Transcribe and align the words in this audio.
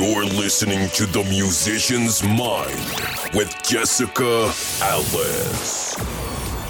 You're 0.00 0.26
listening 0.26 0.88
to 0.90 1.06
The 1.06 1.24
Musician's 1.24 2.22
Mind 2.22 3.34
with 3.34 3.52
Jessica 3.64 4.52
Alice. 4.80 5.96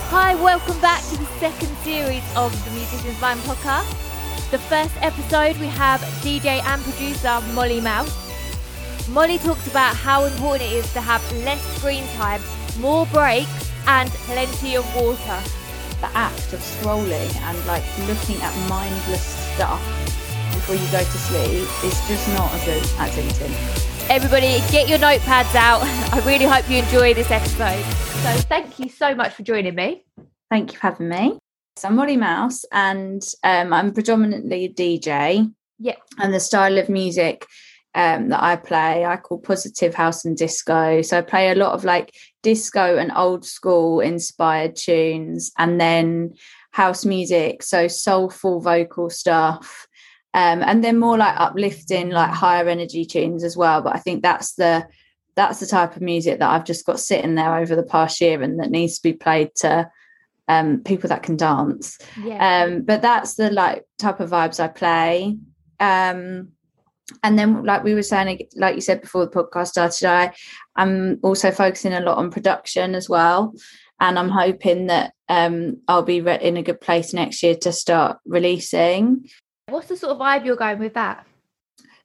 Hi, 0.08 0.34
welcome 0.36 0.80
back 0.80 1.02
to 1.10 1.18
the 1.18 1.26
second 1.38 1.76
series 1.84 2.24
of 2.34 2.50
the 2.64 2.70
Musician's 2.70 3.20
Mind 3.20 3.38
podcast. 3.40 3.90
The 4.50 4.58
first 4.58 4.94
episode, 5.02 5.58
we 5.58 5.66
have 5.66 6.00
DJ 6.24 6.62
and 6.64 6.82
producer 6.82 7.42
Molly 7.52 7.82
Mouse. 7.82 8.16
Molly 9.10 9.36
talks 9.36 9.66
about 9.66 9.94
how 9.94 10.24
important 10.24 10.62
it 10.62 10.76
is 10.76 10.90
to 10.94 11.02
have 11.02 11.20
less 11.44 11.60
screen 11.76 12.04
time, 12.16 12.40
more 12.80 13.04
breaks, 13.12 13.70
and 13.86 14.08
plenty 14.24 14.74
of 14.74 14.86
water. 14.96 15.42
the 16.00 16.08
act 16.16 16.52
of 16.54 16.60
scrolling 16.60 17.36
and 17.42 17.66
like 17.66 17.84
looking 18.06 18.40
at 18.40 18.68
mindless 18.70 19.26
stuff 19.52 19.82
before 20.68 20.84
you 20.84 20.92
go 20.92 20.98
to 20.98 21.18
sleep 21.18 21.84
is 21.84 21.98
just 22.08 22.28
not 22.34 22.52
a 22.52 22.64
good 22.66 22.84
activity. 22.98 23.54
Everybody, 24.10 24.60
get 24.70 24.86
your 24.86 24.98
notepads 24.98 25.54
out. 25.54 25.80
I 26.12 26.20
really 26.26 26.44
hope 26.44 26.68
you 26.68 26.80
enjoy 26.80 27.14
this 27.14 27.30
episode. 27.30 27.82
So, 27.82 28.32
thank 28.48 28.78
you 28.78 28.90
so 28.90 29.14
much 29.14 29.32
for 29.32 29.42
joining 29.42 29.74
me. 29.74 30.04
Thank 30.50 30.72
you 30.72 30.78
for 30.78 30.88
having 30.88 31.08
me. 31.08 31.38
So 31.76 31.88
I'm 31.88 31.96
Molly 31.96 32.18
Mouse 32.18 32.66
and 32.70 33.22
um, 33.44 33.72
I'm 33.72 33.94
predominantly 33.94 34.66
a 34.66 34.68
DJ 34.68 35.50
Yeah. 35.78 35.96
and 36.18 36.34
the 36.34 36.40
style 36.40 36.76
of 36.76 36.90
music 36.90 37.46
um, 37.94 38.28
that 38.28 38.42
I 38.42 38.56
play 38.56 39.06
I 39.06 39.16
call 39.16 39.38
positive 39.38 39.94
house 39.94 40.26
and 40.26 40.36
disco. 40.36 41.00
So 41.00 41.16
I 41.16 41.22
play 41.22 41.50
a 41.50 41.54
lot 41.54 41.72
of 41.72 41.82
like 41.84 42.12
disco 42.42 42.98
and 42.98 43.10
old 43.16 43.46
school 43.46 44.00
inspired 44.00 44.76
tunes 44.76 45.50
and 45.56 45.80
then 45.80 46.34
house 46.72 47.06
music, 47.06 47.62
so 47.62 47.88
soulful 47.88 48.60
vocal 48.60 49.08
stuff. 49.08 49.87
Um, 50.34 50.62
and 50.62 50.84
then 50.84 50.98
more 50.98 51.16
like 51.16 51.34
uplifting, 51.38 52.10
like 52.10 52.30
higher 52.30 52.68
energy 52.68 53.04
tunes 53.04 53.42
as 53.42 53.56
well. 53.56 53.82
But 53.82 53.96
I 53.96 53.98
think 53.98 54.22
that's 54.22 54.54
the 54.54 54.86
that's 55.36 55.60
the 55.60 55.66
type 55.66 55.94
of 55.94 56.02
music 56.02 56.40
that 56.40 56.50
I've 56.50 56.64
just 56.64 56.84
got 56.84 56.98
sitting 56.98 57.36
there 57.36 57.56
over 57.56 57.76
the 57.76 57.84
past 57.84 58.20
year 58.20 58.42
and 58.42 58.58
that 58.58 58.70
needs 58.70 58.96
to 58.96 59.02
be 59.02 59.12
played 59.12 59.50
to 59.56 59.88
um, 60.48 60.82
people 60.82 61.08
that 61.08 61.22
can 61.22 61.36
dance. 61.36 61.98
Yeah. 62.20 62.64
Um, 62.64 62.82
but 62.82 63.02
that's 63.02 63.34
the 63.34 63.50
like 63.50 63.84
type 63.98 64.18
of 64.18 64.30
vibes 64.30 64.58
I 64.58 64.68
play. 64.68 65.38
Um, 65.78 66.48
and 67.22 67.38
then, 67.38 67.64
like 67.64 67.84
we 67.84 67.94
were 67.94 68.02
saying, 68.02 68.48
like 68.56 68.74
you 68.74 68.80
said 68.80 69.00
before 69.00 69.24
the 69.24 69.30
podcast 69.30 69.68
started, 69.68 70.06
I 70.06 70.32
I'm 70.76 71.18
also 71.22 71.50
focusing 71.50 71.92
a 71.92 72.00
lot 72.00 72.18
on 72.18 72.30
production 72.30 72.94
as 72.94 73.08
well, 73.08 73.54
and 74.00 74.18
I'm 74.18 74.28
hoping 74.28 74.88
that 74.88 75.14
um, 75.28 75.80
I'll 75.88 76.02
be 76.02 76.20
re- 76.20 76.38
in 76.40 76.56
a 76.56 76.62
good 76.62 76.80
place 76.80 77.14
next 77.14 77.42
year 77.42 77.54
to 77.56 77.72
start 77.72 78.18
releasing. 78.26 79.26
What's 79.68 79.88
the 79.88 79.96
sort 79.96 80.12
of 80.12 80.18
vibe 80.18 80.44
you're 80.44 80.56
going 80.56 80.78
with 80.78 80.94
that? 80.94 81.26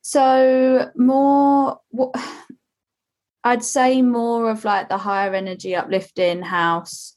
So 0.01 0.91
more, 0.95 1.79
what 1.89 2.13
I'd 3.43 3.63
say 3.63 4.01
more 4.01 4.49
of 4.49 4.65
like 4.65 4.89
the 4.89 4.97
higher 4.97 5.33
energy, 5.33 5.75
uplifting 5.75 6.41
house 6.41 7.13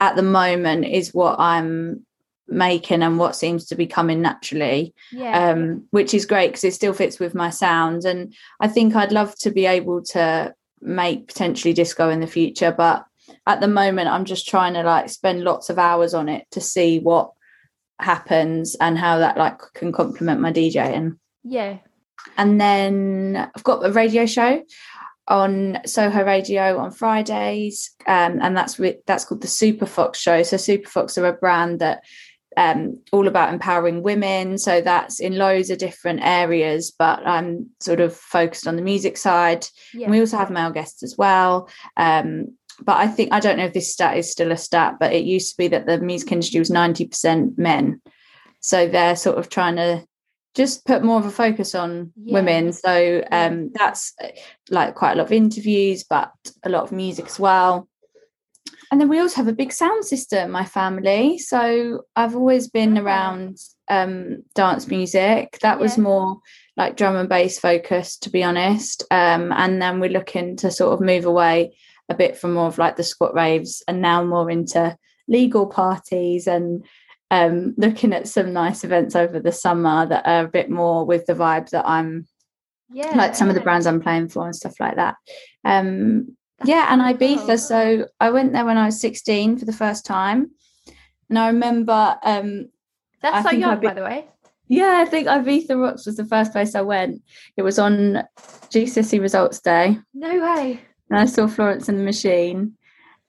at 0.00 0.16
the 0.16 0.22
moment 0.22 0.84
is 0.84 1.12
what 1.12 1.38
I'm 1.38 2.06
making 2.48 3.02
and 3.02 3.18
what 3.18 3.36
seems 3.36 3.66
to 3.66 3.74
be 3.74 3.86
coming 3.86 4.20
naturally 4.20 4.94
Yeah. 5.10 5.50
um, 5.50 5.84
which 5.90 6.12
is 6.12 6.26
great 6.26 6.48
because 6.48 6.64
it 6.64 6.74
still 6.74 6.92
fits 6.92 7.18
with 7.18 7.34
my 7.34 7.50
sound. 7.50 8.04
And 8.04 8.34
I 8.60 8.68
think 8.68 8.94
I'd 8.94 9.12
love 9.12 9.36
to 9.38 9.50
be 9.50 9.66
able 9.66 10.02
to 10.06 10.54
make 10.80 11.28
potentially 11.28 11.72
disco 11.72 12.10
in 12.10 12.20
the 12.20 12.26
future, 12.26 12.74
but 12.76 13.04
at 13.46 13.60
the 13.60 13.68
moment, 13.68 14.08
I'm 14.08 14.24
just 14.24 14.48
trying 14.48 14.74
to 14.74 14.82
like 14.82 15.08
spend 15.08 15.44
lots 15.44 15.70
of 15.70 15.78
hours 15.78 16.14
on 16.14 16.28
it 16.28 16.46
to 16.50 16.60
see 16.60 16.98
what 16.98 17.32
happens 18.00 18.76
and 18.80 18.98
how 18.98 19.18
that 19.18 19.36
like 19.36 19.60
can 19.74 19.92
complement 19.92 20.40
my 20.40 20.52
DJing. 20.52 21.16
yeah. 21.44 21.78
And 22.36 22.60
then 22.60 23.50
I've 23.54 23.64
got 23.64 23.84
a 23.84 23.90
radio 23.90 24.26
show 24.26 24.62
on 25.28 25.78
Soho 25.86 26.24
Radio 26.24 26.78
on 26.78 26.92
Fridays, 26.92 27.90
um, 28.06 28.38
and 28.40 28.56
that's 28.56 28.78
with, 28.78 28.96
that's 29.06 29.24
called 29.24 29.42
the 29.42 29.48
Super 29.48 29.86
Fox 29.86 30.20
Show. 30.20 30.42
So 30.42 30.56
Super 30.56 30.88
Fox 30.88 31.18
are 31.18 31.26
a 31.26 31.32
brand 31.32 31.80
that 31.80 32.02
um, 32.56 33.00
all 33.12 33.28
about 33.28 33.52
empowering 33.52 34.02
women. 34.02 34.58
So 34.58 34.80
that's 34.80 35.20
in 35.20 35.36
loads 35.36 35.70
of 35.70 35.78
different 35.78 36.20
areas, 36.22 36.92
but 36.96 37.26
I'm 37.26 37.70
sort 37.80 38.00
of 38.00 38.14
focused 38.14 38.66
on 38.66 38.76
the 38.76 38.82
music 38.82 39.16
side. 39.16 39.66
Yeah. 39.94 40.04
And 40.04 40.10
we 40.12 40.20
also 40.20 40.36
have 40.36 40.50
male 40.50 40.70
guests 40.70 41.02
as 41.02 41.16
well. 41.16 41.68
Um, 41.96 42.56
but 42.84 42.96
I 42.96 43.06
think 43.08 43.32
I 43.32 43.40
don't 43.40 43.56
know 43.56 43.64
if 43.64 43.72
this 43.72 43.92
stat 43.92 44.16
is 44.16 44.30
still 44.30 44.52
a 44.52 44.56
stat, 44.56 44.96
but 45.00 45.12
it 45.12 45.24
used 45.24 45.50
to 45.52 45.56
be 45.56 45.68
that 45.68 45.86
the 45.86 45.98
music 45.98 46.32
industry 46.32 46.58
was 46.58 46.70
90% 46.70 47.56
men. 47.58 48.00
So 48.60 48.88
they're 48.88 49.16
sort 49.16 49.38
of 49.38 49.48
trying 49.48 49.76
to 49.76 50.04
just 50.54 50.84
put 50.84 51.02
more 51.02 51.18
of 51.18 51.26
a 51.26 51.30
focus 51.30 51.74
on 51.74 52.12
Yeah. 52.22 52.34
women. 52.34 52.72
So 52.72 53.24
um, 53.32 53.70
that's 53.74 54.12
uh, 54.22 54.28
like 54.70 54.94
quite 54.94 55.12
a 55.12 55.16
lot 55.16 55.26
of 55.26 55.32
interviews, 55.32 56.04
but 56.04 56.30
a 56.62 56.68
lot 56.68 56.82
of 56.82 56.92
music 56.92 57.26
as 57.26 57.40
well. 57.40 57.88
And 58.90 59.00
then 59.00 59.08
we 59.08 59.18
also 59.18 59.36
have 59.36 59.48
a 59.48 59.54
big 59.54 59.72
sound 59.72 60.04
system, 60.04 60.50
my 60.50 60.66
family. 60.66 61.38
So 61.38 62.02
I've 62.14 62.36
always 62.36 62.68
been 62.68 62.98
Ah. 62.98 63.00
around 63.00 63.56
um, 63.88 64.42
dance 64.54 64.86
music. 64.88 65.58
That 65.62 65.78
was 65.80 65.96
Yeah. 65.96 66.02
more 66.04 66.36
like 66.76 66.96
drum 66.96 67.16
and 67.16 67.28
bass 67.28 67.58
focused, 67.58 68.22
to 68.24 68.30
be 68.30 68.42
honest. 68.42 69.04
Um, 69.10 69.52
and 69.52 69.80
then 69.80 69.98
we're 70.00 70.10
looking 70.10 70.56
to 70.58 70.70
sort 70.70 70.92
of 70.94 71.00
move 71.00 71.24
away 71.24 71.74
a 72.12 72.16
bit 72.16 72.36
from 72.36 72.54
more 72.54 72.66
of 72.66 72.78
like 72.78 72.96
the 72.96 73.02
squat 73.02 73.34
raves 73.34 73.82
and 73.88 74.00
now 74.00 74.24
more 74.24 74.50
into 74.50 74.96
legal 75.28 75.66
parties 75.66 76.46
and 76.46 76.84
um, 77.30 77.74
looking 77.78 78.12
at 78.12 78.28
some 78.28 78.52
nice 78.52 78.84
events 78.84 79.16
over 79.16 79.40
the 79.40 79.52
summer 79.52 80.06
that 80.06 80.26
are 80.26 80.44
a 80.44 80.48
bit 80.48 80.70
more 80.70 81.04
with 81.04 81.26
the 81.26 81.34
vibe 81.34 81.70
that 81.70 81.88
I'm 81.88 82.26
yeah. 82.92 83.16
like 83.16 83.34
some 83.34 83.48
of 83.48 83.54
the 83.54 83.60
brands 83.60 83.86
I'm 83.86 84.02
playing 84.02 84.28
for 84.28 84.44
and 84.44 84.54
stuff 84.54 84.78
like 84.78 84.96
that. 84.96 85.16
Um, 85.64 86.36
yeah, 86.64 86.88
and 86.90 87.00
Ibiza. 87.00 87.46
cool. 87.46 87.58
So 87.58 88.06
I 88.20 88.30
went 88.30 88.52
there 88.52 88.64
when 88.64 88.76
I 88.76 88.86
was 88.86 89.00
16 89.00 89.58
for 89.58 89.64
the 89.64 89.72
first 89.72 90.04
time. 90.04 90.50
And 91.28 91.38
I 91.38 91.46
remember, 91.46 92.18
um, 92.22 92.68
That's 93.22 93.46
I 93.46 93.50
so 93.50 93.56
young, 93.56 93.70
I'd 93.70 93.80
by 93.80 93.94
the 93.94 94.02
way. 94.02 94.26
yeah, 94.68 95.02
I 95.04 95.06
think 95.06 95.26
Ibiza 95.26 95.80
Rocks 95.80 96.04
was 96.04 96.16
the 96.16 96.26
first 96.26 96.52
place 96.52 96.74
I 96.74 96.82
went. 96.82 97.22
It 97.56 97.62
was 97.62 97.78
on 97.78 98.22
GCSE 98.68 99.20
results 99.20 99.60
day. 99.60 99.98
No 100.12 100.38
way. 100.38 100.82
And 101.12 101.20
I 101.20 101.26
saw 101.26 101.46
Florence 101.46 101.90
and 101.90 101.98
the 101.98 102.04
Machine. 102.04 102.78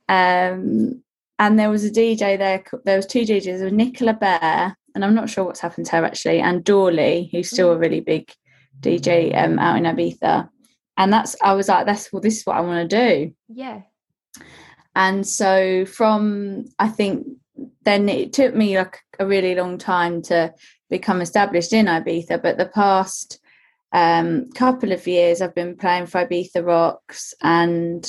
Um, 0.08 1.04
and 1.38 1.60
there 1.60 1.70
was 1.70 1.84
a 1.84 1.92
DJ 1.92 2.38
there. 2.38 2.64
There 2.86 2.96
was 2.96 3.06
two 3.06 3.24
DJs. 3.24 3.44
There 3.44 3.66
was 3.66 3.74
Nicola 3.74 4.14
Bear, 4.14 4.78
and 4.96 5.04
I'm 5.04 5.14
not 5.14 5.30
sure 5.30 5.44
what's 5.44 5.60
happened 5.60 5.88
to 5.88 5.98
her 5.98 6.06
actually, 6.06 6.40
and 6.40 6.64
Dawley, 6.64 7.30
who's 7.32 7.50
still 7.50 7.72
a 7.72 7.78
really 7.78 8.00
big 8.00 8.32
DJ 8.80 9.38
um, 9.38 9.60
out 9.60 9.78
in 9.78 9.84
Ibiza. 9.84 10.48
And 10.96 11.12
that's 11.12 11.36
I 11.42 11.54
was 11.54 11.68
like, 11.68 11.86
that's 11.86 12.14
well, 12.14 12.22
this 12.22 12.38
is 12.38 12.46
what 12.46 12.56
I 12.56 12.62
want 12.62 12.90
to 12.90 13.26
do. 13.26 13.34
Yeah. 13.50 13.82
And 14.96 15.28
so 15.28 15.86
from 15.86 16.66
I 16.80 16.88
think 16.88 17.28
then 17.84 18.08
it 18.08 18.32
took 18.32 18.56
me 18.56 18.78
like 18.78 19.00
a 19.20 19.26
really 19.26 19.56
long 19.56 19.78
time 19.78 20.22
to 20.24 20.54
become 20.90 21.22
established 21.22 21.74
in 21.74 21.88
Ibiza, 21.88 22.42
but 22.42 22.58
the 22.58 22.68
past 22.68 23.40
um, 23.94 24.50
couple 24.52 24.92
of 24.92 25.06
years 25.08 25.42
I've 25.42 25.56
been 25.56 25.78
playing 25.78 26.08
for 26.08 26.26
Ibiza 26.26 26.66
Rocks 26.66 27.34
and 27.42 28.06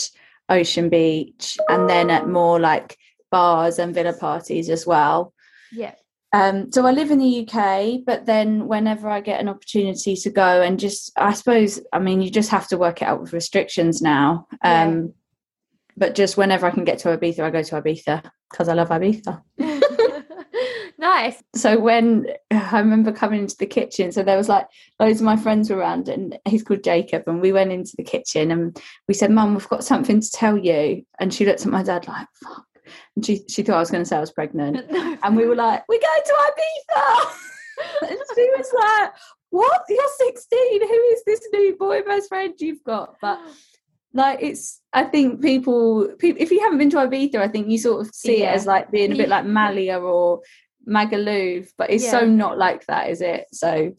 Ocean 0.48 0.88
Beach, 0.88 1.58
and 1.68 1.88
then 1.88 2.10
at 2.10 2.28
more 2.28 2.58
like 2.58 2.96
bars 3.30 3.78
and 3.78 3.94
villa 3.94 4.14
parties 4.14 4.70
as 4.70 4.86
well. 4.86 5.32
Yeah. 5.72 5.94
Um, 6.32 6.72
so 6.72 6.84
I 6.84 6.90
live 6.90 7.12
in 7.12 7.20
the 7.20 7.46
UK, 7.46 8.00
but 8.04 8.26
then 8.26 8.66
whenever 8.66 9.08
I 9.08 9.20
get 9.20 9.40
an 9.40 9.48
opportunity 9.48 10.16
to 10.16 10.30
go 10.30 10.62
and 10.62 10.80
just, 10.80 11.12
I 11.16 11.32
suppose, 11.32 11.80
I 11.92 12.00
mean, 12.00 12.22
you 12.22 12.30
just 12.30 12.50
have 12.50 12.66
to 12.68 12.76
work 12.76 13.02
it 13.02 13.04
out 13.04 13.20
with 13.20 13.32
restrictions 13.32 14.02
now. 14.02 14.48
Yeah. 14.64 14.82
Um, 14.84 15.14
But 15.96 16.16
just 16.16 16.36
whenever 16.36 16.66
I 16.66 16.72
can 16.72 16.84
get 16.84 16.98
to 17.00 17.16
Ibiza, 17.16 17.38
I 17.38 17.50
go 17.50 17.62
to 17.62 17.80
Ibiza 17.80 18.28
because 18.50 18.68
I 18.68 18.74
love 18.74 18.88
Ibiza. 18.88 19.42
nice. 21.04 21.40
So 21.54 21.78
when 21.78 22.26
I 22.50 22.78
remember 22.80 23.12
coming 23.12 23.40
into 23.40 23.56
the 23.58 23.66
kitchen, 23.66 24.10
so 24.10 24.22
there 24.22 24.36
was 24.36 24.48
like 24.48 24.66
loads 24.98 25.20
of 25.20 25.24
my 25.26 25.36
friends 25.36 25.70
were 25.70 25.76
around, 25.76 26.08
and 26.08 26.36
he's 26.48 26.64
called 26.64 26.82
Jacob, 26.82 27.24
and 27.28 27.40
we 27.40 27.52
went 27.52 27.70
into 27.72 27.94
the 27.96 28.02
kitchen 28.04 28.50
and 28.50 28.80
we 29.06 29.14
said, 29.14 29.30
"Mum, 29.30 29.54
we've 29.54 29.68
got 29.68 29.84
something 29.84 30.20
to 30.20 30.30
tell 30.32 30.58
you." 30.58 31.04
And 31.20 31.32
she 31.32 31.46
looked 31.46 31.64
at 31.64 31.72
my 31.72 31.82
dad 31.82 32.08
like, 32.08 32.26
"Fuck," 32.42 32.66
and 33.16 33.24
she 33.24 33.44
she 33.48 33.62
thought 33.62 33.76
I 33.76 33.80
was 33.80 33.90
going 33.90 34.02
to 34.02 34.08
say 34.08 34.16
I 34.16 34.20
was 34.20 34.32
pregnant. 34.32 34.90
And 35.22 35.36
we 35.36 35.46
were 35.46 35.56
like, 35.56 35.84
we're 35.88 36.00
going 36.00 36.22
to 36.26 36.34
Ibiza. 36.50 37.26
and 38.10 38.18
she 38.34 38.50
was 38.58 38.70
like, 38.78 39.12
what? 39.48 39.82
You're 39.88 40.08
16. 40.18 40.80
Who 40.86 40.94
is 41.14 41.22
this 41.24 41.40
new 41.50 41.76
boy 41.76 42.02
best 42.02 42.28
friend 42.28 42.52
you've 42.58 42.84
got? 42.84 43.16
But 43.22 43.40
like, 44.12 44.40
it's, 44.42 44.82
I 44.92 45.04
think 45.04 45.40
people, 45.40 46.08
people, 46.18 46.42
if 46.42 46.50
you 46.50 46.60
haven't 46.60 46.76
been 46.76 46.90
to 46.90 46.98
Ibiza, 46.98 47.36
I 47.36 47.48
think 47.48 47.68
you 47.68 47.78
sort 47.78 48.06
of 48.06 48.14
see 48.14 48.40
Yeah. 48.40 48.52
it 48.52 48.56
as 48.56 48.66
like 48.66 48.90
being 48.90 49.12
a 49.12 49.16
bit 49.16 49.30
like 49.30 49.46
Malia 49.46 49.98
or 49.98 50.42
Magaluf, 50.88 51.70
but 51.78 51.90
it's 51.90 52.08
so 52.10 52.24
not 52.26 52.58
like 52.58 52.86
that, 52.86 53.10
is 53.10 53.20
it? 53.20 53.46
So 53.52 53.94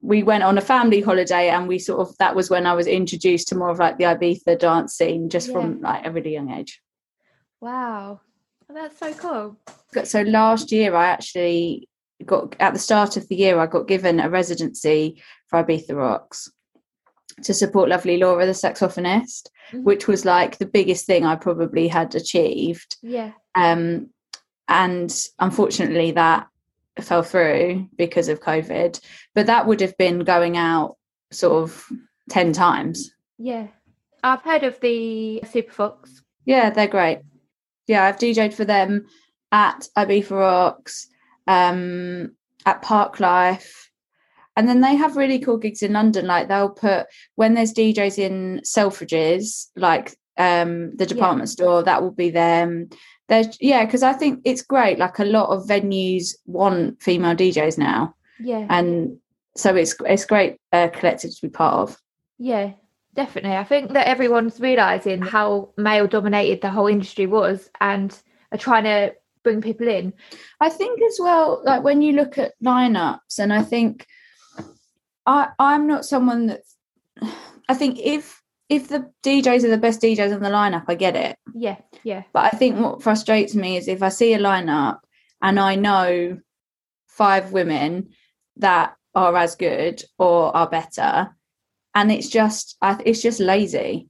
we 0.00 0.22
went 0.22 0.42
on 0.44 0.58
a 0.58 0.60
family 0.62 1.00
holiday 1.00 1.48
and 1.48 1.66
we 1.66 1.78
sort 1.78 2.00
of, 2.06 2.16
that 2.18 2.34
was 2.36 2.50
when 2.50 2.66
I 2.66 2.74
was 2.74 2.86
introduced 2.86 3.48
to 3.48 3.54
more 3.54 3.70
of 3.70 3.78
like 3.78 3.96
the 3.98 4.04
Ibiza 4.04 4.58
dance 4.58 4.94
scene 4.94 5.30
just 5.30 5.50
from 5.50 5.80
like 5.80 6.04
a 6.06 6.10
really 6.10 6.32
young 6.34 6.50
age. 6.50 6.80
Wow. 7.60 8.20
That's 8.68 8.98
so 8.98 9.12
cool. 9.14 9.58
So 10.04 10.22
last 10.22 10.72
year 10.72 10.94
I 10.94 11.06
actually 11.06 11.88
got 12.24 12.56
at 12.60 12.72
the 12.74 12.78
start 12.78 13.16
of 13.16 13.28
the 13.28 13.36
year 13.36 13.58
I 13.58 13.66
got 13.66 13.88
given 13.88 14.20
a 14.20 14.28
residency 14.30 15.22
for 15.48 15.62
Ibiza 15.64 15.94
Rocks. 15.96 16.50
to 17.42 17.52
support 17.52 17.88
Lovely 17.88 18.16
Laura, 18.18 18.46
the 18.46 18.52
saxophonist, 18.52 19.48
Mhm. 19.72 19.82
which 19.82 20.06
was 20.06 20.24
like 20.24 20.58
the 20.58 20.66
biggest 20.66 21.04
thing 21.04 21.24
I 21.24 21.34
probably 21.34 21.88
had 21.88 22.14
achieved. 22.14 22.96
Yeah. 23.02 23.32
Um, 23.56 24.10
and 24.68 25.14
unfortunately, 25.38 26.12
that 26.12 26.46
fell 27.00 27.22
through 27.22 27.88
because 27.96 28.28
of 28.28 28.40
COVID. 28.40 29.00
But 29.34 29.46
that 29.46 29.66
would 29.66 29.80
have 29.80 29.96
been 29.96 30.20
going 30.20 30.56
out 30.56 30.96
sort 31.32 31.62
of 31.62 31.86
10 32.30 32.52
times. 32.52 33.12
Yeah. 33.38 33.68
I've 34.22 34.42
heard 34.42 34.62
of 34.62 34.80
the 34.80 35.42
Super 35.50 35.72
Fox. 35.72 36.22
Yeah, 36.44 36.70
they're 36.70 36.86
great. 36.86 37.20
Yeah, 37.86 38.04
I've 38.04 38.16
DJ'd 38.16 38.54
for 38.54 38.64
them 38.64 39.06
at 39.52 39.86
Ibiza 39.96 40.30
Rocks, 40.30 41.08
um, 41.46 42.32
at 42.64 42.82
Parklife. 42.82 43.84
And 44.56 44.68
then 44.68 44.80
they 44.80 44.94
have 44.94 45.16
really 45.16 45.40
cool 45.40 45.58
gigs 45.58 45.82
in 45.82 45.92
London. 45.92 46.26
Like 46.26 46.48
they'll 46.48 46.70
put 46.70 47.06
when 47.34 47.54
there's 47.54 47.74
DJs 47.74 48.18
in 48.18 48.60
Selfridges, 48.64 49.68
like 49.76 50.16
um 50.36 50.94
the 50.96 51.06
department 51.06 51.48
store, 51.48 51.82
that 51.82 52.02
will 52.02 52.12
be 52.12 52.30
them. 52.30 52.88
There's 53.28 53.56
yeah, 53.60 53.84
because 53.84 54.02
I 54.02 54.12
think 54.12 54.40
it's 54.44 54.62
great. 54.62 54.98
Like 54.98 55.18
a 55.18 55.24
lot 55.24 55.48
of 55.48 55.66
venues 55.66 56.34
want 56.46 57.02
female 57.02 57.34
DJs 57.34 57.78
now. 57.78 58.14
Yeah. 58.38 58.66
And 58.68 59.18
so 59.56 59.74
it's 59.74 59.94
it's 60.06 60.26
great 60.26 60.58
uh, 60.72 60.88
collective 60.88 61.34
to 61.34 61.42
be 61.42 61.48
part 61.48 61.74
of. 61.74 62.00
Yeah, 62.38 62.72
definitely. 63.14 63.56
I 63.56 63.64
think 63.64 63.92
that 63.92 64.06
everyone's 64.06 64.60
realizing 64.60 65.22
how 65.22 65.70
male 65.76 66.06
dominated 66.06 66.60
the 66.60 66.70
whole 66.70 66.88
industry 66.88 67.26
was 67.26 67.70
and 67.80 68.16
are 68.52 68.58
trying 68.58 68.84
to 68.84 69.14
bring 69.42 69.62
people 69.62 69.88
in. 69.88 70.12
I 70.60 70.68
think 70.70 71.00
as 71.02 71.18
well, 71.20 71.62
like 71.64 71.82
when 71.82 72.02
you 72.02 72.12
look 72.12 72.36
at 72.38 72.54
lineups, 72.62 73.38
and 73.38 73.52
I 73.52 73.62
think 73.62 74.06
I 75.24 75.48
I'm 75.58 75.86
not 75.86 76.04
someone 76.04 76.46
that 76.48 76.62
I 77.68 77.74
think 77.74 77.98
if 77.98 78.42
if 78.68 78.88
the 78.88 79.10
DJs 79.22 79.64
are 79.64 79.70
the 79.70 79.78
best 79.78 80.00
DJs 80.00 80.34
on 80.34 80.42
the 80.42 80.48
lineup, 80.48 80.84
I 80.88 80.94
get 80.94 81.16
it. 81.16 81.36
Yeah, 81.54 81.76
yeah, 82.02 82.22
But 82.32 82.52
I 82.52 82.56
think 82.56 82.78
what 82.78 83.02
frustrates 83.02 83.54
me 83.54 83.76
is 83.76 83.88
if 83.88 84.02
I 84.02 84.08
see 84.08 84.34
a 84.34 84.38
lineup 84.38 84.98
and 85.42 85.60
I 85.60 85.76
know 85.76 86.38
five 87.06 87.52
women 87.52 88.10
that 88.56 88.96
are 89.14 89.36
as 89.36 89.54
good 89.56 90.02
or 90.18 90.54
are 90.56 90.68
better, 90.68 91.36
and 91.94 92.10
it's 92.10 92.28
just 92.28 92.76
it's 92.82 93.22
just 93.22 93.40
lazy. 93.40 94.08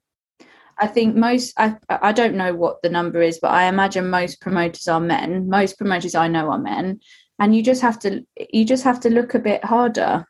I 0.78 0.86
think 0.86 1.16
most 1.16 1.52
I 1.58 1.76
I 1.88 2.12
don't 2.12 2.36
know 2.36 2.54
what 2.54 2.82
the 2.82 2.88
number 2.88 3.20
is, 3.20 3.38
but 3.40 3.50
I 3.50 3.64
imagine 3.64 4.08
most 4.08 4.40
promoters 4.40 4.88
are 4.88 5.00
men. 5.00 5.48
Most 5.48 5.78
promoters 5.78 6.14
I 6.14 6.28
know 6.28 6.50
are 6.50 6.58
men, 6.58 7.00
and 7.38 7.54
you 7.54 7.62
just 7.62 7.82
have 7.82 7.98
to 8.00 8.24
you 8.50 8.64
just 8.64 8.84
have 8.84 9.00
to 9.00 9.10
look 9.10 9.34
a 9.34 9.38
bit 9.38 9.64
harder. 9.64 10.26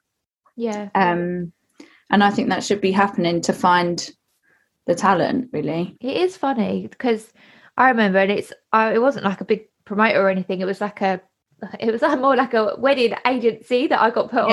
yeah. 0.56 0.88
Um, 0.94 1.52
and 2.10 2.22
I 2.22 2.30
think 2.30 2.48
that 2.48 2.64
should 2.64 2.80
be 2.80 2.92
happening 2.92 3.40
to 3.42 3.52
find 3.52 4.10
the 4.86 4.94
talent. 4.94 5.50
Really, 5.52 5.96
It 6.00 6.16
is 6.16 6.36
funny 6.36 6.86
because 6.86 7.32
I 7.76 7.88
remember, 7.88 8.18
and 8.18 8.30
it's 8.30 8.52
I, 8.72 8.94
it 8.94 9.02
wasn't 9.02 9.24
like 9.24 9.40
a 9.40 9.44
big 9.44 9.68
promoter 9.84 10.20
or 10.20 10.28
anything. 10.28 10.60
It 10.60 10.66
was 10.66 10.80
like 10.80 11.00
a 11.00 11.20
it 11.80 11.90
was 11.90 12.02
like 12.02 12.20
more 12.20 12.36
like 12.36 12.54
a 12.54 12.76
wedding 12.78 13.14
agency 13.26 13.86
that 13.88 14.00
I 14.00 14.10
got 14.10 14.30
put 14.30 14.40
on, 14.40 14.50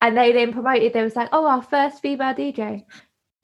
and 0.00 0.16
they 0.16 0.32
then 0.32 0.52
promoted. 0.52 0.92
There 0.92 1.04
was 1.04 1.16
like, 1.16 1.28
oh, 1.32 1.46
our 1.46 1.62
first 1.62 2.02
female 2.02 2.34
DJ, 2.34 2.84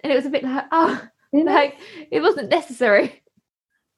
and 0.03 0.12
it 0.12 0.17
was 0.17 0.26
a 0.26 0.31
bit 0.31 0.44
like, 0.44 0.64
oh, 0.70 1.03
know? 1.32 1.53
like 1.53 1.79
it 2.11 2.20
wasn't 2.20 2.50
necessary. 2.50 3.23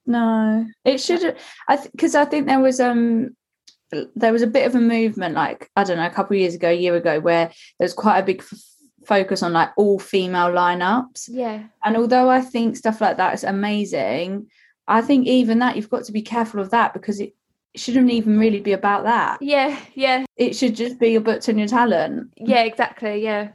No, 0.06 0.66
it 0.84 0.98
should. 0.98 1.36
I 1.68 1.86
because 1.92 2.14
I 2.14 2.24
think 2.24 2.46
there 2.46 2.60
was 2.60 2.80
um 2.80 3.36
there 4.14 4.32
was 4.32 4.42
a 4.42 4.46
bit 4.46 4.66
of 4.66 4.74
a 4.74 4.80
movement 4.80 5.34
like 5.34 5.70
I 5.76 5.84
don't 5.84 5.98
know 5.98 6.06
a 6.06 6.10
couple 6.10 6.34
of 6.34 6.40
years 6.40 6.54
ago, 6.54 6.70
a 6.70 6.74
year 6.74 6.96
ago, 6.96 7.20
where 7.20 7.46
there 7.78 7.84
was 7.84 7.92
quite 7.92 8.18
a 8.18 8.24
big 8.24 8.40
f- 8.40 8.58
focus 9.06 9.42
on 9.42 9.52
like 9.52 9.70
all 9.76 9.98
female 9.98 10.48
lineups. 10.50 11.28
Yeah, 11.28 11.64
And 11.84 11.96
although 11.96 12.28
I 12.30 12.40
think 12.40 12.76
stuff 12.76 13.00
like 13.00 13.16
that 13.16 13.34
is 13.34 13.44
amazing, 13.44 14.48
I 14.88 15.00
think 15.00 15.26
even 15.26 15.58
that 15.60 15.76
you've 15.76 15.90
got 15.90 16.04
to 16.04 16.12
be 16.12 16.22
careful 16.22 16.60
of 16.60 16.70
that 16.70 16.92
because 16.92 17.20
it 17.20 17.34
shouldn't 17.76 18.10
even 18.10 18.38
really 18.38 18.60
be 18.60 18.72
about 18.72 19.04
that. 19.04 19.40
yeah, 19.40 19.78
yeah, 19.94 20.24
It 20.36 20.54
should 20.54 20.76
just 20.76 20.98
be 21.00 21.10
your 21.10 21.20
butts 21.22 21.48
and 21.48 21.58
your 21.58 21.68
talent. 21.68 22.32
yeah. 22.36 22.62
Exactly. 22.62 23.22
Yeah. 23.22 23.48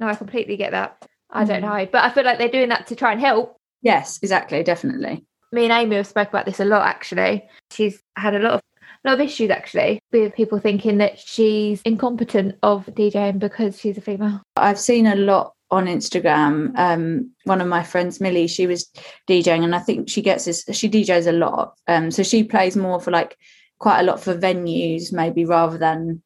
No, 0.00 0.06
I 0.08 0.14
completely 0.14 0.56
get 0.56 0.70
that. 0.72 1.04
I 1.30 1.44
don't 1.44 1.62
Mm. 1.62 1.78
know, 1.84 1.88
but 1.92 2.04
I 2.04 2.10
feel 2.10 2.24
like 2.24 2.38
they're 2.38 2.48
doing 2.48 2.70
that 2.70 2.86
to 2.86 2.96
try 2.96 3.12
and 3.12 3.20
help. 3.20 3.56
Yes, 3.82 4.18
exactly, 4.22 4.62
definitely. 4.62 5.24
me 5.52 5.64
and 5.64 5.72
Amy 5.72 5.96
have 5.96 6.06
spoke 6.06 6.28
about 6.28 6.44
this 6.46 6.60
a 6.60 6.64
lot 6.64 6.86
actually. 6.86 7.42
She's 7.70 8.02
had 8.16 8.34
a 8.34 8.38
lot 8.38 8.52
of 8.52 8.60
lot 9.04 9.14
of 9.14 9.20
issues 9.20 9.50
actually 9.50 10.00
with 10.12 10.34
people 10.34 10.58
thinking 10.58 10.98
that 10.98 11.18
she's 11.18 11.80
incompetent 11.82 12.56
of 12.62 12.86
DJing 12.86 13.38
because 13.38 13.78
she's 13.78 13.98
a 13.98 14.00
female. 14.00 14.42
I've 14.56 14.78
seen 14.78 15.06
a 15.06 15.14
lot 15.14 15.54
on 15.70 15.86
Instagram. 15.86 16.76
Um, 16.78 17.30
one 17.44 17.60
of 17.60 17.68
my 17.68 17.82
friends, 17.82 18.20
Millie, 18.20 18.46
she 18.46 18.66
was 18.66 18.90
DJing, 19.28 19.64
and 19.64 19.74
I 19.74 19.80
think 19.80 20.08
she 20.08 20.22
gets 20.22 20.44
this. 20.44 20.64
She 20.72 20.88
DJs 20.88 21.26
a 21.26 21.32
lot, 21.32 21.74
um, 21.86 22.10
so 22.10 22.22
she 22.22 22.42
plays 22.44 22.76
more 22.76 23.00
for 23.00 23.10
like 23.10 23.36
quite 23.78 24.00
a 24.00 24.04
lot 24.04 24.20
for 24.20 24.36
venues, 24.36 25.12
maybe 25.12 25.44
rather 25.44 25.78
than 25.78 26.22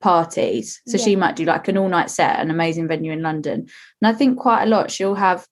parties. 0.00 0.80
So 0.86 0.96
she 0.96 1.14
might 1.14 1.36
do 1.36 1.44
like 1.44 1.68
an 1.68 1.76
all 1.76 1.88
night 1.88 2.10
set, 2.10 2.40
an 2.40 2.50
amazing 2.50 2.88
venue 2.88 3.12
in 3.12 3.22
London, 3.22 3.66
and 4.00 4.14
I 4.14 4.16
think 4.16 4.38
quite 4.38 4.62
a 4.62 4.66
lot 4.66 4.90
she'll 4.90 5.14
have 5.14 5.46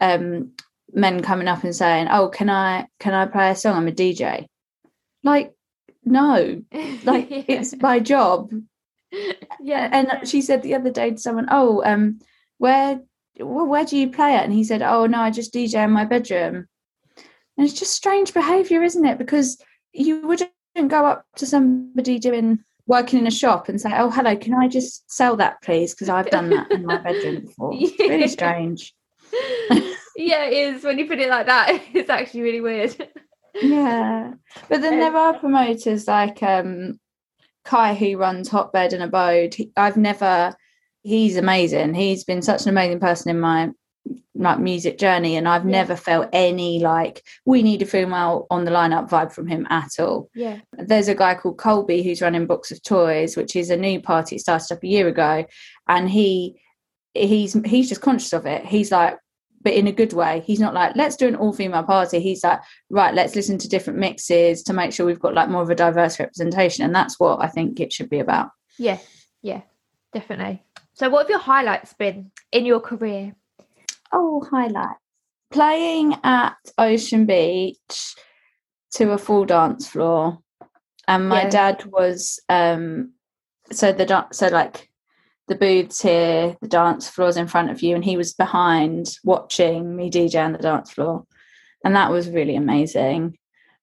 um, 0.00 0.52
men 0.92 1.22
coming 1.22 1.48
up 1.48 1.64
and 1.64 1.74
saying, 1.74 2.08
"Oh, 2.10 2.28
can 2.28 2.48
I 2.48 2.86
can 3.00 3.14
I 3.14 3.26
play 3.26 3.50
a 3.50 3.56
song? 3.56 3.76
I'm 3.76 3.88
a 3.88 3.92
DJ." 3.92 4.46
Like, 5.24 5.52
no, 6.04 6.62
like 7.04 7.28
Yeah. 7.30 7.42
it's 7.48 7.74
my 7.80 7.98
job 7.98 8.50
yeah, 9.60 9.88
and 9.92 10.28
she 10.28 10.40
said 10.40 10.62
the 10.62 10.74
other 10.74 10.90
day 10.90 11.10
to 11.10 11.18
someone, 11.18 11.46
"Oh, 11.50 11.82
um, 11.84 12.20
where, 12.58 13.00
well, 13.38 13.66
where 13.66 13.84
do 13.84 13.96
you 13.96 14.10
play 14.10 14.34
it?" 14.34 14.42
And 14.44 14.52
he 14.52 14.64
said, 14.64 14.82
"Oh 14.82 15.06
no, 15.06 15.20
I 15.20 15.30
just 15.30 15.52
DJ 15.52 15.84
in 15.84 15.90
my 15.90 16.04
bedroom." 16.04 16.66
And 17.56 17.66
it's 17.66 17.78
just 17.78 17.92
strange 17.92 18.32
behaviour, 18.32 18.82
isn't 18.82 19.04
it? 19.04 19.18
Because 19.18 19.58
you 19.92 20.26
wouldn't 20.26 20.50
go 20.88 21.04
up 21.04 21.26
to 21.36 21.46
somebody 21.46 22.18
doing 22.18 22.60
working 22.86 23.18
in 23.18 23.26
a 23.26 23.30
shop 23.30 23.68
and 23.68 23.80
say, 23.80 23.90
"Oh, 23.94 24.10
hello, 24.10 24.36
can 24.36 24.54
I 24.54 24.68
just 24.68 25.10
sell 25.10 25.36
that, 25.36 25.62
please?" 25.62 25.94
Because 25.94 26.08
I've 26.08 26.30
done 26.30 26.50
that 26.50 26.70
in 26.70 26.86
my 26.86 26.96
bedroom 26.96 27.42
before. 27.42 27.72
It's 27.74 27.98
really 27.98 28.28
strange. 28.40 28.94
yeah, 30.16 30.44
it 30.46 30.74
is 30.74 30.84
when 30.84 30.98
you 30.98 31.06
put 31.06 31.20
it 31.20 31.28
like 31.30 31.46
that. 31.46 31.82
It's 31.94 32.10
actually 32.10 32.42
really 32.42 32.60
weird. 32.60 33.08
Yeah, 33.60 34.32
but 34.68 34.80
then 34.80 34.98
there 34.98 35.14
are 35.16 35.38
promoters 35.38 36.06
like 36.08 36.42
um, 36.42 36.98
Kai 37.64 37.94
who 37.94 38.16
runs 38.16 38.48
Hotbed 38.48 38.92
and 38.92 39.02
Abode. 39.02 39.54
He- 39.54 39.72
I've 39.76 39.96
never. 39.96 40.54
He's 41.02 41.36
amazing. 41.36 41.94
He's 41.94 42.22
been 42.24 42.42
such 42.42 42.62
an 42.62 42.68
amazing 42.68 43.00
person 43.00 43.30
in 43.30 43.40
my 43.40 43.70
like 44.34 44.58
music 44.58 44.98
journey, 44.98 45.36
and 45.36 45.46
I've 45.48 45.64
Yeah. 45.64 45.70
never 45.72 45.96
felt 45.96 46.28
any 46.32 46.78
like 46.80 47.22
we 47.44 47.62
need 47.62 47.82
a 47.82 47.86
female 47.86 48.46
on 48.50 48.64
the 48.64 48.70
lineup 48.70 49.08
vibe 49.10 49.32
from 49.32 49.46
him 49.46 49.66
at 49.70 49.90
all. 49.98 50.28
Yeah, 50.34 50.58
There's 50.72 51.08
a 51.08 51.14
guy 51.14 51.34
called 51.34 51.58
Colby 51.58 52.02
who's 52.02 52.22
running 52.22 52.46
Box 52.46 52.70
of 52.72 52.82
Toys, 52.82 53.36
which 53.36 53.54
is 53.54 53.68
a 53.70 53.76
new 53.76 54.00
party. 54.00 54.36
It 54.36 54.40
started 54.40 54.72
up 54.72 54.82
a 54.82 54.88
year 54.88 55.08
ago, 55.08 55.44
and 55.88 56.08
he 56.08 56.60
he's 57.14 57.52
he's 57.64 57.88
just 57.90 58.00
conscious 58.00 58.32
of 58.32 58.46
it. 58.46 58.64
He's 58.64 58.90
like, 58.90 59.18
but 59.62 59.72
in 59.72 59.86
a 59.86 59.92
good 59.92 60.12
way. 60.12 60.42
He's 60.46 60.60
not 60.60 60.74
like 60.74 60.96
let's 60.96 61.16
do 61.16 61.28
an 61.28 61.36
all 61.36 61.52
female 61.52 61.82
party. 61.84 62.20
He's 62.20 62.42
like, 62.44 62.60
right, 62.90 63.14
let's 63.14 63.34
listen 63.36 63.58
to 63.58 63.68
different 63.68 63.98
mixes 63.98 64.62
to 64.64 64.72
make 64.72 64.92
sure 64.92 65.06
we've 65.06 65.20
got 65.20 65.34
like 65.34 65.48
more 65.48 65.62
of 65.62 65.70
a 65.70 65.74
diverse 65.74 66.18
representation, 66.18 66.84
and 66.84 66.94
that's 66.94 67.18
what 67.20 67.42
I 67.42 67.48
think 67.48 67.80
it 67.80 67.92
should 67.92 68.10
be 68.10 68.18
about. 68.20 68.50
yeah, 68.78 68.98
yeah, 69.42 69.62
definitely. 70.12 70.62
So, 70.94 71.08
what 71.10 71.22
have 71.22 71.30
your 71.30 71.38
highlights 71.38 71.92
been 71.94 72.30
in 72.52 72.66
your 72.66 72.80
career? 72.80 73.34
Oh, 74.12 74.46
highlights. 74.50 74.98
playing 75.50 76.14
at 76.24 76.56
Ocean 76.78 77.26
Beach 77.26 78.14
to 78.94 79.12
a 79.12 79.18
full 79.18 79.44
dance 79.44 79.88
floor, 79.88 80.38
and 81.08 81.28
my 81.28 81.42
Yeah. 81.44 81.50
dad 81.50 81.84
was 81.86 82.40
um 82.48 83.12
so 83.70 83.92
the 83.92 84.26
so 84.32 84.48
like 84.48 84.90
the 85.48 85.54
booths 85.54 86.00
here, 86.00 86.56
the 86.60 86.68
dance 86.68 87.08
floors 87.08 87.36
in 87.36 87.48
front 87.48 87.70
of 87.70 87.82
you, 87.82 87.94
and 87.94 88.04
he 88.04 88.16
was 88.16 88.32
behind 88.34 89.16
watching 89.24 89.94
me 89.96 90.10
DJ 90.10 90.44
on 90.44 90.52
the 90.52 90.58
dance 90.58 90.90
floor, 90.92 91.24
and 91.84 91.94
that 91.96 92.10
was 92.10 92.28
really 92.28 92.56
amazing. 92.56 93.36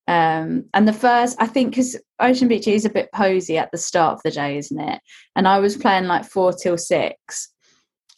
Um, 0.08 0.66
and 0.74 0.88
the 0.88 0.94
first, 0.94 1.38
I 1.39 1.46
think, 1.46 1.70
because 1.72 1.96
Ocean 2.20 2.48
Beach 2.48 2.68
is 2.68 2.84
a 2.86 2.89
bit 2.89 3.12
posy 3.13 3.58
at 3.60 3.72
the 3.72 3.78
start 3.78 4.13
of 4.16 4.24
the 4.24 4.32
day, 4.32 4.58
isn't 4.58 4.80
it? 4.80 5.00
And 5.36 5.48
I 5.48 5.60
was 5.60 5.78
playing 5.78 6.06
like 6.06 6.25
four 6.25 6.51
till 6.51 6.78
six, 6.80 7.50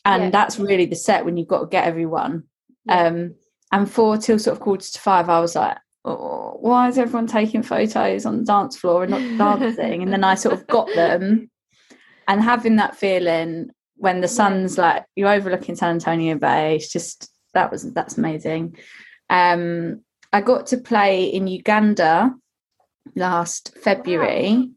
and 0.05 0.23
Yeah. 0.23 0.29
that's 0.29 0.57
really 0.57 0.85
the 0.85 0.95
set 0.95 1.25
when 1.25 1.35
you've 1.37 1.49
got 1.49 1.59
to 1.59 1.67
get 1.67 1.85
everyone. 1.85 2.43
Yeah. 2.85 3.07
Um, 3.07 3.35
and 3.73 3.91
four 3.91 4.17
till 4.17 4.39
sort 4.39 4.55
of 4.57 4.61
quarter 4.63 4.89
to 4.89 4.99
five, 4.99 5.29
I 5.29 5.39
was 5.41 5.55
like, 5.55 5.77
oh, 6.05 6.57
why 6.61 6.87
is 6.87 6.97
everyone 6.97 7.27
taking 7.27 7.61
photos 7.61 8.25
on 8.25 8.37
the 8.39 8.43
dance 8.45 8.77
floor 8.77 9.03
and 9.03 9.11
not 9.11 9.59
dancing? 9.59 10.01
and 10.01 10.13
then 10.13 10.23
I 10.23 10.35
sort 10.35 10.53
of 10.55 10.65
got 10.67 10.87
them, 10.95 11.50
and 12.27 12.41
having 12.41 12.77
that 12.77 12.95
feeling 12.95 13.71
when 13.95 14.21
the 14.21 14.27
sun's 14.27 14.77
like 14.77 15.05
you're 15.15 15.29
overlooking 15.29 15.75
San 15.75 15.91
Antonio 15.91 16.35
Bay, 16.37 16.75
it's 16.75 16.91
just 16.91 17.29
that 17.53 17.71
was 17.71 17.91
that's 17.93 18.17
amazing. 18.17 18.75
Um, 19.29 20.01
I 20.33 20.41
got 20.41 20.67
to 20.67 20.77
play 20.77 21.25
in 21.25 21.47
Uganda 21.47 22.33
last 23.15 23.75
February. 23.83 24.71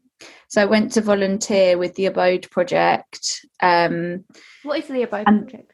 So 0.47 0.61
I 0.61 0.65
went 0.65 0.91
to 0.93 1.01
volunteer 1.01 1.77
with 1.77 1.95
the 1.95 2.05
Abode 2.05 2.49
Project. 2.51 3.45
Um, 3.61 4.25
What 4.63 4.79
is 4.79 4.87
the 4.87 5.03
abode 5.03 5.25
project? 5.25 5.71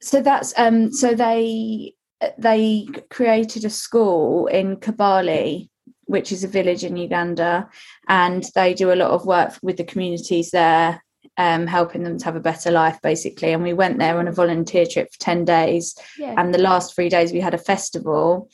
so 0.00 0.20
that's 0.20 0.52
um 0.58 0.92
so 0.92 1.14
they 1.14 1.94
they 2.38 2.86
created 3.10 3.64
a 3.64 3.70
school 3.70 4.46
in 4.46 4.76
Kabale, 4.76 5.68
which 6.12 6.30
is 6.30 6.44
a 6.44 6.48
village 6.58 6.84
in 6.84 6.98
Uganda, 6.98 7.70
and 8.06 8.44
they 8.54 8.74
do 8.74 8.92
a 8.92 9.00
lot 9.02 9.12
of 9.12 9.24
work 9.24 9.58
with 9.62 9.78
the 9.78 9.84
communities 9.84 10.50
there, 10.50 11.02
um, 11.38 11.66
helping 11.66 12.02
them 12.02 12.18
to 12.18 12.24
have 12.26 12.36
a 12.36 12.48
better 12.50 12.70
life, 12.70 13.00
basically. 13.02 13.52
And 13.52 13.62
we 13.62 13.72
went 13.72 13.98
there 13.98 14.18
on 14.18 14.28
a 14.28 14.32
volunteer 14.32 14.84
trip 14.84 15.10
for 15.10 15.18
10 15.18 15.46
days. 15.46 15.96
Yeah. 16.18 16.34
And 16.36 16.52
the 16.52 16.60
last 16.60 16.94
three 16.94 17.08
days, 17.08 17.32
we 17.32 17.40
had 17.40 17.54
a 17.54 17.58
festival 17.72 18.50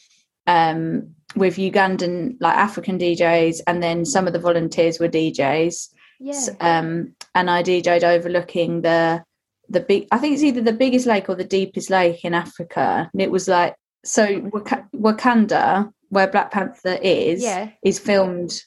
um, 0.47 1.17
with 1.35 1.57
Ugandan, 1.57 2.37
like 2.38 2.57
African 2.57 2.97
DJs, 2.97 3.62
and 3.67 3.83
then 3.83 4.05
some 4.05 4.29
of 4.29 4.33
the 4.33 4.38
volunteers 4.38 5.00
were 5.00 5.09
DJs. 5.09 5.88
yeah. 6.21 6.47
Um, 6.61 7.17
and 7.35 7.50
I 7.50 7.65
DJ'd 7.65 8.05
overlooking 8.05 8.83
the 8.83 9.25
the 9.69 9.81
big. 9.81 10.07
I 10.12 10.19
think 10.19 10.35
it's 10.35 10.45
either 10.45 10.62
the 10.62 10.73
biggest 10.85 11.07
lake 11.07 11.29
or 11.29 11.35
the 11.35 11.45
deepest 11.59 11.91
lake 11.91 12.25
in 12.25 12.35
Africa. 12.35 13.11
And 13.12 13.21
it 13.21 13.33
was 13.33 13.49
like 13.49 13.75
so 14.09 14.41
Wak- 14.53 14.91
Wakanda, 14.93 15.93
where 16.09 16.29
Black 16.29 16.50
Panther 16.50 16.99
is, 17.03 17.43
Yeah. 17.43 17.71
is 17.83 17.99
filmed 17.99 18.62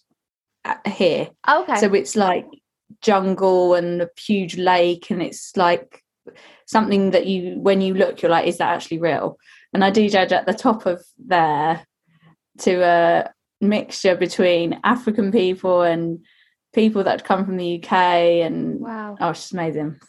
here. 0.86 1.30
Oh, 1.48 1.64
okay. 1.64 1.78
So 1.78 1.94
it's 1.94 2.16
like 2.16 2.46
jungle 3.02 3.74
and 3.74 4.04
a 4.04 4.10
huge 4.18 4.58
lake, 4.58 5.10
and 5.10 5.22
it's 5.22 5.58
like 5.58 6.04
something 6.68 7.12
that 7.12 7.26
you, 7.26 7.60
when 7.60 7.82
you 7.82 7.96
look, 7.96 8.22
you're 8.22 8.32
like, 8.32 8.48
is 8.48 8.60
that 8.60 8.70
actually 8.70 9.00
real? 9.00 9.38
And 9.74 9.84
I 9.84 9.92
DJ'd 9.92 10.32
at 10.32 10.46
the 10.46 10.54
top 10.54 10.86
of 10.86 11.04
there 11.18 11.86
to 12.60 12.84
a 12.84 13.32
mixture 13.60 14.16
between 14.16 14.80
African 14.84 15.32
people 15.32 15.82
and 15.82 16.24
people 16.74 17.04
that 17.04 17.24
come 17.24 17.46
from 17.46 17.58
the 17.58 17.82
UK, 17.82 17.92
and 18.46 18.80
wow. 18.80 19.18
oh, 19.20 19.30
it's 19.30 19.40
just 19.40 19.54
amazing. 19.54 20.00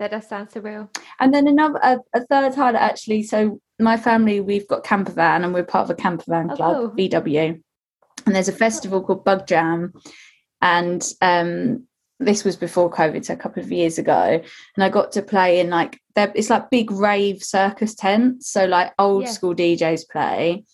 That 0.00 0.10
does 0.10 0.28
sound 0.28 0.50
surreal. 0.50 0.88
And 1.20 1.32
then 1.32 1.46
another, 1.46 1.78
a, 1.82 1.98
a 2.14 2.24
third 2.26 2.54
highlight 2.54 2.82
actually. 2.82 3.22
So 3.24 3.60
my 3.78 3.96
family, 3.96 4.40
we've 4.40 4.66
got 4.68 4.84
camper 4.84 5.12
van, 5.12 5.44
and 5.44 5.54
we're 5.54 5.64
part 5.64 5.84
of 5.84 5.90
a 5.90 6.00
camper 6.00 6.24
van 6.28 6.50
Oh, 6.50 6.56
club, 6.56 6.76
cool. 6.76 6.90
VW. 6.90 7.60
And 8.26 8.34
there's 8.34 8.48
a 8.48 8.52
festival 8.52 9.02
called 9.02 9.24
Bug 9.24 9.46
Jam, 9.46 9.92
and 10.60 11.04
um, 11.22 11.84
this 12.18 12.44
was 12.44 12.56
before 12.56 12.90
COVID, 12.90 13.24
so 13.24 13.34
a 13.34 13.36
couple 13.36 13.62
of 13.62 13.70
years 13.70 13.98
ago. 13.98 14.42
And 14.76 14.84
I 14.84 14.88
got 14.88 15.12
to 15.12 15.22
play 15.22 15.60
in 15.60 15.70
like 15.70 16.00
it's 16.16 16.50
like 16.50 16.68
big 16.70 16.90
rave 16.90 17.42
circus 17.44 17.94
tents, 17.94 18.50
so 18.50 18.64
like 18.66 18.92
old 18.98 19.24
Yeah. 19.24 19.30
school 19.30 19.54
DJs 19.54 20.08
play. 20.10 20.64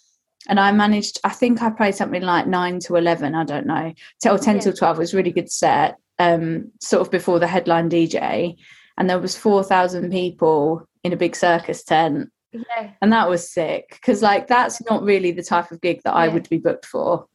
And 0.49 0.59
I 0.61 0.73
managed, 0.73 1.21
I 1.25 1.31
think 1.31 1.63
I 1.63 1.71
played 1.71 1.95
something 1.95 2.23
like 2.23 2.47
nine 2.47 2.79
to 2.81 2.97
eleven, 2.97 3.35
I 3.35 3.45
don't 3.45 3.67
know, 3.67 3.93
till 4.23 4.39
ten 4.39 4.57
Yeah. 4.57 4.63
till 4.63 4.73
twelve. 4.73 4.97
It 4.97 5.01
was 5.01 5.15
a 5.15 5.17
really 5.19 5.33
good 5.33 5.51
set. 5.53 5.97
Um, 6.19 6.71
sort 6.81 7.03
of 7.03 7.11
before 7.11 7.39
the 7.41 7.47
headline 7.47 7.91
DJ, 7.91 8.57
and 8.97 9.11
there 9.11 9.19
was 9.19 9.37
four 9.37 9.63
thousand 9.63 10.11
people 10.11 10.89
in 11.03 11.13
a 11.13 11.17
big 11.17 11.37
circus 11.37 11.83
tent, 11.85 12.31
Yeah. 12.55 12.91
and 13.03 13.13
that 13.13 13.29
was 13.29 13.51
sick 13.51 13.89
because 13.91 14.23
like 14.23 14.47
that's 14.47 14.85
not 14.89 15.03
really 15.03 15.33
the 15.33 15.43
type 15.43 15.71
of 15.73 15.81
gig 15.81 16.03
that 16.05 16.15
I 16.15 16.29
would 16.29 16.49
be 16.49 16.59
booked 16.59 16.87
for. 16.87 17.27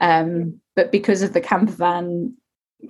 Um, 0.00 0.60
but 0.74 0.92
because 0.92 1.22
of 1.22 1.32
the 1.32 1.40
camper 1.40 1.72
van 1.72 2.36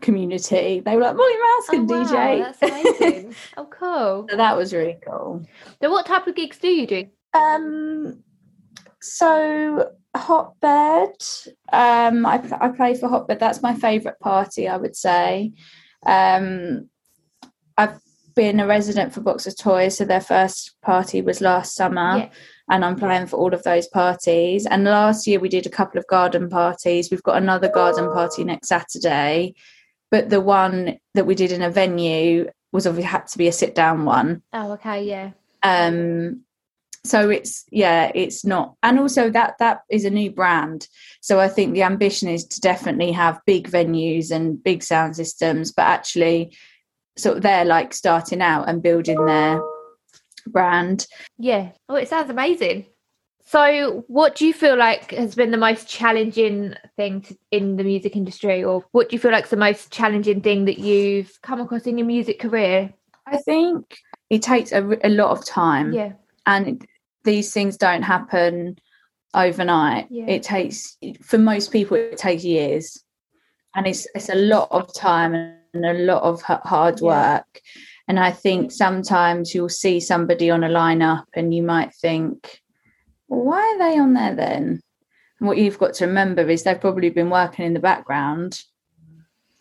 community, 0.00 0.80
they 0.80 0.96
were 0.96 1.02
like, 1.02 1.16
Molly 1.16 1.34
Mouse 1.34 1.68
can 1.68 1.90
oh, 1.90 2.02
wow, 2.02 2.04
DJ. 2.04 2.58
That's 2.58 2.62
amazing. 2.62 3.34
oh, 3.56 3.66
cool. 3.66 4.26
So 4.28 4.36
that 4.36 4.56
was 4.56 4.72
really 4.72 4.98
cool. 5.06 5.46
So, 5.80 5.90
what 5.90 6.06
type 6.06 6.26
of 6.26 6.34
gigs 6.34 6.58
do 6.58 6.68
you 6.68 6.86
do? 6.86 7.06
Um, 7.34 8.22
so 9.00 9.92
Hotbed, 10.16 11.22
um, 11.72 12.26
I, 12.26 12.42
I 12.60 12.68
play 12.70 12.94
for 12.94 13.08
Hotbed. 13.08 13.38
That's 13.38 13.62
my 13.62 13.74
favourite 13.74 14.18
party, 14.18 14.66
I 14.68 14.76
would 14.76 14.96
say. 14.96 15.52
Um, 16.04 16.88
I've 17.76 18.00
been 18.36 18.60
a 18.60 18.66
resident 18.66 19.12
for 19.12 19.20
Box 19.22 19.46
of 19.46 19.56
Toys, 19.56 19.96
so 19.96 20.04
their 20.04 20.20
first 20.20 20.76
party 20.82 21.20
was 21.22 21.40
last 21.40 21.74
summer. 21.74 22.18
Yeah. 22.18 22.28
And 22.70 22.84
I'm 22.84 22.96
playing 22.96 23.26
for 23.26 23.36
all 23.36 23.54
of 23.54 23.62
those 23.62 23.88
parties. 23.88 24.66
And 24.66 24.84
last 24.84 25.26
year 25.26 25.40
we 25.40 25.48
did 25.48 25.66
a 25.66 25.70
couple 25.70 25.98
of 25.98 26.06
garden 26.08 26.48
parties. 26.48 27.10
We've 27.10 27.22
got 27.22 27.36
another 27.42 27.68
garden 27.68 28.12
party 28.12 28.44
next 28.44 28.68
Saturday. 28.68 29.54
But 30.10 30.30
the 30.30 30.40
one 30.40 30.98
that 31.14 31.26
we 31.26 31.34
did 31.34 31.52
in 31.52 31.62
a 31.62 31.70
venue 31.70 32.50
was 32.72 32.86
obviously 32.86 33.08
had 33.08 33.26
to 33.28 33.38
be 33.38 33.48
a 33.48 33.52
sit 33.52 33.74
down 33.74 34.04
one 34.04 34.42
Oh, 34.52 34.72
okay. 34.72 35.04
Yeah. 35.04 35.30
um 35.62 36.42
so 37.04 37.30
it's 37.30 37.64
yeah 37.70 38.10
it's 38.16 38.44
not 38.44 38.74
and 38.82 38.98
also 38.98 39.30
that 39.30 39.54
that 39.60 39.82
is 39.88 40.04
a 40.04 40.10
new 40.10 40.28
brand 40.30 40.88
so 41.20 41.38
i 41.38 41.46
think 41.46 41.72
the 41.72 41.84
ambition 41.84 42.28
is 42.28 42.44
to 42.44 42.60
definitely 42.60 43.12
have 43.12 43.40
big 43.46 43.70
venues 43.70 44.32
and 44.32 44.62
big 44.64 44.82
sound 44.82 45.14
systems 45.14 45.70
but 45.70 45.82
actually 45.84 46.52
sort 47.16 47.36
of 47.38 47.42
they're 47.42 47.64
like 47.64 47.94
starting 47.94 48.42
out 48.42 48.68
and 48.68 48.82
building 48.82 49.24
their 49.26 49.60
brand 50.48 51.06
Yeah. 51.38 51.70
Oh, 51.88 51.96
it 51.96 52.08
sounds 52.08 52.30
amazing. 52.30 52.86
So, 53.48 54.04
what 54.08 54.34
do 54.34 54.44
you 54.44 54.52
feel 54.52 54.76
like 54.76 55.12
has 55.12 55.36
been 55.36 55.52
the 55.52 55.56
most 55.56 55.88
challenging 55.88 56.74
thing 56.96 57.20
to, 57.22 57.36
in 57.52 57.76
the 57.76 57.84
music 57.84 58.16
industry, 58.16 58.64
or 58.64 58.84
what 58.90 59.08
do 59.08 59.14
you 59.14 59.20
feel 59.20 59.30
like 59.30 59.44
is 59.44 59.50
the 59.50 59.56
most 59.56 59.92
challenging 59.92 60.40
thing 60.40 60.64
that 60.64 60.78
you've 60.78 61.30
come 61.42 61.60
across 61.60 61.86
in 61.86 61.96
your 61.98 62.06
music 62.06 62.40
career? 62.40 62.92
i 63.28 63.36
think 63.38 63.96
it 64.30 64.40
takes 64.42 64.70
a, 64.72 64.82
a 65.04 65.08
lot 65.08 65.30
of 65.30 65.44
time 65.44 65.92
Yeah. 65.92 66.12
and 66.46 66.86
these 67.24 67.52
things 67.52 67.76
don't 67.76 68.02
happen 68.02 68.78
overnight 69.34 70.06
Yeah. 70.10 70.26
it 70.26 70.42
takes 70.44 70.96
for 71.22 71.38
most 71.38 71.72
people 71.72 71.96
it 71.96 72.18
takes 72.18 72.44
years 72.44 73.02
and 73.74 73.86
it's 73.86 74.06
it's 74.14 74.28
a 74.28 74.34
lot 74.36 74.68
of 74.70 74.92
time 74.94 75.34
and 75.34 75.55
a 75.84 75.94
lot 75.94 76.22
of 76.22 76.42
hard 76.42 77.00
Yeah. 77.00 77.06
work 77.06 77.60
and 78.08 78.18
i 78.18 78.30
think 78.30 78.72
sometimes 78.72 79.54
you'll 79.54 79.68
see 79.68 80.00
somebody 80.00 80.50
on 80.50 80.64
a 80.64 80.68
lineup 80.68 81.24
and 81.34 81.54
you 81.54 81.62
might 81.62 81.94
think 81.94 82.60
well, 83.28 83.44
why 83.44 83.60
are 83.60 83.78
they 83.78 83.98
on 83.98 84.14
there 84.14 84.34
then 84.34 84.80
and 85.38 85.48
what 85.48 85.58
you've 85.58 85.78
got 85.78 85.94
to 85.94 86.06
remember 86.06 86.48
is 86.48 86.62
they've 86.62 86.80
probably 86.80 87.10
been 87.10 87.30
working 87.30 87.64
in 87.66 87.74
the 87.74 87.80
background 87.80 88.60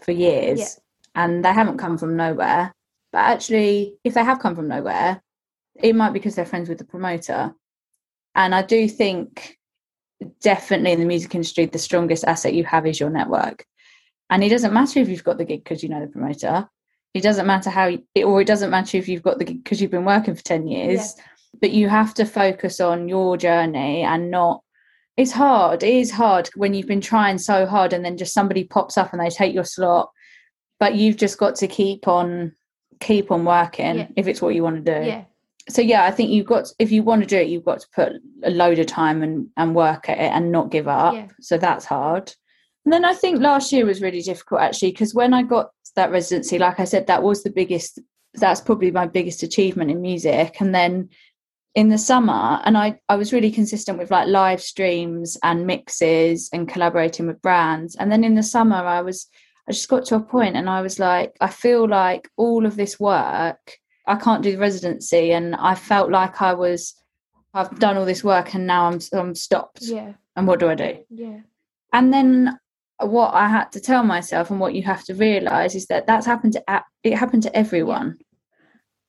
for 0.04 0.12
years 0.12 0.60
Yeah. 0.60 1.24
and 1.24 1.44
they 1.44 1.54
haven't 1.54 1.78
come 1.78 1.98
from 1.98 2.16
nowhere 2.16 2.74
but 3.12 3.20
actually 3.20 3.96
if 4.04 4.14
they 4.14 4.24
have 4.24 4.40
come 4.40 4.56
from 4.56 4.68
nowhere 4.68 5.22
it 5.82 5.96
might 5.96 6.12
be 6.12 6.20
because 6.20 6.36
they're 6.36 6.46
friends 6.46 6.70
with 6.70 6.78
the 6.78 6.86
promoter. 6.86 7.54
And 8.34 8.56
I 8.56 8.62
do 8.62 8.88
think 8.88 9.58
definitely 10.42 10.92
in 10.94 11.00
the 11.00 11.06
music 11.06 11.36
industry, 11.36 11.66
the 11.66 11.78
strongest 11.78 12.24
asset 12.24 12.54
you 12.54 12.64
have 12.64 12.86
is 12.88 13.00
your 13.00 13.10
network. 13.10 13.66
And 14.30 14.44
it 14.44 14.50
doesn't 14.50 14.74
matter 14.74 15.00
if 15.00 15.08
you've 15.10 15.24
got 15.24 15.38
the 15.38 15.46
gig 15.46 15.64
because 15.64 15.84
you 15.84 15.90
know 15.90 16.02
the 16.02 16.08
promoter. 16.08 16.68
It 17.14 17.22
doesn't 17.24 17.46
matter 17.48 17.70
how, 17.70 17.86
you, 17.88 18.04
or 18.24 18.42
it 18.42 18.48
doesn't 18.48 18.70
matter 18.72 18.98
if 18.98 19.08
you've 19.08 19.24
got 19.24 19.38
the 19.38 19.46
gig 19.46 19.64
because 19.64 19.82
you've 19.82 19.92
been 19.92 20.06
working 20.06 20.36
for 20.36 20.44
10 20.44 20.68
years. 20.68 21.16
But 21.62 21.72
you 21.72 21.88
have 21.88 22.14
to 22.16 22.26
focus 22.26 22.82
on 22.82 23.08
your 23.08 23.38
journey 23.38 24.02
and 24.02 24.30
not. 24.32 24.62
It's 25.16 25.32
hard. 25.32 25.82
It 25.84 25.94
is 25.94 26.12
hard 26.12 26.50
when 26.56 26.74
you've 26.74 26.88
been 26.88 27.00
trying 27.00 27.38
so 27.38 27.66
hard 27.66 27.94
and 27.94 28.04
then 28.04 28.18
just 28.18 28.34
somebody 28.34 28.66
pops 28.66 28.98
up 28.98 29.14
and 29.14 29.22
they 29.22 29.30
take 29.30 29.54
your 29.54 29.64
slot. 29.64 30.10
But 30.78 30.96
you've 30.96 31.16
just 31.16 31.38
got 31.38 31.56
to 31.58 31.68
keep 31.68 32.08
on 32.08 32.54
keep 33.02 33.32
on 33.32 33.46
working 33.46 33.98
Yeah. 33.98 34.08
if 34.16 34.28
it's 34.28 34.42
what 34.42 34.56
you 34.56 34.64
want 34.64 34.84
to 34.84 35.00
do 35.02 35.06
Yeah. 35.06 35.26
so 35.68 35.82
yeah 35.82 36.06
i 36.06 36.12
think 36.12 36.30
you've 36.30 36.46
got 36.46 36.72
if 36.80 36.94
you 36.94 37.04
want 37.04 37.22
to 37.24 37.28
do 37.28 37.36
it 37.38 37.48
you've 37.50 37.66
got 37.66 37.82
to 37.82 37.88
put 37.94 38.14
a 38.44 38.50
load 38.50 38.80
of 38.80 38.88
time 38.88 39.22
and 39.22 39.48
and 39.58 39.76
work 39.76 40.08
at 40.08 40.18
it 40.18 40.32
and 40.32 40.50
not 40.50 40.72
give 40.72 40.88
up 40.88 41.14
Yeah. 41.14 41.28
so 41.42 41.58
that's 41.58 41.84
hard 41.84 42.34
and 42.86 42.94
then 42.94 43.06
i 43.06 43.14
think 43.14 43.42
last 43.42 43.72
year 43.72 43.86
was 43.86 44.02
really 44.02 44.22
difficult 44.22 44.62
actually 44.62 44.92
because 44.92 45.14
when 45.14 45.34
i 45.34 45.44
got 45.44 45.72
that 45.96 46.12
residency 46.12 46.58
like 46.58 46.80
i 46.80 46.84
said 46.84 47.08
that 47.08 47.24
was 47.24 47.44
the 47.44 47.50
biggest 47.50 48.00
that's 48.36 48.62
probably 48.62 48.92
my 48.92 49.08
biggest 49.08 49.44
achievement 49.44 49.92
in 49.92 50.02
music 50.02 50.58
and 50.60 50.76
then 50.76 51.10
in 51.74 51.90
the 51.90 51.98
summer 51.98 52.62
and 52.66 52.78
i 52.78 52.98
i 53.10 53.16
was 53.16 53.34
really 53.34 53.52
consistent 53.52 53.98
with 53.98 54.12
like 54.12 54.28
live 54.28 54.62
streams 54.62 55.38
and 55.44 55.66
mixes 55.66 56.50
and 56.54 56.70
collaborating 56.70 57.28
with 57.28 57.42
brands 57.42 57.96
and 57.96 58.12
then 58.12 58.24
in 58.24 58.36
the 58.36 58.44
summer 58.44 58.76
i 58.76 59.02
was 59.02 59.28
i 59.68 59.72
just 59.72 59.90
got 59.90 60.06
to 60.06 60.16
a 60.16 60.20
point 60.20 60.56
and 60.56 60.70
i 60.70 60.82
was 60.82 61.00
like 61.00 61.36
i 61.42 61.48
feel 61.48 61.88
like 61.88 62.30
all 62.38 62.66
of 62.66 62.76
this 62.76 63.00
work 63.00 63.80
I 64.08 64.16
can't 64.16 64.44
do 64.44 64.52
the 64.52 64.58
residency, 64.58 65.32
and 65.32 65.56
I 65.56 65.76
felt 65.76 66.12
like 66.12 66.42
I 66.42 66.54
was, 66.54 66.94
I've 67.54 67.80
done 67.80 67.98
all 67.98 68.06
this 68.06 68.24
work, 68.24 68.54
and 68.54 68.68
now 68.68 68.86
I'm 68.86 69.00
I'm 69.14 69.36
stopped. 69.36 69.82
Yeah. 69.82 70.14
And 70.36 70.48
what 70.48 70.60
do 70.60 70.70
I 70.70 70.76
do? 70.76 70.98
Yeah. 71.10 71.40
And 71.94 72.14
then 72.14 72.60
what 73.00 73.34
I 73.34 73.48
had 73.48 73.72
to 73.74 73.80
tell 73.80 74.04
myself, 74.04 74.50
and 74.50 74.60
what 74.60 74.74
you 74.74 74.84
have 74.84 75.04
to 75.06 75.14
realize, 75.14 75.76
is 75.76 75.88
that 75.88 76.08
that's 76.08 76.26
happened 76.26 76.54
to 76.54 76.84
it 77.04 77.16
happened 77.16 77.44
to 77.44 77.56
everyone. 77.56 78.18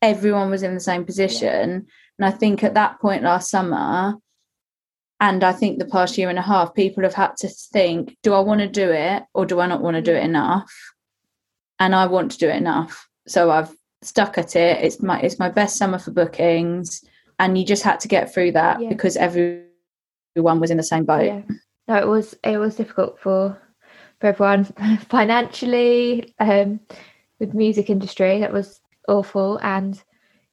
Everyone 0.02 0.50
was 0.50 0.62
in 0.62 0.74
the 0.74 0.80
same 0.80 1.04
position, 1.04 1.86
and 2.18 2.26
I 2.26 2.30
think 2.30 2.64
at 2.64 2.74
that 2.74 3.00
point 3.00 3.22
last 3.22 3.50
summer, 3.50 4.14
and 5.20 5.44
I 5.44 5.52
think 5.52 5.78
the 5.78 5.86
past 5.86 6.18
year 6.18 6.28
and 6.28 6.38
a 6.38 6.42
half, 6.42 6.74
people 6.74 7.04
have 7.04 7.14
had 7.14 7.36
to 7.38 7.48
think: 7.48 8.16
Do 8.22 8.34
I 8.34 8.40
want 8.40 8.60
to 8.60 8.68
do 8.68 8.90
it, 8.90 9.22
or 9.34 9.46
do 9.46 9.60
I 9.60 9.66
not 9.66 9.82
want 9.82 9.96
to 9.96 10.02
do 10.02 10.14
it 10.14 10.22
mm. 10.22 10.30
enough? 10.30 10.72
And 11.78 11.94
I 11.94 12.06
want 12.06 12.32
to 12.32 12.38
do 12.38 12.48
it 12.48 12.56
enough, 12.56 13.08
so 13.28 13.50
I've 13.50 13.74
stuck 14.02 14.38
at 14.38 14.56
it. 14.56 14.84
It's 14.84 15.00
my 15.00 15.20
it's 15.20 15.38
my 15.38 15.48
best 15.48 15.76
summer 15.76 15.98
for 15.98 16.10
bookings, 16.10 17.04
and 17.38 17.56
you 17.56 17.64
just 17.64 17.82
had 17.82 18.00
to 18.00 18.08
get 18.08 18.32
through 18.32 18.52
that 18.52 18.80
Yeah. 18.80 18.88
because 18.88 19.16
everyone 19.16 20.60
was 20.60 20.70
in 20.70 20.76
the 20.76 20.82
same 20.82 21.04
boat. 21.04 21.26
Yeah. 21.26 21.42
No, 21.86 21.96
it 21.96 22.08
was 22.08 22.34
it 22.42 22.58
was 22.58 22.76
difficult 22.76 23.20
for 23.20 23.60
for 24.20 24.28
everyone 24.28 24.64
financially, 25.08 26.34
um, 26.38 26.80
with 27.38 27.54
music 27.54 27.90
industry. 27.90 28.40
That 28.40 28.52
was 28.52 28.80
awful, 29.08 29.58
and 29.62 30.02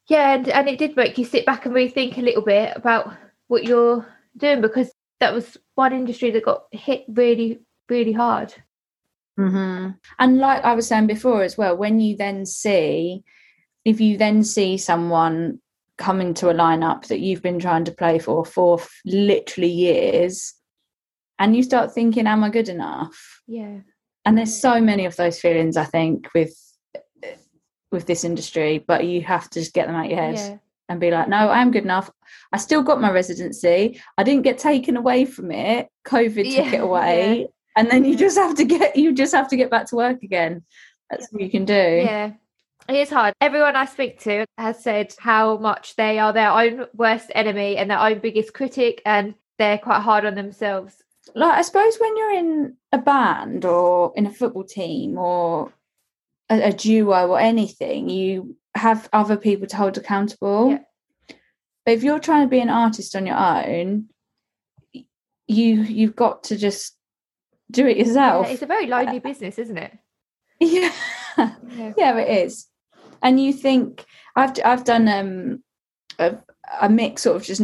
Yeah, 0.07 0.35
and, 0.35 0.47
and 0.49 0.69
it 0.69 0.79
did 0.79 0.95
make 0.95 1.17
you 1.17 1.25
sit 1.25 1.45
back 1.45 1.65
and 1.65 1.73
rethink 1.73 2.17
a 2.17 2.21
little 2.21 2.43
bit 2.43 2.73
about 2.75 3.13
what 3.47 3.63
you're 3.63 4.05
doing 4.37 4.61
because 4.61 4.91
that 5.19 5.33
was 5.33 5.57
one 5.75 5.93
industry 5.93 6.31
that 6.31 6.45
got 6.45 6.65
hit 6.71 7.05
really, 7.07 7.59
really 7.89 8.11
hard. 8.11 8.53
Mm-hmm. 9.39 9.91
And 10.19 10.37
like 10.37 10.63
I 10.63 10.75
was 10.75 10.87
saying 10.87 11.07
before 11.07 11.43
as 11.43 11.57
well, 11.57 11.75
when 11.75 11.99
you 11.99 12.15
then 12.15 12.45
see, 12.45 13.23
if 13.85 13.99
you 13.99 14.17
then 14.17 14.43
see 14.43 14.77
someone 14.77 15.59
coming 15.97 16.33
to 16.35 16.49
a 16.49 16.53
lineup 16.53 17.07
that 17.07 17.19
you've 17.19 17.41
been 17.41 17.59
trying 17.59 17.85
to 17.85 17.91
play 17.91 18.19
for 18.19 18.45
for 18.45 18.79
literally 19.05 19.69
years, 19.69 20.53
and 21.39 21.55
you 21.55 21.63
start 21.63 21.93
thinking, 21.93 22.27
"Am 22.27 22.43
I 22.43 22.49
good 22.49 22.69
enough?" 22.69 23.41
Yeah. 23.47 23.79
And 24.25 24.37
there's 24.37 24.59
so 24.59 24.79
many 24.79 25.05
of 25.05 25.15
those 25.17 25.39
feelings, 25.39 25.75
I 25.77 25.85
think, 25.85 26.29
with 26.33 26.55
with 27.91 28.07
this 28.07 28.23
industry, 28.23 28.83
but 28.87 29.05
you 29.05 29.21
have 29.21 29.49
to 29.51 29.59
just 29.59 29.73
get 29.73 29.87
them 29.87 29.95
out 29.95 30.05
of 30.05 30.11
your 30.11 30.19
head. 30.19 30.35
Yeah. 30.35 30.57
And 30.89 30.99
be 30.99 31.11
like, 31.11 31.29
no, 31.29 31.37
I 31.47 31.61
am 31.61 31.71
good 31.71 31.83
enough. 31.83 32.11
I 32.51 32.57
still 32.57 32.83
got 32.83 32.99
my 32.99 33.09
residency. 33.09 34.01
I 34.17 34.23
didn't 34.23 34.41
get 34.43 34.57
taken 34.57 34.97
away 34.97 35.23
from 35.25 35.49
it. 35.49 35.87
COVID 36.05 36.43
Yeah, 36.45 36.63
took 36.65 36.73
it 36.73 36.81
away 36.89 37.39
yeah. 37.41 37.45
and 37.77 37.89
then 37.89 38.03
you 38.03 38.17
just 38.17 38.37
have 38.37 38.55
to 38.55 38.65
get 38.65 38.95
you 38.95 39.13
just 39.13 39.33
have 39.33 39.47
to 39.49 39.55
get 39.55 39.69
back 39.71 39.87
to 39.87 39.95
work 39.95 40.21
again 40.23 40.63
that's 41.09 41.31
what 41.31 41.41
you 41.41 41.49
can 41.49 41.65
do 41.65 41.73
Yeah. 41.73 42.33
It 42.89 42.95
is 42.95 43.09
hard. 43.09 43.33
Everyone 43.39 43.75
I 43.77 43.85
speak 43.85 44.19
to 44.21 44.45
has 44.57 44.83
said 44.83 45.15
how 45.19 45.57
much 45.57 45.95
they 45.95 46.19
are 46.19 46.33
their 46.33 46.51
own 46.51 46.87
worst 46.93 47.31
enemy 47.33 47.77
and 47.77 47.89
their 47.89 47.99
own 47.99 48.19
biggest 48.19 48.53
critic, 48.53 49.01
and 49.05 49.35
they're 49.57 49.77
quite 49.77 50.01
hard 50.01 50.25
on 50.25 50.35
themselves. 50.35 51.01
Like 51.35 51.57
i 51.57 51.61
suppose 51.61 51.97
when 51.99 52.17
you're 52.17 52.33
in 52.33 52.75
a 52.91 52.97
band 52.97 53.65
or 53.65 54.11
in 54.15 54.25
a 54.25 54.31
football 54.33 54.63
team 54.63 55.17
or 55.17 55.71
a, 56.49 56.69
a 56.69 56.73
duo 56.73 57.27
or 57.27 57.39
anything 57.39 58.09
you 58.09 58.55
have 58.75 59.07
other 59.13 59.37
people 59.37 59.67
to 59.67 59.75
hold 59.77 59.97
accountable 59.97 60.71
Yeah. 60.71 61.35
but 61.85 61.93
if 61.93 62.03
you're 62.03 62.19
trying 62.19 62.43
to 62.45 62.49
be 62.49 62.59
an 62.59 62.69
artist 62.69 63.15
on 63.15 63.25
your 63.25 63.37
own 63.37 64.09
you 65.47 65.81
you've 65.81 66.15
got 66.15 66.43
to 66.45 66.57
just 66.57 66.97
do 67.71 67.85
it 67.87 67.97
Yeah, 67.97 68.05
yourself 68.05 68.49
it's 68.49 68.61
a 68.61 68.65
very 68.67 68.87
lonely 68.87 69.19
business, 69.29 69.57
isn't 69.57 69.77
it? 69.77 69.97
yeah 70.59 70.91
Yeah. 71.37 71.93
yeah 71.97 72.17
it 72.17 72.45
is 72.45 72.67
and 73.21 73.39
you 73.39 73.53
think 73.53 74.05
i've 74.35 74.51
i've 74.63 74.83
done 74.83 75.07
um 75.07 75.63
a, 76.19 76.37
a 76.81 76.89
mix 76.89 77.23
sort 77.23 77.35
of 77.37 77.43
just 77.43 77.63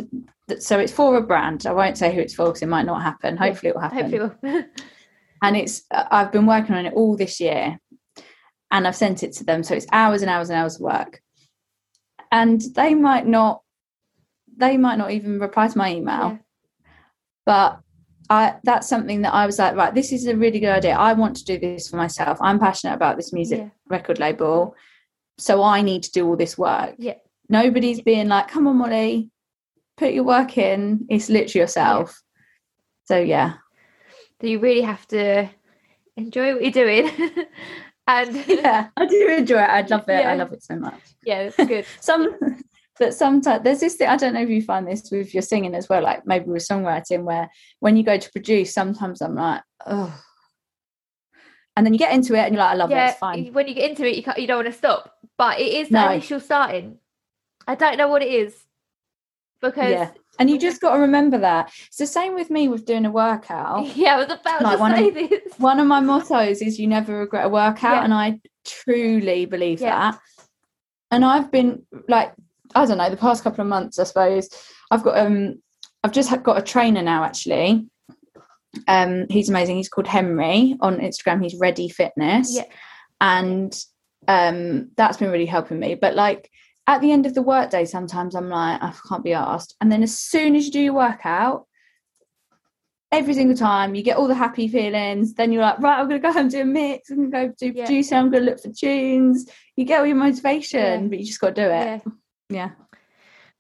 so 0.60 0.80
it's 0.80 0.92
for 0.92 1.16
a 1.18 1.22
brand 1.22 1.66
i 1.66 1.72
won't 1.72 1.98
say 1.98 2.14
who 2.14 2.22
it's 2.22 2.34
for 2.34 2.46
because 2.48 2.62
it 2.62 2.68
might 2.70 2.86
not 2.86 3.02
happen 3.02 3.38
hopefully 3.38 3.70
it 3.70 3.76
will 3.76 3.82
happen 3.82 4.12
Hopefully, 4.12 4.64
and 5.44 5.58
it's 5.58 5.84
uh, 5.92 6.06
i've 6.12 6.32
been 6.32 6.46
working 6.46 6.76
on 6.76 6.86
it 6.86 6.94
all 6.94 7.16
this 7.16 7.40
year 7.40 7.80
and 8.72 8.88
i've 8.88 8.96
sent 8.96 9.24
it 9.24 9.34
to 9.34 9.44
them 9.44 9.64
so 9.64 9.76
it's 9.76 9.88
hours 9.92 10.22
and 10.22 10.30
hours 10.30 10.50
and 10.50 10.58
hours 10.60 10.76
of 10.76 10.82
work 10.82 11.22
and 12.32 12.62
they 12.76 12.94
might 12.94 13.26
not 13.28 13.62
they 14.58 14.78
might 14.78 14.98
not 14.98 15.12
even 15.12 15.40
reply 15.40 15.68
to 15.68 15.78
my 15.78 15.94
email 15.94 16.32
Yeah. 16.32 16.38
but 17.46 17.80
I, 18.32 18.58
that's 18.64 18.88
something 18.88 19.24
that 19.24 19.34
I 19.34 19.48
was 19.48 19.58
like, 19.58 19.76
right, 19.76 19.92
this 19.92 20.12
is 20.12 20.28
a 20.28 20.38
really 20.38 20.60
good 20.60 20.70
idea. 20.70 20.92
I 20.96 21.14
want 21.14 21.36
to 21.38 21.46
do 21.46 21.58
this 21.58 21.90
for 21.90 21.98
myself. 21.98 22.38
I'm 22.42 22.60
passionate 22.60 22.94
about 22.94 23.18
this 23.18 23.34
music 23.34 23.58
Yeah. 23.62 23.70
record 23.88 24.20
label. 24.20 24.76
So 25.40 25.64
I 25.64 25.82
need 25.82 26.04
to 26.04 26.12
do 26.12 26.28
all 26.28 26.38
this 26.38 26.56
work. 26.56 26.94
Yeah. 27.00 27.16
Nobody's 27.50 28.02
being 28.02 28.28
like, 28.28 28.48
come 28.48 28.68
on, 28.68 28.78
Molly, 28.78 29.32
put 30.00 30.14
your 30.14 30.24
work 30.24 30.58
in. 30.58 31.06
It's 31.10 31.30
literally 31.30 31.62
yourself. 31.62 32.20
So 33.06 33.20
yeah. 33.20 33.56
so 34.42 34.48
you 34.48 34.60
really 34.60 34.82
have 34.82 35.06
to 35.10 35.50
enjoy 36.16 36.54
what 36.54 36.64
you're 36.64 36.72
doing. 36.72 37.12
and 38.08 38.36
Yeah, 38.48 38.88
I 38.96 39.06
do 39.06 39.28
enjoy 39.38 39.58
it. 39.60 39.70
I 39.70 39.82
love 39.82 40.08
it. 40.08 40.22
Yeah. 40.22 40.32
I 40.32 40.36
love 40.36 40.54
it 40.54 40.64
so 40.64 40.76
much. 40.78 41.02
yeah, 41.26 41.40
it's 41.42 41.58
good. 41.58 41.86
Some 42.00 42.36
but 42.98 43.14
sometimes 43.14 43.64
there's 43.64 43.80
this 43.80 43.96
thing, 43.96 44.10
I 44.10 44.18
don't 44.18 44.34
know 44.34 44.42
if 44.42 44.50
you 44.50 44.62
find 44.62 44.86
this 44.86 45.10
with 45.10 45.34
your 45.34 45.42
singing 45.42 45.74
as 45.74 45.88
well, 45.88 46.04
like 46.04 46.28
maybe 46.28 46.46
with 46.46 46.68
songwriting, 46.68 47.24
where 47.24 47.50
when 47.80 47.96
you 47.96 48.04
go 48.04 48.18
to 48.18 48.32
produce, 48.32 48.74
sometimes 48.74 49.22
I'm 49.22 49.36
like, 49.36 49.62
oh. 49.86 50.14
And 51.78 51.86
then 51.86 51.94
you 51.94 52.00
get 52.00 52.14
into 52.14 52.34
it 52.36 52.40
and 52.40 52.54
you're 52.54 52.62
like, 52.62 52.74
I 52.74 52.76
love 52.76 52.92
it, 52.92 52.98
it's 52.98 53.18
fine. 53.18 53.54
when 53.54 53.70
you 53.70 53.74
get 53.74 53.90
into 53.90 54.06
it, 54.06 54.18
you 54.18 54.24
can't, 54.24 54.38
you 54.38 54.48
don't 54.48 54.58
want 54.58 54.68
to 54.74 54.78
stop. 54.78 55.16
But 55.38 55.62
it 55.62 55.72
is 55.76 55.88
the 55.88 55.94
No. 55.94 56.12
initial 56.12 56.42
starting. 56.42 56.98
I 57.66 57.76
don't 57.76 57.98
know 57.98 58.10
what 58.10 58.22
it 58.22 58.34
is 58.34 58.54
because 59.62 59.92
Yeah. 59.92 60.12
And 60.40 60.50
you 60.50 60.58
just 60.58 60.80
got 60.80 60.94
to 60.94 61.00
remember 61.02 61.38
that. 61.40 61.70
It's 61.88 61.98
the 61.98 62.08
same 62.08 62.34
with 62.34 62.50
me 62.50 62.70
with 62.70 62.86
doing 62.86 63.06
a 63.06 63.12
workout. 63.12 63.86
yeah, 63.98 64.16
I 64.16 64.18
was 64.20 64.32
about 64.32 64.62
Like 64.62 64.76
to 64.78 64.80
one 64.80 64.92
of- 64.94 64.98
say 65.00 65.10
this. 65.10 65.42
One 65.58 65.80
of 65.82 65.88
my 65.88 66.00
mottos 66.00 66.62
is 66.62 66.80
you 66.80 66.88
never 66.88 67.20
regret 67.20 67.46
a 67.46 67.50
workout. 67.50 67.98
Yeah. 67.98 68.04
And 68.06 68.14
I 68.14 68.40
truly 68.66 69.46
believe 69.46 69.82
Yeah. 69.82 70.12
that. 70.12 70.20
And 71.12 71.26
I've 71.26 71.52
been 71.52 71.86
like, 72.08 72.34
I 72.76 72.86
don't 72.86 73.00
know, 73.00 73.10
the 73.10 73.18
past 73.18 73.44
couple 73.44 73.62
of 73.62 73.68
months, 73.68 74.00
I 74.00 74.04
suppose, 74.06 74.48
I've 74.92 75.04
got, 75.04 75.18
um, 75.18 75.62
I've 76.04 76.14
just 76.14 76.32
got 76.44 76.58
a 76.58 76.62
trainer 76.62 77.02
now 77.02 77.24
actually. 77.26 77.88
Um, 78.88 79.26
he's 79.30 79.50
amazing. 79.50 79.78
He's 79.78 79.90
called 79.90 80.08
Henry 80.08 80.78
on 80.80 81.00
Instagram. 81.00 81.42
He's 81.44 81.60
Ready 81.60 81.90
Fitness. 81.90 82.56
Yeah. 82.56 82.64
And 83.20 83.78
um, 84.28 84.92
that's 84.96 85.18
been 85.18 85.32
really 85.32 85.48
helping 85.48 85.80
me. 85.80 85.96
But 85.96 86.16
like 86.16 86.50
at 86.90 87.02
the 87.02 87.12
end 87.12 87.28
of 87.28 87.36
the 87.36 87.44
workday, 87.44 87.86
sometimes 87.86 88.34
I'm 88.34 88.50
like, 88.50 88.82
I 88.82 88.92
can't 89.08 89.24
be 89.24 89.34
asked. 89.34 89.76
And 89.80 89.92
then 89.92 90.02
as 90.02 90.18
soon 90.18 90.56
as 90.56 90.66
you 90.66 90.72
do 90.72 90.80
your 90.82 90.94
workout, 90.96 91.68
every 93.12 93.36
single 93.36 93.56
time 93.56 93.94
you 93.94 94.02
get 94.02 94.18
all 94.18 94.28
the 94.28 94.34
happy 94.34 94.68
feelings, 94.68 95.36
then 95.36 95.52
you're 95.52 95.62
like, 95.62 95.78
right, 95.80 96.00
I'm 96.00 96.08
gonna 96.08 96.20
go 96.20 96.32
home 96.32 96.44
and 96.44 96.52
do 96.52 96.62
a 96.62 96.66
mix, 96.66 97.12
I'm 97.12 97.30
gonna 97.30 97.48
go 97.48 97.54
do 97.60 97.68
Yeah. 97.76 97.86
producing, 97.86 98.18
I'm 98.18 98.32
gonna 98.32 98.46
look 98.46 98.60
for 98.60 98.72
tunes. 98.72 99.48
You 99.76 99.86
get 99.86 100.00
all 100.00 100.08
your 100.08 100.16
motivation, 100.16 101.04
Yeah. 101.04 101.08
but 101.10 101.20
you 101.20 101.26
just 101.26 101.40
gotta 101.40 101.54
do 101.54 101.62
it. 101.62 101.70
Yeah. 101.70 102.00
Yeah. 102.50 102.70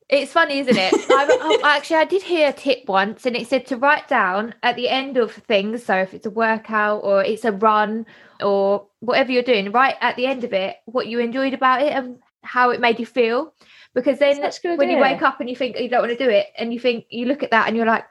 It's 0.09 0.31
funny, 0.31 0.57
isn't 0.57 0.75
it? 0.75 0.91
I've, 1.11 1.29
oh, 1.31 1.61
actually, 1.63 1.97
I 1.97 2.05
did 2.05 2.23
hear 2.23 2.49
a 2.49 2.53
tip 2.53 2.79
once, 2.87 3.27
and 3.27 3.35
it 3.35 3.47
said 3.47 3.67
to 3.67 3.77
write 3.77 4.07
down 4.07 4.55
at 4.63 4.75
the 4.75 4.89
end 4.89 5.17
of 5.17 5.31
things. 5.33 5.85
So 5.85 5.95
if 5.97 6.15
it's 6.15 6.25
a 6.25 6.31
workout 6.31 7.01
or 7.03 7.23
it's 7.23 7.45
a 7.45 7.51
run 7.51 8.07
or 8.41 8.87
whatever 9.01 9.31
you're 9.31 9.43
doing, 9.43 9.71
write 9.71 9.97
at 10.01 10.15
the 10.15 10.25
end 10.25 10.43
of 10.43 10.51
it 10.51 10.77
what 10.85 11.05
you 11.05 11.19
enjoyed 11.19 11.53
about 11.53 11.83
it 11.83 11.93
and 11.93 12.17
how 12.43 12.69
it 12.69 12.79
made 12.79 12.99
you 12.99 13.05
feel. 13.05 13.53
Because 13.93 14.19
then 14.19 14.39
when 14.77 14.89
you 14.89 14.97
wake 14.97 15.21
up 15.21 15.39
and 15.39 15.49
you 15.49 15.55
think 15.55 15.75
oh, 15.77 15.81
you 15.81 15.89
don't 15.89 16.01
want 16.01 16.17
to 16.17 16.23
do 16.23 16.29
it, 16.29 16.47
and 16.57 16.73
you 16.73 16.79
think 16.79 17.05
you 17.09 17.25
look 17.25 17.43
at 17.43 17.51
that 17.51 17.67
and 17.67 17.75
you're 17.75 17.85
like, 17.85 18.05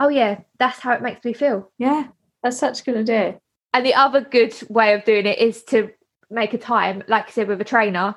oh 0.00 0.08
yeah, 0.08 0.40
that's 0.58 0.78
how 0.78 0.92
it 0.92 1.02
makes 1.02 1.24
me 1.24 1.32
feel. 1.32 1.70
Yeah. 1.78 2.08
That's 2.42 2.58
such 2.58 2.80
a 2.80 2.84
good 2.84 2.96
idea. 2.96 3.38
And 3.72 3.84
the 3.84 3.94
other 3.94 4.20
good 4.20 4.54
way 4.68 4.94
of 4.94 5.04
doing 5.04 5.26
it 5.26 5.38
is 5.38 5.64
to 5.64 5.90
make 6.30 6.54
a 6.54 6.58
time, 6.58 7.02
like 7.08 7.28
I 7.28 7.30
said, 7.30 7.48
with 7.48 7.60
a 7.60 7.64
trainer. 7.64 8.14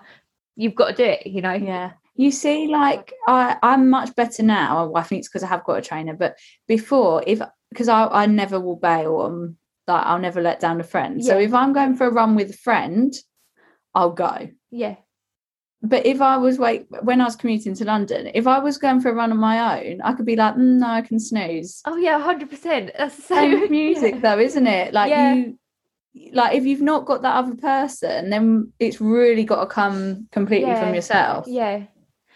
You've 0.55 0.75
got 0.75 0.89
to 0.89 0.93
do 0.95 1.03
it, 1.03 1.27
you 1.27 1.41
know. 1.41 1.53
Yeah. 1.53 1.91
You 2.15 2.31
see, 2.31 2.67
like 2.67 3.13
I, 3.27 3.57
I'm 3.61 3.89
much 3.89 4.15
better 4.15 4.43
now. 4.43 4.87
Well, 4.87 4.97
I 4.97 5.03
think 5.03 5.19
it's 5.19 5.29
because 5.29 5.43
I 5.43 5.47
have 5.47 5.63
got 5.63 5.77
a 5.77 5.81
trainer. 5.81 6.13
But 6.13 6.37
before, 6.67 7.23
if 7.27 7.41
because 7.69 7.87
I, 7.87 8.07
I 8.07 8.25
never 8.25 8.59
will 8.59 8.75
bail 8.75 9.17
on 9.17 9.57
like 9.87 10.05
I'll 10.05 10.19
never 10.19 10.41
let 10.41 10.59
down 10.59 10.81
a 10.81 10.83
friend. 10.83 11.23
So 11.23 11.37
if 11.37 11.53
I'm 11.53 11.73
going 11.73 11.95
for 11.95 12.07
a 12.07 12.11
run 12.11 12.35
with 12.35 12.49
a 12.49 12.57
friend, 12.57 13.13
I'll 13.93 14.11
go. 14.11 14.49
Yeah, 14.71 14.95
But 15.83 16.05
if 16.07 16.21
I 16.21 16.37
was 16.37 16.57
like 16.57 16.87
when 17.01 17.21
I 17.21 17.25
was 17.25 17.35
commuting 17.35 17.75
to 17.75 17.85
London, 17.85 18.31
if 18.33 18.47
I 18.47 18.57
was 18.59 18.77
going 18.77 18.99
for 18.99 19.09
a 19.09 19.13
run 19.13 19.31
on 19.31 19.37
my 19.37 19.79
own, 19.79 20.01
I 20.01 20.13
could 20.13 20.25
be 20.25 20.35
like, 20.35 20.55
mm, 20.55 20.79
no, 20.79 20.87
I 20.87 21.01
can 21.01 21.19
snooze. 21.19 21.81
Oh 21.85 21.97
yeah, 21.97 22.19
hundred 22.19 22.49
percent. 22.49 22.91
That's 22.97 23.15
the 23.15 23.21
Same 23.35 23.69
music 23.69 24.21
though, 24.21 24.39
isn't 24.39 24.65
it? 24.67 24.93
Like 24.93 25.09
Yeah. 25.11 25.33
you 25.35 25.57
like 26.33 26.55
if 26.55 26.65
you've 26.65 26.81
not 26.81 27.05
got 27.05 27.21
that 27.21 27.35
other 27.35 27.55
person, 27.55 28.31
then 28.31 28.73
it's 28.79 28.99
really 28.99 29.43
got 29.43 29.59
to 29.61 29.67
come 29.67 30.27
completely 30.31 30.67
Yeah. 30.69 30.79
from 30.83 30.95
yourself. 30.95 31.45
Yeah. 31.47 31.83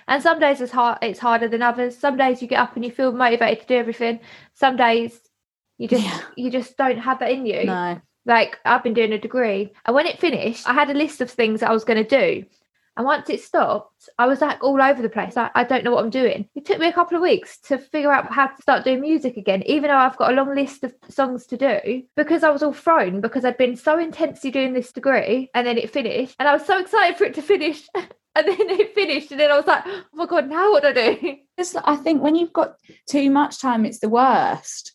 And 0.07 0.21
some 0.21 0.39
days 0.39 0.61
it's 0.61 0.71
hard 0.71 0.99
it's 1.01 1.19
harder 1.19 1.47
than 1.47 1.63
others. 1.63 1.97
Some 1.97 2.17
days 2.17 2.43
you 2.43 2.47
get 2.47 2.59
up 2.59 2.75
and 2.75 2.85
you 2.85 2.91
feel 2.91 3.11
motivated 3.11 3.61
to 3.61 3.67
do 3.67 3.75
everything. 3.79 4.19
Some 4.53 4.75
days 4.77 5.19
you 5.79 5.87
just 5.87 6.03
Yeah. 6.03 6.21
you 6.37 6.51
just 6.51 6.77
don't 6.77 6.99
have 6.99 7.17
that 7.19 7.31
in 7.31 7.47
you. 7.47 7.63
No. 7.65 7.99
Like 8.27 8.59
I've 8.65 8.83
been 8.83 8.93
doing 8.93 9.13
a 9.13 9.17
degree 9.17 9.71
and 9.85 9.95
when 9.95 10.05
it 10.05 10.19
finished, 10.19 10.69
I 10.69 10.73
had 10.73 10.91
a 10.91 10.93
list 10.93 11.21
of 11.21 11.31
things 11.31 11.61
that 11.61 11.69
I 11.71 11.73
was 11.73 11.83
gonna 11.83 12.03
do. 12.03 12.45
And 12.97 13.05
once 13.05 13.29
it 13.29 13.41
stopped, 13.41 14.09
I 14.17 14.27
was 14.27 14.41
like 14.41 14.63
all 14.63 14.81
over 14.81 15.01
the 15.01 15.09
place. 15.09 15.35
Like, 15.35 15.51
I 15.55 15.63
don't 15.63 15.83
know 15.83 15.91
what 15.91 16.03
I'm 16.03 16.09
doing. 16.09 16.49
It 16.55 16.65
took 16.65 16.79
me 16.79 16.87
a 16.87 16.93
couple 16.93 17.15
of 17.15 17.23
weeks 17.23 17.57
to 17.61 17.77
figure 17.77 18.11
out 18.11 18.31
how 18.31 18.47
to 18.47 18.61
start 18.61 18.83
doing 18.83 19.01
music 19.01 19.37
again, 19.37 19.63
even 19.65 19.89
though 19.89 19.95
I've 19.95 20.17
got 20.17 20.31
a 20.31 20.35
long 20.35 20.53
list 20.53 20.83
of 20.83 20.93
songs 21.09 21.45
to 21.47 21.57
do, 21.57 22.03
because 22.17 22.43
I 22.43 22.49
was 22.49 22.63
all 22.63 22.73
thrown 22.73 23.21
because 23.21 23.45
I'd 23.45 23.57
been 23.57 23.77
so 23.77 23.97
intensely 23.97 24.51
doing 24.51 24.73
this 24.73 24.91
degree 24.91 25.49
and 25.53 25.65
then 25.65 25.77
it 25.77 25.91
finished. 25.91 26.35
And 26.37 26.49
I 26.49 26.53
was 26.53 26.65
so 26.65 26.79
excited 26.79 27.17
for 27.17 27.23
it 27.23 27.35
to 27.35 27.41
finish. 27.41 27.87
And 28.33 28.47
then 28.47 28.69
it 28.69 28.95
finished, 28.95 29.31
and 29.31 29.39
then 29.41 29.51
I 29.51 29.57
was 29.57 29.67
like, 29.67 29.83
oh 29.85 30.03
my 30.13 30.25
God, 30.25 30.47
now 30.47 30.71
what 30.71 30.83
do 30.83 30.87
I 30.87 30.93
do? 30.93 31.35
It's, 31.57 31.75
I 31.75 31.97
think 31.97 32.23
when 32.23 32.35
you've 32.35 32.53
got 32.53 32.75
too 33.05 33.29
much 33.29 33.59
time, 33.59 33.85
it's 33.85 33.99
the 33.99 34.07
worst. 34.07 34.93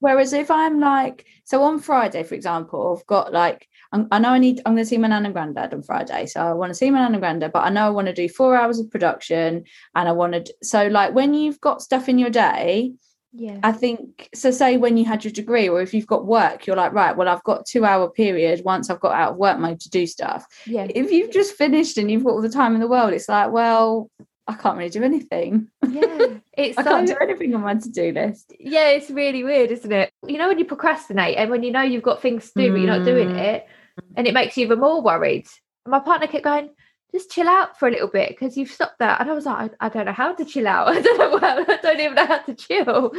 Whereas 0.00 0.32
if 0.32 0.50
I'm 0.50 0.80
like, 0.80 1.24
so 1.44 1.62
on 1.62 1.78
Friday, 1.78 2.24
for 2.24 2.34
example, 2.34 2.96
I've 2.98 3.06
got 3.06 3.32
like, 3.32 3.68
I'm, 3.94 4.08
I 4.10 4.18
know 4.18 4.30
I 4.30 4.38
need, 4.38 4.60
I'm 4.66 4.74
going 4.74 4.84
to 4.84 4.88
see 4.88 4.98
my 4.98 5.08
nan 5.08 5.24
and 5.24 5.32
granddad 5.34 5.72
on 5.72 5.82
Friday. 5.82 6.26
So 6.26 6.40
I 6.40 6.52
want 6.52 6.70
to 6.70 6.74
see 6.74 6.90
my 6.90 6.98
nan 6.98 7.14
and 7.14 7.20
granddad, 7.22 7.52
but 7.52 7.64
I 7.64 7.70
know 7.70 7.86
I 7.86 7.90
want 7.90 8.08
to 8.08 8.12
do 8.12 8.28
four 8.28 8.56
hours 8.56 8.78
of 8.80 8.90
production 8.90 9.64
and 9.94 10.08
I 10.08 10.12
want 10.12 10.32
to, 10.34 10.54
so 10.62 10.88
like 10.88 11.14
when 11.14 11.32
you've 11.32 11.60
got 11.60 11.80
stuff 11.80 12.08
in 12.08 12.18
your 12.18 12.30
day, 12.30 12.92
Yeah. 13.32 13.58
I 13.62 13.72
think 13.72 14.28
so. 14.34 14.50
Say 14.50 14.76
when 14.76 14.96
you 14.96 15.04
had 15.04 15.24
your 15.24 15.32
degree, 15.32 15.68
or 15.68 15.80
if 15.80 15.92
you've 15.94 16.06
got 16.14 16.24
work, 16.26 16.66
you're 16.66 16.76
like, 16.76 16.92
right, 16.92 17.16
well, 17.16 17.28
I've 17.28 17.42
got 17.50 17.66
two 17.66 17.84
hour 17.84 18.08
period 18.10 18.62
once 18.64 18.90
I've 18.90 19.00
got 19.00 19.14
out 19.20 19.32
of 19.32 19.36
work 19.38 19.58
mode 19.58 19.80
to 19.80 19.90
do 19.90 20.06
stuff. 20.06 20.46
Yeah. 20.66 20.86
If 20.88 21.10
you've 21.10 21.32
just 21.32 21.54
finished 21.56 21.96
and 21.98 22.08
you've 22.10 22.24
got 22.24 22.30
all 22.34 22.42
the 22.42 22.48
time 22.60 22.74
in 22.74 22.80
the 22.80 22.88
world, 22.94 23.12
it's 23.12 23.28
like, 23.28 23.50
well, 23.50 24.08
I 24.46 24.54
can't 24.54 24.76
really 24.78 24.90
do 24.90 25.02
anything. 25.02 25.68
Yeah. 25.88 26.26
It's 26.56 26.78
I 26.78 26.84
so 26.84 26.90
can't 26.90 27.08
do 27.08 27.16
anything 27.20 27.52
on 27.56 27.62
my 27.62 27.74
to 27.74 27.90
do 27.90 28.12
list. 28.12 28.52
yeah, 28.60 28.90
it's 28.90 29.10
really 29.10 29.42
weird, 29.42 29.72
isn't 29.72 29.90
it? 29.90 30.12
You 30.24 30.38
know 30.38 30.46
when 30.46 30.60
you 30.60 30.64
procrastinate 30.64 31.36
and 31.36 31.50
when 31.50 31.64
you 31.64 31.72
know 31.72 31.82
you've 31.82 32.04
got 32.10 32.22
things 32.22 32.52
to 32.52 32.62
do 32.62 32.70
but 32.70 32.78
you're 32.80 32.96
not 32.96 33.04
doing 33.04 33.30
Mm. 33.30 33.38
it, 33.40 33.66
Mm. 34.00 34.14
and 34.16 34.26
it 34.26 34.34
makes 34.34 34.56
you 34.56 34.64
even 34.64 34.80
more 34.80 35.02
worried. 35.02 35.46
And 35.84 35.92
my 35.92 36.00
partner 36.00 36.26
kept 36.26 36.44
going, 36.44 36.70
just 37.12 37.30
chill 37.30 37.48
out 37.48 37.78
for 37.78 37.86
a 37.86 37.90
little 37.90 38.08
bit 38.08 38.30
because 38.30 38.56
you've 38.56 38.70
stopped 38.70 38.98
that. 38.98 39.20
And 39.20 39.30
I 39.30 39.34
was 39.34 39.46
like, 39.46 39.72
I, 39.80 39.86
I 39.86 39.88
don't 39.88 40.06
know 40.06 40.12
how 40.12 40.34
to 40.34 40.44
chill 40.44 40.66
out. 40.66 40.88
I 40.96 41.00
don't 41.00 41.18
know 41.18 41.64
I 41.68 41.78
don't 41.80 42.00
even 42.00 42.14
know 42.14 42.26
how 42.26 42.38
to 42.38 42.54
chill. 42.54 43.12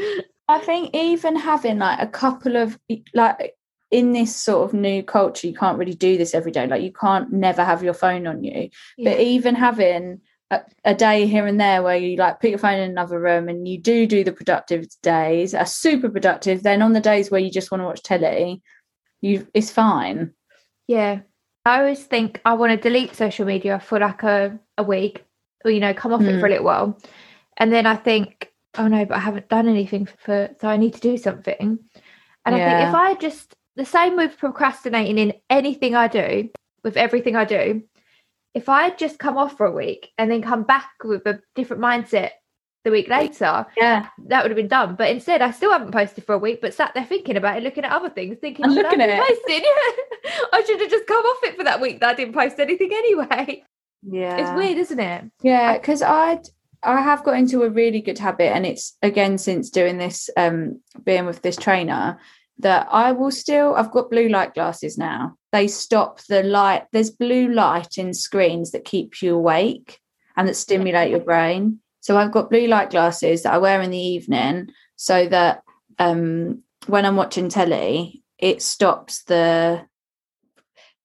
I 0.48 0.60
think 0.60 0.94
even 0.94 1.36
having 1.36 1.80
like 1.80 2.00
a 2.02 2.08
couple 2.08 2.58
of 2.58 2.78
like 3.14 3.56
in 3.92 4.12
this 4.12 4.36
sort 4.36 4.68
of 4.68 4.74
new 4.74 5.02
culture, 5.02 5.48
you 5.48 5.54
can't 5.54 5.78
really 5.78 5.94
do 5.94 6.18
this 6.18 6.36
every 6.36 6.52
day. 6.52 6.68
Like 6.68 6.82
you 6.82 6.92
can't 6.92 7.32
never 7.32 7.64
have 7.64 7.84
your 7.84 7.94
phone 7.94 8.28
on 8.28 8.44
you. 8.44 8.70
But 8.98 9.20
even 9.20 9.56
having 9.56 10.20
a, 10.52 10.62
a 10.84 10.94
day 10.94 11.26
here 11.26 11.48
and 11.48 11.60
there 11.60 11.82
where 11.82 11.98
you 11.98 12.18
like 12.18 12.40
put 12.40 12.50
your 12.50 12.60
phone 12.60 12.80
in 12.80 12.90
another 12.90 13.20
room 13.20 13.48
and 13.48 13.68
you 13.68 13.78
do 13.78 14.06
do 14.06 14.24
the 14.24 14.32
productive 14.34 14.88
days 15.02 15.54
are 15.54 15.66
super 15.66 16.10
productive. 16.10 16.64
Then 16.64 16.82
on 16.82 16.94
the 16.94 17.00
days 17.00 17.32
where 17.32 17.42
you 17.42 17.50
just 17.50 17.72
want 17.72 17.82
to 17.82 17.86
watch 17.86 18.04
telly, 18.04 18.62
you 19.22 19.48
it's 19.54 19.72
fine. 19.72 20.34
Yeah. 20.88 21.21
I 21.65 21.80
always 21.80 22.04
think 22.04 22.41
I 22.45 22.54
want 22.54 22.71
to 22.71 22.78
delete 22.78 23.15
social 23.15 23.45
media 23.45 23.80
for 23.80 24.00
like 24.00 24.24
a, 24.24 24.60
a 24.78 24.84
week 24.84 25.26
or, 25.63 25.71
you 25.71 25.80
know, 25.80 25.93
come 25.93 26.13
off 26.13 26.21
it 26.21 26.39
for 26.39 26.45
a 26.45 26.50
hmm. 26.50 26.52
little 26.52 26.65
while. 26.65 27.00
And 27.58 27.74
then 27.74 27.86
I 27.86 27.95
think, 27.95 28.52
oh 28.78 28.88
no, 28.88 29.06
but 29.06 29.15
I 29.15 29.19
haven't 29.19 29.50
done 29.50 29.67
anything 29.67 30.06
for, 30.06 30.50
so 30.62 30.67
I 30.67 30.78
need 30.78 30.93
to 30.93 31.00
do 31.00 31.17
something. 31.17 31.80
And 32.45 32.56
I 32.56 32.58
think 32.60 32.89
if 32.89 32.95
I 32.95 33.15
just, 33.15 33.56
the 33.76 33.86
same 33.86 34.15
with 34.15 34.38
procrastinating 34.38 35.17
in 35.17 35.34
anything 35.50 35.95
I 35.95 36.08
do, 36.08 36.50
with 36.84 36.98
everything 36.98 37.36
I 37.36 37.45
do, 37.45 37.82
if 38.54 38.69
I 38.69 38.84
had 38.84 38.98
just 39.00 39.17
come 39.17 39.38
off 39.38 39.58
for 39.58 39.65
a 39.65 39.71
week 39.71 40.12
and 40.17 40.30
then 40.30 40.43
come 40.43 40.63
back 40.63 40.89
with 41.04 41.26
a 41.26 41.41
different 41.56 41.82
mindset 41.82 42.32
the 42.86 42.91
week 42.91 43.10
later, 43.10 43.65
Yeah. 43.76 44.08
that 44.28 44.43
would 44.43 44.52
have 44.52 44.56
been 44.56 44.69
done. 44.69 44.95
But 44.95 45.10
instead, 45.10 45.41
I 45.41 45.52
still 45.52 45.71
haven't 45.71 45.91
posted 45.91 46.24
for 46.24 46.34
a 46.36 46.38
week, 46.38 46.62
but 46.62 46.74
sat 46.74 46.93
there 46.93 47.04
thinking 47.04 47.36
about 47.36 47.58
it, 47.58 47.63
looking 47.63 47.84
at 47.84 47.91
other 47.91 48.10
things, 48.10 48.38
thinking, 48.39 48.63
And 48.63 48.74
should 48.74 48.86
I 48.86 48.89
looking 48.89 49.02
at 49.02 49.10
it. 49.10 49.19
posting? 49.28 49.63
Yeah. 49.63 50.32
I 50.54 50.63
should 50.65 50.80
have 50.80 50.89
just 50.89 51.08
come 51.08 51.26
off 51.26 51.43
it 51.43 51.58
for 51.58 51.63
that 51.65 51.82
week 51.82 52.00
that 52.00 52.12
I 52.12 52.13
didn't 52.13 52.34
post 52.36 52.60
anything 52.60 52.91
anyway. 52.93 53.63
Yeah. 54.08 54.38
It's 54.38 54.56
weird, 54.58 54.78
isn't 54.78 55.00
it? 55.00 55.26
Yeah, 55.41 55.74
because 55.74 56.02
I 56.02 56.39
I 56.84 57.02
have 57.02 57.24
got 57.24 57.38
into 57.38 57.63
a 57.63 57.69
really 57.69 58.00
good 58.02 58.19
habit, 58.19 58.56
and 58.56 58.63
it's 58.65 58.95
again 59.02 59.39
since 59.39 59.71
doing 59.71 59.98
this, 59.98 60.30
um, 60.38 60.80
being 61.04 61.26
with 61.26 61.41
this 61.41 61.56
trainer, 61.56 62.19
that 62.60 62.88
I 62.91 63.12
will 63.13 63.32
still. 63.32 63.74
I've 63.74 63.89
got 63.91 64.12
blue 64.12 64.30
light 64.30 64.54
glasses 64.54 64.95
now. 64.95 65.36
They 65.52 65.67
stop 65.67 66.21
the 66.30 66.43
light. 66.43 66.84
There's 66.91 67.10
blue 67.10 67.52
light 67.52 67.98
in 67.98 68.13
screens 68.13 68.69
that 68.71 68.86
keep 68.86 69.24
you 69.24 69.34
awake 69.36 70.00
and 70.38 70.48
that 70.48 70.56
stimulate 70.56 71.10
your 71.10 71.21
brain. 71.21 71.80
So 72.06 72.20
I've 72.20 72.32
got 72.32 72.52
blue 72.52 72.68
light 72.68 72.91
glasses 72.91 73.41
that 73.41 73.54
I 73.56 73.58
wear 73.58 73.82
in 73.82 73.89
the 73.89 73.98
evening, 73.98 74.70
so 74.96 75.28
that 75.28 75.63
um, 75.98 76.62
when 76.86 77.04
I'm 77.04 77.15
watching 77.15 77.50
telly, 77.50 78.22
it 78.38 78.62
stops 78.62 79.24
the 79.24 79.84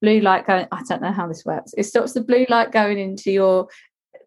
blue 0.03 0.21
light 0.21 0.47
going. 0.47 0.67
I 0.71 0.83
don't 0.87 1.01
know 1.01 1.11
how 1.11 1.27
this 1.27 1.47
works. 1.47 1.73
It 1.79 1.85
stops 1.85 2.13
the 2.13 2.21
blue 2.21 2.45
light 2.51 2.71
going 2.71 2.99
into 2.99 3.33
your 3.33 3.69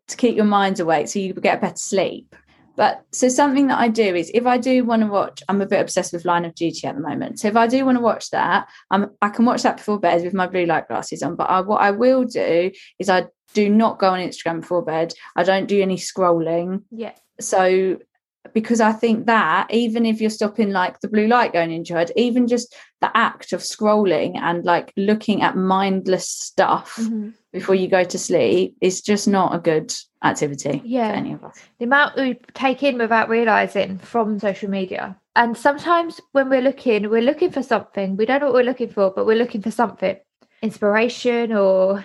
to 0.08 0.18
keep 0.18 0.36
your 0.36 0.46
mind 0.46 0.80
awake 0.80 1.10
so 1.10 1.20
you 1.20 1.36
get 1.36 1.60
a 1.60 1.62
better 1.62 1.76
sleep. 1.76 2.36
But 2.76 3.04
so 3.12 3.28
something 3.28 3.68
that 3.68 3.80
I 3.80 3.88
do 3.88 4.16
is 4.16 4.32
if 4.34 4.46
I 4.46 4.58
do 4.58 4.84
want 4.84 5.02
to 5.04 5.08
watch, 5.08 5.44
I'm 5.48 5.62
a 5.62 5.66
bit 5.66 5.82
obsessed 5.82 6.14
with 6.14 6.26
Line 6.26 6.46
of 6.46 6.56
Duty 6.56 6.88
at 6.88 6.96
the 6.96 7.02
moment. 7.02 7.40
So 7.40 7.48
if 7.48 7.56
I 7.56 7.68
do 7.68 7.86
want 7.86 7.98
to 7.98 8.04
watch 8.04 8.32
that, 8.32 8.68
I'm 8.90 9.12
I 9.22 9.30
can 9.30 9.46
watch 9.46 9.64
that 9.64 9.78
before 9.78 10.00
bed 10.00 10.24
with 10.24 10.34
my 10.34 10.48
blue 10.48 10.66
light 10.66 10.88
glasses 10.88 11.22
on. 11.22 11.36
But 11.36 11.50
I, 11.50 11.62
what 11.62 11.82
I 11.82 11.92
will 11.92 12.24
do 12.24 12.72
is 13.00 13.10
I 13.10 13.28
do 13.54 13.70
not 13.70 14.00
go 14.00 14.10
on 14.10 14.20
Instagram 14.20 14.62
before 14.62 14.84
bed. 14.84 15.14
I 15.36 15.44
don't 15.44 15.68
do 15.68 15.82
any 15.82 15.98
scrolling. 15.98 16.84
Yeah. 16.92 17.14
So 17.40 17.98
because 18.54 18.82
I 18.82 18.92
think 18.92 19.26
that 19.28 19.68
even 19.72 20.06
if 20.06 20.20
you're 20.20 20.30
stopping 20.30 20.72
like 20.72 21.00
the 21.00 21.08
blue 21.08 21.28
light 21.28 21.54
going 21.54 21.72
into 21.72 21.94
head, 21.94 22.12
even 22.18 22.48
just 22.48 22.76
the 23.00 23.16
act 23.16 23.54
of 23.54 23.62
scrolling 23.62 24.38
and 24.38 24.66
like 24.66 24.92
looking 24.98 25.42
at 25.42 25.56
mindless 25.56 26.28
stuff 26.28 26.98
Mhm. 27.00 27.34
before 27.54 27.76
you 27.76 27.88
go 27.88 28.04
to 28.04 28.18
sleep 28.20 28.76
is 28.82 29.02
just 29.02 29.28
not 29.28 29.56
a 29.56 29.60
good 29.60 29.94
activity 30.24 30.82
Yeah. 30.84 31.10
for 31.12 31.16
any 31.16 31.34
of 31.34 31.44
us. 31.44 31.58
The 31.80 31.86
amount 31.86 32.16
we 32.18 32.40
take 32.54 32.84
in 32.84 32.98
without 32.98 33.30
realizing 33.30 33.98
from 34.00 34.40
social 34.40 34.70
media. 34.70 35.18
And 35.36 35.58
sometimes 35.58 36.20
when 36.34 36.50
we're 36.50 36.62
looking, 36.62 37.10
we're 37.10 37.22
looking 37.22 37.52
for 37.52 37.64
something. 37.64 38.18
We 38.18 38.26
don't 38.26 38.40
know 38.42 38.48
what 38.48 38.56
we're 38.56 38.64
looking 38.64 38.90
for, 38.90 39.12
but 39.12 39.26
we're 39.26 39.38
looking 39.38 39.62
for 39.62 39.72
something 39.72 40.18
inspiration, 40.62 41.54
or 41.54 42.04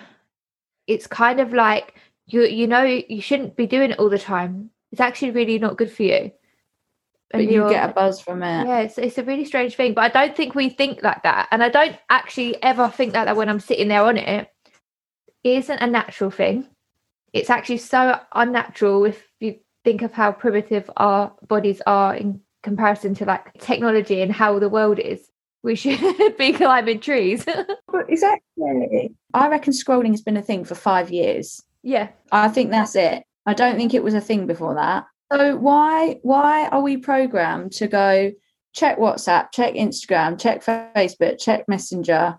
it's 0.87 1.07
kind 1.07 1.39
of 1.39 1.53
like 1.53 1.95
you 2.27 2.41
you 2.43 2.67
know 2.67 2.83
you 2.83 3.21
shouldn't 3.21 3.55
be 3.55 3.65
doing 3.67 3.91
it 3.91 3.99
all 3.99 4.09
the 4.09 4.19
time. 4.19 4.69
It's 4.91 5.01
actually 5.01 5.31
really 5.31 5.59
not 5.59 5.77
good 5.77 5.91
for 5.91 6.03
you. 6.03 6.31
But 7.31 7.41
And 7.41 7.49
you 7.51 7.57
you're- 7.57 7.69
get 7.73 7.89
a 7.89 7.93
buzz 7.93 8.19
from 8.19 8.41
it. 8.41 8.67
yeah, 8.67 8.79
it's, 8.79 8.97
it's 8.97 9.17
a 9.19 9.23
really 9.23 9.45
strange 9.45 9.75
thing, 9.75 9.93
but 9.93 10.03
I 10.03 10.09
don't 10.25 10.35
think 10.35 10.55
we 10.55 10.69
think 10.69 11.03
like 11.03 11.21
that. 11.23 11.47
And 11.51 11.63
I 11.63 11.69
don't 11.69 11.95
actually 12.09 12.61
ever 12.63 12.89
think 12.89 13.13
like 13.13 13.25
that 13.25 13.35
when 13.35 13.49
I'm 13.49 13.59
sitting 13.59 13.87
there 13.87 14.01
on 14.03 14.17
it. 14.17 14.47
It 15.43 15.57
isn't 15.57 15.79
a 15.79 15.87
natural 15.87 16.31
thing. 16.31 16.67
It's 17.31 17.49
actually 17.51 17.77
so 17.77 18.19
unnatural 18.33 19.05
if 19.05 19.23
you 19.39 19.59
think 19.85 20.01
of 20.01 20.11
how 20.11 20.31
primitive 20.31 20.89
our 20.97 21.31
bodies 21.47 21.81
are 21.85 22.15
in 22.15 22.41
comparison 22.63 23.13
to 23.15 23.25
like 23.25 23.53
technology 23.59 24.21
and 24.21 24.31
how 24.31 24.57
the 24.59 24.67
world 24.67 24.97
is. 24.99 25.29
We 25.61 25.75
should 25.75 25.99
be 26.37 26.53
climbing 26.53 26.99
trees. 26.99 27.45
But 27.91 28.09
exactly. 28.09 29.13
I 29.33 29.47
reckon 29.49 29.73
scrolling 29.73 30.11
has 30.11 30.21
been 30.21 30.37
a 30.37 30.41
thing 30.41 30.63
for 30.65 30.75
five 30.75 31.11
years. 31.11 31.61
yeah. 31.83 32.09
I 32.31 32.49
think 32.49 32.71
that's 32.71 32.95
it. 32.95 33.23
I 33.49 33.53
don't 33.53 33.77
think 33.77 33.95
it 33.95 34.03
was 34.03 34.13
a 34.13 34.21
thing 34.21 34.45
before 34.45 34.75
that. 34.75 35.05
So 35.33 35.55
why 35.57 36.19
why 36.21 36.67
are 36.67 36.81
we 36.81 36.97
programmed 36.97 37.71
to 37.73 37.87
go 37.87 38.31
check 38.73 38.99
WhatsApp, 38.99 39.51
check 39.51 39.73
Instagram, 39.73 40.39
check 40.39 40.63
Facebook, 40.63 41.39
check 41.39 41.67
Messenger, 41.67 42.37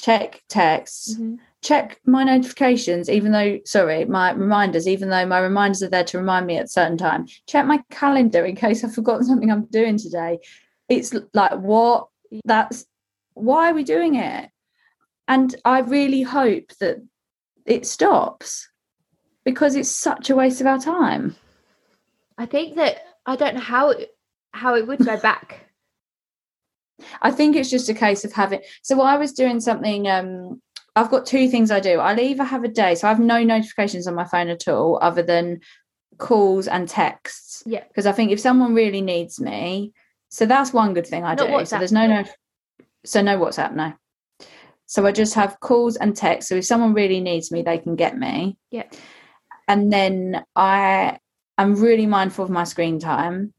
check 0.00 0.42
texts, 0.48 1.16
Mhm. 1.16 1.38
check 1.60 1.98
my 2.06 2.22
notifications, 2.22 3.10
even 3.10 3.32
though 3.32 3.58
sorry, 3.64 4.04
my 4.04 4.30
reminders, 4.30 4.86
even 4.86 5.08
though 5.08 5.26
my 5.26 5.40
reminders 5.40 5.82
are 5.82 5.88
there 5.88 6.04
to 6.04 6.18
remind 6.18 6.46
me 6.46 6.56
at 6.58 6.66
a 6.66 6.68
certain 6.68 6.96
time. 6.96 7.26
Check 7.48 7.66
my 7.66 7.82
calendar 7.90 8.44
in 8.44 8.54
case 8.54 8.84
I've 8.84 8.94
forgotten 8.94 9.24
something 9.30 9.50
I'm 9.50 9.66
doing 9.66 9.98
today. 9.98 10.38
It's 10.88 11.12
like 11.32 11.58
what 11.58 12.08
that's 12.44 12.86
why 13.34 13.70
are 13.70 13.74
we 13.74 13.82
doing 13.82 14.14
it? 14.14 14.50
And 15.26 15.54
I 15.64 15.80
really 15.80 16.22
hope 16.22 16.70
that 16.78 16.98
it 17.66 17.86
stops 17.86 18.68
because 19.44 19.74
it's 19.76 19.94
such 19.94 20.30
a 20.30 20.36
waste 20.36 20.60
of 20.60 20.66
our 20.66 20.78
time. 20.78 21.36
I 22.36 22.46
think 22.46 22.76
that 22.76 22.98
I 23.26 23.36
don't 23.36 23.54
know 23.54 23.60
how 23.60 23.90
it, 23.90 24.10
how 24.52 24.74
it 24.74 24.86
would 24.86 25.04
go 25.04 25.16
back. 25.20 25.60
I 27.22 27.30
think 27.30 27.56
it's 27.56 27.70
just 27.70 27.88
a 27.88 27.94
case 27.94 28.24
of 28.24 28.32
having. 28.32 28.60
So 28.82 29.00
I 29.00 29.16
was 29.16 29.32
doing 29.32 29.60
something. 29.60 30.08
Um, 30.08 30.60
I've 30.96 31.10
got 31.10 31.26
two 31.26 31.48
things 31.48 31.70
I 31.70 31.80
do. 31.80 31.98
I'll 31.98 32.18
either 32.18 32.44
have 32.44 32.64
a 32.64 32.68
day, 32.68 32.94
so 32.94 33.08
I 33.08 33.10
have 33.10 33.20
no 33.20 33.42
notifications 33.42 34.06
on 34.06 34.14
my 34.14 34.24
phone 34.24 34.48
at 34.48 34.68
all, 34.68 34.98
other 35.02 35.22
than 35.22 35.60
calls 36.18 36.68
and 36.68 36.88
texts. 36.88 37.62
Yeah. 37.66 37.82
Because 37.88 38.06
I 38.06 38.12
think 38.12 38.30
if 38.30 38.38
someone 38.40 38.74
really 38.74 39.00
needs 39.00 39.40
me, 39.40 39.92
so 40.28 40.46
that's 40.46 40.72
one 40.72 40.94
good 40.94 41.06
thing 41.06 41.24
I 41.24 41.34
Not 41.34 41.46
do. 41.48 41.64
So 41.66 41.78
there's 41.78 41.92
no 41.92 42.06
no. 42.06 42.24
So 43.04 43.22
no 43.22 43.38
WhatsApp, 43.38 43.74
no. 43.74 43.92
So 44.86 45.06
I 45.06 45.12
just 45.12 45.34
have 45.34 45.60
calls 45.60 45.96
and 45.96 46.16
texts. 46.16 46.48
So 46.48 46.56
if 46.56 46.64
someone 46.64 46.94
really 46.94 47.20
needs 47.20 47.50
me, 47.50 47.62
they 47.62 47.78
can 47.78 47.96
get 47.96 48.16
me. 48.16 48.56
Yeah. 48.70 48.84
And 49.68 49.92
then 49.92 50.44
I 50.54 51.18
am 51.58 51.74
really 51.74 52.06
mindful 52.06 52.44
of 52.44 52.50
my 52.50 52.64
screen 52.64 52.98
time. 52.98 53.54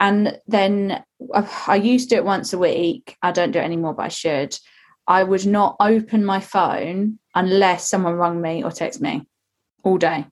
And 0.00 0.38
then 0.46 1.04
I, 1.34 1.48
I 1.66 1.76
used 1.76 2.10
to 2.10 2.16
do 2.16 2.18
it 2.20 2.24
once 2.24 2.52
a 2.52 2.58
week. 2.58 3.16
I 3.22 3.32
don't 3.32 3.52
do 3.52 3.58
it 3.58 3.64
anymore, 3.64 3.94
but 3.94 4.06
I 4.06 4.08
should. 4.08 4.58
I 5.06 5.22
would 5.22 5.46
not 5.46 5.76
open 5.80 6.24
my 6.24 6.40
phone 6.40 7.18
unless 7.34 7.88
someone 7.88 8.14
rang 8.14 8.40
me 8.40 8.64
or 8.64 8.70
text 8.70 9.00
me 9.00 9.26
all 9.82 9.98
day. 9.98 10.26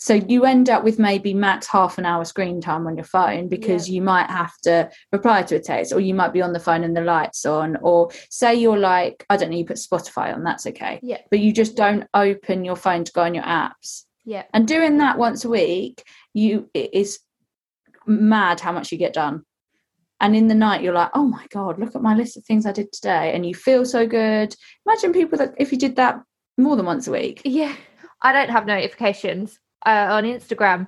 So 0.00 0.14
you 0.14 0.46
end 0.46 0.70
up 0.70 0.82
with 0.82 0.98
maybe 0.98 1.34
max 1.34 1.66
half 1.66 1.98
an 1.98 2.06
hour 2.06 2.24
screen 2.24 2.62
time 2.62 2.86
on 2.86 2.96
your 2.96 3.04
phone 3.04 3.48
because 3.48 3.88
you 3.88 4.00
might 4.00 4.30
have 4.30 4.56
to 4.62 4.90
reply 5.12 5.42
to 5.42 5.56
a 5.56 5.60
text 5.60 5.92
or 5.92 6.00
you 6.00 6.14
might 6.14 6.32
be 6.32 6.40
on 6.40 6.54
the 6.54 6.58
phone 6.58 6.84
and 6.84 6.96
the 6.96 7.02
lights 7.02 7.44
on 7.44 7.76
or 7.82 8.10
say 8.30 8.54
you're 8.54 8.78
like 8.78 9.26
I 9.28 9.36
don't 9.36 9.50
know 9.50 9.58
you 9.58 9.66
put 9.66 9.76
Spotify 9.76 10.34
on 10.34 10.42
that's 10.42 10.66
okay. 10.68 11.00
Yeah. 11.02 11.18
But 11.30 11.40
you 11.40 11.52
just 11.52 11.76
don't 11.76 12.08
open 12.14 12.64
your 12.64 12.76
phone 12.76 13.04
to 13.04 13.12
go 13.12 13.22
on 13.22 13.34
your 13.34 13.44
apps. 13.44 14.04
Yeah. 14.24 14.44
And 14.54 14.66
doing 14.66 14.96
that 14.98 15.18
once 15.18 15.44
a 15.44 15.50
week, 15.50 16.02
you 16.32 16.70
it 16.72 16.94
is 16.94 17.20
mad 18.06 18.58
how 18.60 18.72
much 18.72 18.90
you 18.92 18.96
get 18.96 19.12
done. 19.12 19.44
And 20.22 20.34
in 20.34 20.48
the 20.48 20.54
night, 20.54 20.82
you're 20.82 20.94
like, 20.94 21.10
oh 21.14 21.24
my 21.24 21.46
God, 21.50 21.78
look 21.78 21.94
at 21.94 22.02
my 22.02 22.14
list 22.14 22.38
of 22.38 22.44
things 22.44 22.64
I 22.64 22.72
did 22.72 22.90
today. 22.92 23.34
And 23.34 23.44
you 23.44 23.54
feel 23.54 23.84
so 23.84 24.06
good. 24.06 24.54
Imagine 24.86 25.12
people 25.12 25.36
that 25.38 25.54
if 25.58 25.72
you 25.72 25.78
did 25.78 25.96
that 25.96 26.22
more 26.56 26.76
than 26.76 26.86
once 26.86 27.06
a 27.06 27.12
week. 27.12 27.42
Yeah. 27.44 27.74
I 28.22 28.32
don't 28.32 28.50
have 28.50 28.64
notifications 28.64 29.58
uh, 29.86 30.08
on 30.10 30.24
Instagram. 30.24 30.86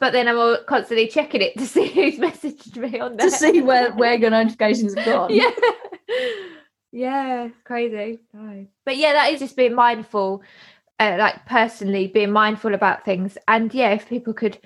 but 0.00 0.12
then 0.12 0.28
I'm 0.28 0.56
constantly 0.66 1.06
checking 1.08 1.40
it 1.42 1.56
to 1.58 1.66
see 1.74 1.88
who's 1.88 2.18
messaged 2.18 2.76
me 2.76 2.98
on 3.00 3.16
there 3.16 3.30
to 3.30 3.36
see 3.36 3.60
where 3.62 3.92
where 3.92 4.14
your 4.14 4.30
notifications 4.30 4.94
have 4.94 5.04
gone. 5.06 5.30
yeah. 5.34 5.50
Yeah, 6.92 7.48
crazy. 7.64 8.20
But 8.84 8.96
yeah, 8.96 9.14
that 9.14 9.32
is 9.32 9.40
just 9.40 9.56
being 9.56 9.74
mindful, 9.74 10.42
uh, 11.00 11.16
like 11.18 11.44
personally 11.44 12.06
being 12.06 12.30
mindful 12.30 12.72
about 12.72 13.04
things. 13.04 13.36
And 13.48 13.72
yeah, 13.74 13.90
if 13.90 14.08
people 14.08 14.32
could 14.32 14.58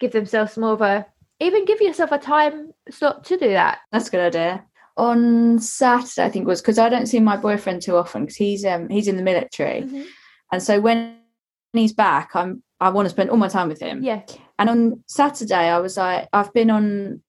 give 0.00 0.12
themselves 0.12 0.56
more 0.56 0.72
of 0.72 0.80
a, 0.80 1.06
even 1.38 1.66
give 1.66 1.82
yourself 1.82 2.12
a 2.12 2.18
time 2.18 2.72
slot 2.90 3.24
to 3.24 3.36
do 3.36 3.48
that. 3.50 3.80
That's 3.92 4.08
a 4.08 4.10
good 4.10 4.26
idea. 4.34 4.64
On 4.96 5.58
Saturday, 5.58 6.24
I 6.24 6.30
think 6.30 6.44
it 6.44 6.48
was 6.48 6.62
because 6.62 6.78
I 6.78 6.88
don't 6.88 7.06
see 7.06 7.20
my 7.20 7.36
boyfriend 7.36 7.82
too 7.82 7.96
often 7.96 8.22
because 8.22 8.36
he's 8.36 8.64
um 8.64 8.88
he's 8.88 9.08
in 9.08 9.18
the 9.18 9.22
military, 9.22 9.82
Mm-hmm. 9.82 10.02
and 10.52 10.62
so 10.62 10.80
when 10.80 11.18
he's 11.74 11.92
back, 11.92 12.30
I'm 12.34 12.62
I 12.80 12.90
want 12.90 13.06
to 13.06 13.10
spend 13.10 13.30
all 13.30 13.36
my 13.36 13.48
time 13.48 13.68
with 13.68 13.80
him. 13.80 14.02
Yeah. 14.02 14.22
And 14.58 14.68
on 14.68 15.04
Saturday, 15.06 15.54
I 15.54 15.78
was 15.78 15.96
like, 15.96 16.28
I've 16.32 16.52
been 16.52 16.70
on 16.70 17.22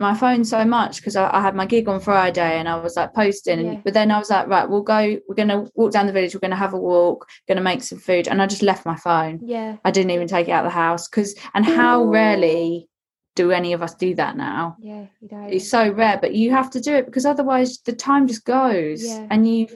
my 0.00 0.14
phone 0.14 0.44
so 0.44 0.64
much 0.64 0.96
because 0.96 1.16
I, 1.16 1.30
I 1.32 1.40
had 1.40 1.54
my 1.54 1.64
gig 1.64 1.88
on 1.88 2.00
Friday 2.00 2.58
and 2.58 2.68
I 2.68 2.76
was 2.80 2.96
like 2.96 3.14
posting. 3.14 3.60
Yeah. 3.60 3.70
And, 3.72 3.84
but 3.84 3.94
then 3.94 4.10
I 4.10 4.18
was 4.18 4.28
like, 4.30 4.48
right, 4.48 4.68
we'll 4.68 4.82
go, 4.82 5.18
we're 5.28 5.34
going 5.34 5.48
to 5.48 5.70
walk 5.74 5.92
down 5.92 6.06
the 6.06 6.12
village, 6.12 6.34
we're 6.34 6.40
going 6.40 6.50
to 6.50 6.56
have 6.56 6.74
a 6.74 6.78
walk, 6.78 7.28
going 7.48 7.56
to 7.56 7.62
make 7.62 7.82
some 7.82 7.98
food. 7.98 8.28
And 8.28 8.42
I 8.42 8.46
just 8.46 8.62
left 8.62 8.84
my 8.84 8.96
phone. 8.96 9.40
Yeah. 9.42 9.76
I 9.84 9.90
didn't 9.90 10.10
even 10.10 10.28
take 10.28 10.48
it 10.48 10.52
out 10.52 10.66
of 10.66 10.70
the 10.70 10.74
house 10.74 11.08
because, 11.08 11.34
and 11.54 11.64
how 11.64 12.04
rarely 12.04 12.88
do 13.34 13.50
any 13.50 13.72
of 13.72 13.82
us 13.82 13.94
do 13.94 14.14
that 14.16 14.36
now? 14.36 14.76
Yeah. 14.78 15.06
You 15.20 15.28
don't. 15.28 15.52
It's 15.52 15.70
so 15.70 15.90
rare, 15.90 16.18
but 16.20 16.34
you 16.34 16.50
have 16.50 16.70
to 16.70 16.80
do 16.80 16.94
it 16.94 17.06
because 17.06 17.24
otherwise 17.24 17.78
the 17.86 17.92
time 17.94 18.26
just 18.26 18.44
goes 18.44 19.02
Yeah. 19.04 19.26
and 19.30 19.48
you 19.48 19.68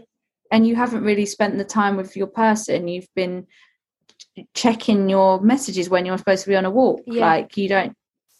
and 0.52 0.66
you 0.66 0.76
haven't 0.76 1.02
really 1.02 1.26
spent 1.26 1.58
the 1.58 1.64
time 1.64 1.96
with 1.96 2.16
your 2.16 2.28
person. 2.28 2.86
You've 2.86 3.08
been 3.16 3.46
checking 4.54 5.08
your 5.08 5.40
messages 5.40 5.88
when 5.88 6.06
you're 6.06 6.18
supposed 6.18 6.44
to 6.44 6.50
be 6.50 6.56
on 6.56 6.64
a 6.64 6.70
walk. 6.70 7.00
Yeah. 7.06 7.26
Like 7.26 7.56
you 7.56 7.68
don't 7.68 7.96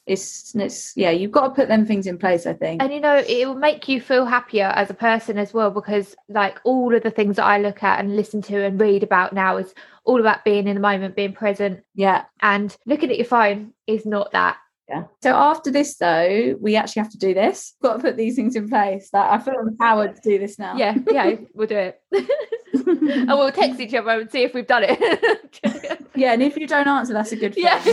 it's 0.06 0.54
it's 0.54 0.96
yeah, 0.96 1.11
you've 1.11 1.32
got 1.32 1.48
to 1.48 1.54
put 1.54 1.68
them 1.68 1.85
things 1.85 2.06
in 2.06 2.16
place, 2.16 2.46
I 2.46 2.52
think. 2.52 2.80
and 2.80 2.92
you 2.92 3.00
know 3.00 3.16
it 3.16 3.46
will 3.46 3.56
make 3.56 3.88
you 3.88 4.00
feel 4.00 4.24
happier 4.24 4.66
as 4.66 4.88
a 4.88 4.94
person 4.94 5.37
as 5.37 5.52
well 5.52 5.70
because 5.70 6.14
like 6.28 6.61
all 6.64 6.94
of 6.94 7.02
the 7.02 7.11
things 7.11 7.37
that 7.37 7.44
i 7.44 7.59
look 7.59 7.82
at 7.82 7.98
and 7.98 8.14
listen 8.14 8.40
to 8.42 8.64
and 8.64 8.80
read 8.80 9.02
about 9.02 9.32
now 9.32 9.56
is 9.56 9.74
all 10.04 10.20
about 10.20 10.44
being 10.44 10.68
in 10.68 10.74
the 10.74 10.80
moment 10.80 11.16
being 11.16 11.32
present 11.32 11.82
yeah. 11.94 12.24
and 12.40 12.76
looking 12.87 13.11
at 13.11 13.16
your 13.16 13.26
phone 13.26 13.72
is 13.87 14.06
not 14.06 14.30
that 14.32 14.56
Yeah. 14.88 15.05
So 15.22 15.35
after 15.35 15.72
this 15.72 15.96
though, 15.96 16.57
we 16.61 16.77
actually 16.77 17.03
have 17.03 17.11
to 17.11 17.18
do 17.18 17.35
this. 17.35 17.75
Got 17.83 17.94
to 17.94 17.99
put 18.03 18.16
these 18.16 18.37
things 18.37 18.55
in 18.55 18.68
place. 18.68 19.11
Like 19.12 19.31
I 19.31 19.38
feel 19.42 19.59
empowered 19.59 20.14
to 20.16 20.20
do 20.22 20.38
this 20.38 20.59
now. 20.61 20.77
yeah 20.77 20.94
yeah 21.11 21.35
we'll 21.55 21.66
do 21.66 21.77
it 21.77 22.01
and 22.12 23.27
we'll 23.29 23.51
text 23.51 23.81
each 23.81 23.94
other 23.94 24.11
and 24.11 24.31
see 24.31 24.42
if 24.42 24.55
we've 24.55 24.66
done 24.66 24.85
it 24.87 26.01
yeah, 26.14 26.33
and 26.35 26.42
if 26.42 26.57
you 26.57 26.66
don't 26.68 26.87
answer, 26.87 27.12
that's 27.12 27.33
a 27.33 27.37
good 27.37 27.55
thing. 27.55 27.64
yeah 27.64 27.83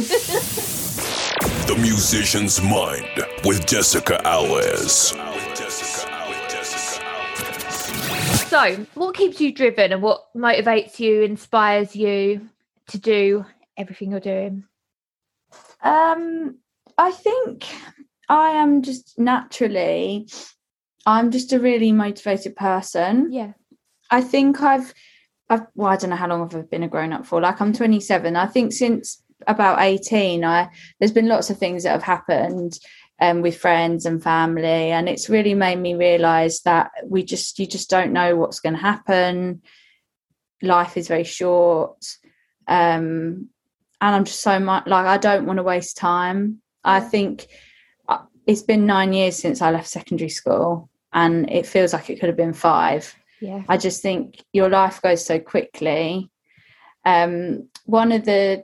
The 1.66 1.76
Musician's 1.82 2.62
Mind 2.62 3.08
with 3.44 3.66
Jessica 3.66 4.22
Alves. 4.26 5.14
so 8.48 8.86
what 8.94 9.16
keeps 9.16 9.42
you 9.42 9.52
driven 9.52 9.92
and 9.92 10.02
what 10.02 10.26
motivates 10.36 11.00
you 11.00 11.22
inspires 11.24 11.96
you 11.96 12.50
to 12.88 12.98
do 13.00 13.46
everything 13.78 14.12
you're 14.12 14.20
doing 14.20 14.64
Um, 15.82 16.58
I 16.98 17.12
think 17.12 17.66
I 18.30 18.52
am 18.52 18.82
just 18.82 19.18
naturally, 19.18 20.28
I'm 21.06 21.32
just 21.32 21.54
a 21.54 21.60
really 21.60 21.92
motivated 21.92 22.56
person. 22.56 23.32
yeah 23.32 23.54
I 24.14 24.22
think 24.22 24.62
I've, 24.62 24.94
I've, 25.50 25.66
well, 25.74 25.90
I 25.90 25.98
don't 25.98 26.12
know 26.12 26.16
how 26.16 26.28
long 26.28 26.44
I've 26.44 26.70
been 26.70 26.84
a 26.84 26.88
grown 26.88 27.14
up 27.14 27.26
for. 27.26 27.42
Like 27.42 27.60
I'm 27.60 27.74
27. 27.74 28.36
I 28.36 28.46
think 28.46 28.72
since 28.72 29.24
about 29.48 29.82
18, 29.82 30.46
I 30.46 30.70
there's 31.00 31.12
been 31.12 31.28
lots 31.28 31.50
of 31.50 31.58
things 31.58 31.84
that 31.84 31.92
have 31.92 32.04
happened. 32.04 32.80
Um, 33.22 33.42
with 33.42 33.56
friends 33.56 34.06
and 34.06 34.22
family, 34.22 34.92
and 34.92 35.08
it's 35.08 35.30
really 35.30 35.54
made 35.54 35.78
me 35.78 35.94
realize 35.94 36.62
that 36.62 36.92
we 37.06 37.24
just 37.24 37.58
you 37.58 37.68
just 37.68 37.90
don't 37.90 38.12
know 38.12 38.36
what's 38.36 38.60
going 38.60 38.74
to 38.74 38.82
happen. 38.82 39.62
Life 40.62 40.98
is 40.98 41.08
very 41.08 41.24
short, 41.24 42.04
um, 42.68 43.50
and 44.02 44.16
I'm 44.16 44.26
just 44.26 44.42
so 44.42 44.60
much 44.60 44.88
like 44.88 45.06
I 45.06 45.18
don't 45.18 45.46
want 45.46 45.58
to 45.58 45.64
waste 45.64 45.96
time. 45.96 46.63
I 46.84 47.00
think 47.00 47.48
uh, 48.08 48.20
it's 48.46 48.62
been 48.62 48.86
nine 48.86 49.14
years 49.14 49.36
since 49.36 49.62
I 49.62 49.72
left 49.72 49.88
secondary 49.88 50.30
school, 50.30 50.90
and 51.12 51.50
it 51.50 51.66
feels 51.66 51.94
like 51.94 52.10
it 52.10 52.20
could 52.20 52.30
have 52.30 52.38
been 52.38 52.54
five. 52.54 53.16
yeah 53.40 53.64
I 53.68 53.78
just 53.78 54.02
think 54.02 54.44
your 54.54 54.70
life 54.70 55.02
goes 55.02 55.26
so 55.26 55.40
quickly. 55.40 56.30
Um, 57.06 57.70
one 57.86 58.12
of 58.12 58.26
the 58.26 58.64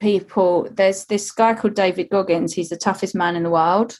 people, 0.00 0.68
there's 0.72 1.04
this 1.06 1.30
guy 1.30 1.54
called 1.54 1.74
David 1.74 2.10
Goggins. 2.10 2.52
He's 2.52 2.68
the 2.68 2.76
toughest 2.76 3.14
man 3.14 3.36
in 3.36 3.42
the 3.42 3.50
world. 3.50 3.98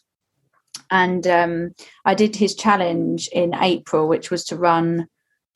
And 0.91 1.27
um, 1.27 1.75
I 2.05 2.15
did 2.15 2.37
his 2.37 2.55
challenge 2.55 3.29
in 3.33 3.55
April, 3.55 4.09
which 4.09 4.31
was 4.31 4.45
to 4.47 4.57
run 4.57 5.09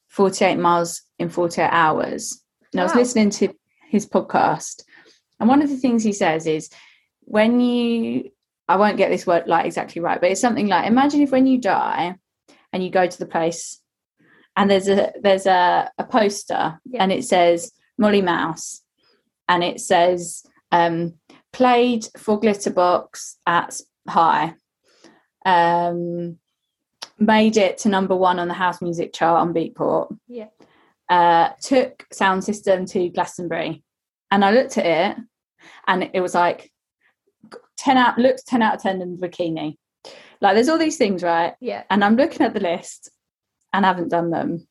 48 0.08 0.56
miles 0.56 1.02
in 1.18 1.28
48 1.28 1.68
hours. 1.70 2.42
And 2.72 2.80
I 2.80 2.84
was 2.84 2.94
listening 2.94 3.30
to 3.30 3.52
his 3.88 4.06
podcast. 4.06 4.82
And 5.38 5.48
one 5.48 5.62
of 5.62 5.70
the 5.70 5.76
things 5.76 6.02
he 6.02 6.12
says 6.12 6.46
is 6.46 6.70
when 7.30 7.60
you, 7.60 8.30
I 8.66 8.74
won't 8.76 8.96
get 8.96 9.08
this 9.10 9.24
word 9.26 9.44
like 9.46 9.64
exactly 9.66 10.02
right, 10.02 10.20
but 10.20 10.30
it's 10.32 10.40
something 10.40 10.66
like 10.66 10.86
imagine 10.88 11.20
if 11.22 11.30
when 11.30 11.46
you 11.46 11.58
die 11.58 12.16
and 12.72 12.82
you 12.82 12.90
go 12.90 13.06
to 13.06 13.18
the 13.18 13.26
place 13.26 13.80
and 14.56 14.68
there's 14.68 14.88
a 14.88 15.12
there's 15.22 15.46
a, 15.46 15.88
a 15.96 16.04
poster 16.04 16.80
Yeah. 16.84 17.02
and 17.02 17.12
it 17.12 17.24
says 17.24 17.70
Molly 17.98 18.20
Mouse 18.22 18.82
and 19.48 19.62
it 19.62 19.80
says 19.80 20.42
um, 20.72 21.14
played 21.52 22.04
for 22.16 22.40
Glitterbox 22.40 23.34
at 23.46 23.80
Hï 24.08 24.54
um, 25.46 26.38
made 27.18 27.56
it 27.56 27.78
to 27.78 27.88
number 27.88 28.16
one 28.16 28.38
on 28.40 28.48
the 28.48 28.54
house 28.54 28.82
music 28.82 29.12
chart 29.12 29.40
on 29.40 29.54
Beatport 29.54 30.16
yeah 30.26 30.48
uh, 31.08 31.50
took 31.62 32.06
sound 32.12 32.42
system 32.44 32.86
to 32.86 33.08
Glastonbury 33.10 33.82
and 34.32 34.44
I 34.44 34.50
looked 34.52 34.78
at 34.78 34.86
it 34.86 35.16
and 35.86 36.10
it 36.12 36.20
was 36.20 36.34
like 36.34 36.70
10 37.80 37.96
out 37.96 38.18
looks 38.18 38.42
10 38.44 38.62
out 38.62 38.76
of 38.76 38.82
10 38.82 39.02
in 39.02 39.16
bikini. 39.16 39.76
Like 40.40 40.54
there's 40.54 40.68
all 40.68 40.78
these 40.78 40.98
things 40.98 41.22
right? 41.22 41.54
Yeah. 41.60 41.84
And 41.90 42.04
I'm 42.04 42.16
looking 42.16 42.42
at 42.42 42.54
the 42.54 42.60
list 42.60 43.10
and 43.72 43.84
haven't 43.84 44.10
done 44.10 44.30
them. 44.30 44.66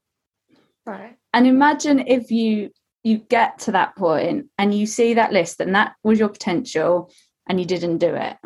Right. 0.86 1.18
And 1.34 1.48
imagine 1.48 2.00
if 2.08 2.32
you 2.32 2.72
you 3.04 3.18
get 3.18 3.60
to 3.60 3.72
that 3.72 3.96
point 3.96 4.48
and 4.58 4.74
you 4.74 4.86
see 4.86 5.14
that 5.14 5.32
list 5.32 5.60
and 5.60 5.74
that 5.74 5.94
was 6.04 6.20
your 6.20 6.30
potential 6.30 7.12
and 7.48 7.60
you 7.60 7.66
didn't 7.66 7.98
do 7.98 8.14
it. 8.14 8.38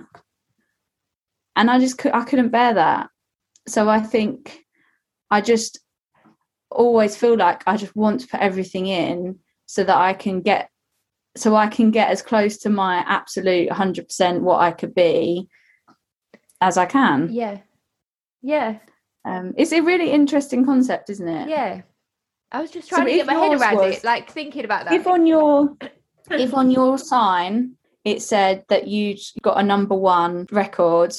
And 1.56 1.69
i 1.69 1.80
just 1.80 2.06
i 2.06 2.23
couldn't 2.23 2.49
bear 2.49 2.73
that. 2.73 3.10
So 3.67 3.89
i 3.89 3.99
think 3.99 4.60
i 5.30 5.41
just 5.41 5.80
always 6.71 7.15
feel 7.15 7.38
like 7.38 7.63
i 7.67 7.78
just 7.78 7.95
want 7.95 8.21
to 8.21 8.28
put 8.28 8.39
everything 8.39 8.88
in 8.88 9.39
so 9.67 9.84
that 9.84 9.95
i 9.95 10.12
can 10.12 10.41
get 10.41 10.69
so 11.36 11.56
i 11.56 11.67
can 11.67 11.89
get 11.91 12.10
as 12.10 12.22
close 12.22 12.58
to 12.58 12.69
my 12.69 12.98
absolute 13.08 13.69
100% 13.69 14.41
what 14.41 14.60
i 14.60 14.72
could 14.72 14.93
be 14.96 15.48
as 16.62 16.78
i 16.78 16.86
can. 16.86 17.30
Yeah. 17.32 17.60
Yeah. 18.41 18.78
Um, 19.26 19.54
it's 19.58 19.72
a 19.74 19.82
really 19.82 20.12
interesting 20.12 20.65
concept 20.65 21.10
isn't 21.10 21.28
it? 21.28 21.50
Yeah. 21.50 21.82
I 22.52 22.62
was 22.62 22.72
just 22.72 22.89
So 22.89 22.96
trying 22.98 23.08
to 23.08 23.12
if 23.13 23.17
get 23.17 23.26
my 23.28 23.34
head 23.34 23.60
around 23.60 23.78
was- 23.78 23.98
it, 23.98 24.04
like 24.04 24.30
thinking 24.30 24.65
about 24.65 24.86
that. 24.86 24.93
if 24.93 25.08
on 25.08 25.26
your 25.26 25.76
if 26.32 26.54
on 26.54 26.69
your 26.72 26.98
sign 26.98 27.76
it 28.06 28.22
said 28.22 28.63
that 28.69 28.88
you'd 28.88 29.19
got 29.41 29.60
a 29.60 29.63
number 29.63 29.96
one 29.96 30.46
record 30.52 31.13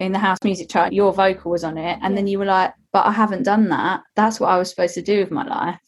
in 0.00 0.12
the 0.12 0.18
house 0.18 0.38
music 0.44 0.68
chart 0.68 0.92
your 0.92 1.12
vocal 1.12 1.50
was 1.52 1.64
on 1.64 1.78
it 1.78 1.98
and 2.02 2.16
then 2.16 2.26
you 2.26 2.38
were 2.38 2.44
like 2.44 2.72
but 2.92 3.06
i 3.06 3.12
haven't 3.12 3.44
done 3.44 3.68
that. 3.70 4.02
That's 4.14 4.38
what 4.40 4.50
i 4.50 4.58
was 4.58 4.68
supposed 4.70 4.94
to 4.94 5.02
do 5.02 5.18
with 5.20 5.30
my 5.30 5.44
life. 5.44 5.80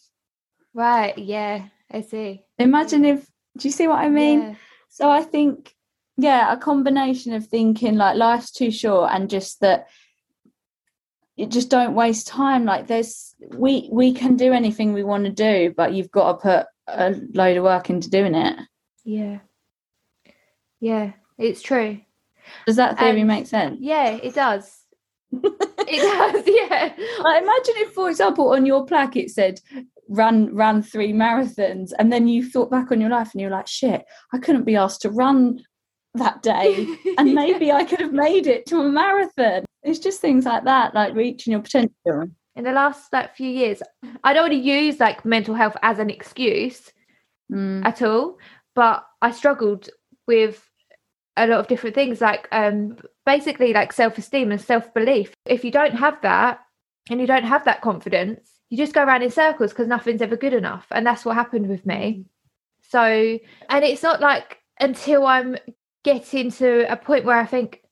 Right, 0.74 1.16
yeah, 1.16 1.66
I 1.92 2.00
see. 2.02 2.44
imagine 2.58 3.04
if 3.04 3.26
do 3.56 3.68
you 3.68 3.72
see 3.72 3.88
what 3.88 3.98
i 3.98 4.08
mean 4.08 4.40
Yeah. 4.40 4.54
so 4.88 5.10
i 5.10 5.22
think 5.22 5.74
yeah 6.16 6.52
a 6.52 6.56
combination 6.56 7.32
of 7.34 7.46
thinking 7.46 7.96
like 7.96 8.16
life's 8.16 8.50
too 8.50 8.70
short 8.70 9.10
and 9.12 9.28
just 9.30 9.60
that 9.60 9.86
you 11.36 11.46
just 11.46 11.68
don't 11.70 11.94
waste 11.94 12.26
time 12.26 12.64
like 12.64 12.86
there's 12.86 13.34
we 13.54 13.88
we 13.92 14.12
can 14.12 14.36
do 14.36 14.52
anything 14.52 14.92
we 14.92 15.04
want 15.04 15.24
to 15.24 15.30
do 15.30 15.72
but 15.76 15.92
you've 15.92 16.10
got 16.10 16.32
to 16.32 16.38
put 16.38 16.66
a 16.88 17.14
load 17.34 17.56
of 17.56 17.64
work 17.64 17.90
into 17.90 18.08
doing 18.10 18.34
it 18.34 18.58
Yeah. 19.04 19.38
Yeah, 20.80 21.12
it's 21.38 21.62
true. 21.62 22.00
does 22.66 22.76
that 22.76 22.98
theory 22.98 23.20
And- 23.20 23.28
make 23.28 23.46
sense 23.46 23.78
Yeah, 23.80 24.10
it 24.10 24.34
does. 24.34 24.82
it 25.32 26.02
does, 26.02 26.44
yeah. 26.46 26.92
Like, 27.22 27.42
imagine 27.42 27.74
if, 27.78 27.92
for 27.92 28.08
example, 28.08 28.50
on 28.52 28.64
your 28.66 28.86
plaque 28.86 29.16
it 29.16 29.30
said 29.30 29.60
run 30.08 30.54
run 30.54 30.82
three 30.82 31.12
marathons, 31.12 31.90
and 31.98 32.12
then 32.12 32.28
you 32.28 32.48
thought 32.48 32.70
back 32.70 32.90
on 32.92 33.00
your 33.00 33.10
life 33.10 33.32
and 33.32 33.40
you're 33.40 33.50
like, 33.50 33.66
shit, 33.66 34.04
I 34.32 34.38
couldn't 34.38 34.64
be 34.64 34.76
asked 34.76 35.02
to 35.02 35.10
run 35.10 35.60
that 36.14 36.42
day, 36.42 36.86
and 37.18 37.34
maybe 37.34 37.70
I 37.72 37.84
could 37.84 38.00
have 38.00 38.12
made 38.12 38.46
it 38.46 38.66
to 38.66 38.80
a 38.80 38.88
marathon. 38.88 39.64
It's 39.82 39.98
just 39.98 40.20
things 40.20 40.44
like 40.44 40.64
that, 40.64 40.94
like 40.94 41.14
reaching 41.14 41.52
your 41.52 41.60
potential. 41.62 42.28
in 42.56 42.64
the 42.64 42.72
last 42.72 43.12
like 43.12 43.36
few 43.36 43.48
years, 43.50 43.82
I 44.24 44.32
don't 44.32 44.44
want 44.50 44.52
to 44.52 44.58
use 44.58 44.98
like 44.98 45.24
mental 45.24 45.54
health 45.54 45.76
as 45.82 45.98
an 45.98 46.10
excuse 46.10 46.90
Mm. 47.52 47.84
at 47.86 48.02
all, 48.02 48.38
but 48.74 49.06
I 49.22 49.30
struggled 49.30 49.88
with 50.26 50.68
a 51.36 51.46
lot 51.46 51.60
of 51.60 51.68
different 51.68 51.94
things 51.94 52.20
like 52.20 52.48
um 52.50 52.96
basically 53.24 53.72
like 53.72 53.92
self-esteem 53.92 54.50
and 54.50 54.60
self-belief 54.60 55.32
if 55.46 55.64
you 55.64 55.70
don't 55.70 55.94
have 55.94 56.20
that 56.22 56.58
and 57.10 57.20
you 57.20 57.26
don't 57.28 57.44
have 57.44 57.64
that 57.66 57.82
confidence 57.82 58.55
you 58.70 58.76
just 58.76 58.92
go 58.92 59.02
around 59.02 59.22
in 59.22 59.30
circles 59.30 59.70
because 59.70 59.86
nothing's 59.86 60.22
ever 60.22 60.36
good 60.36 60.54
enough. 60.54 60.86
And 60.90 61.06
that's 61.06 61.24
what 61.24 61.34
happened 61.34 61.68
with 61.68 61.86
me. 61.86 61.94
Mm-hmm. 61.94 62.22
So 62.88 63.38
and 63.68 63.84
it's 63.84 64.02
not 64.02 64.20
like 64.20 64.58
until 64.78 65.26
i'm 65.26 65.56
getting 66.04 66.50
to 66.52 66.90
a 66.92 66.96
point 66.96 67.24
where 67.24 67.38
i 67.38 67.46
think 67.46 67.82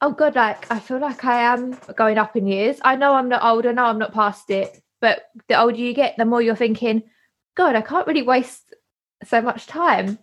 oh 0.00 0.10
god 0.10 0.34
like 0.34 0.68
i 0.72 0.80
feel 0.80 0.98
like 0.98 1.24
i 1.24 1.42
am 1.42 1.78
going 1.96 2.18
up 2.18 2.34
in 2.34 2.46
years. 2.46 2.78
I 2.82 2.96
know 2.96 3.14
i'm 3.14 3.28
not 3.28 3.44
old 3.44 3.66
i 3.66 3.72
know 3.72 3.84
i'm 3.84 3.98
not 3.98 4.12
past 4.12 4.50
it 4.50 4.82
but 5.00 5.22
the 5.48 5.60
older 5.60 5.76
you 5.76 5.94
get 5.94 6.16
the 6.16 6.24
more 6.24 6.42
you're 6.42 6.56
thinking 6.56 7.04
god 7.56 7.76
i 7.76 7.80
can't 7.80 8.06
really 8.08 8.22
waste 8.22 8.70
so 9.24 9.40
much 9.40 9.66
time. 9.66 10.18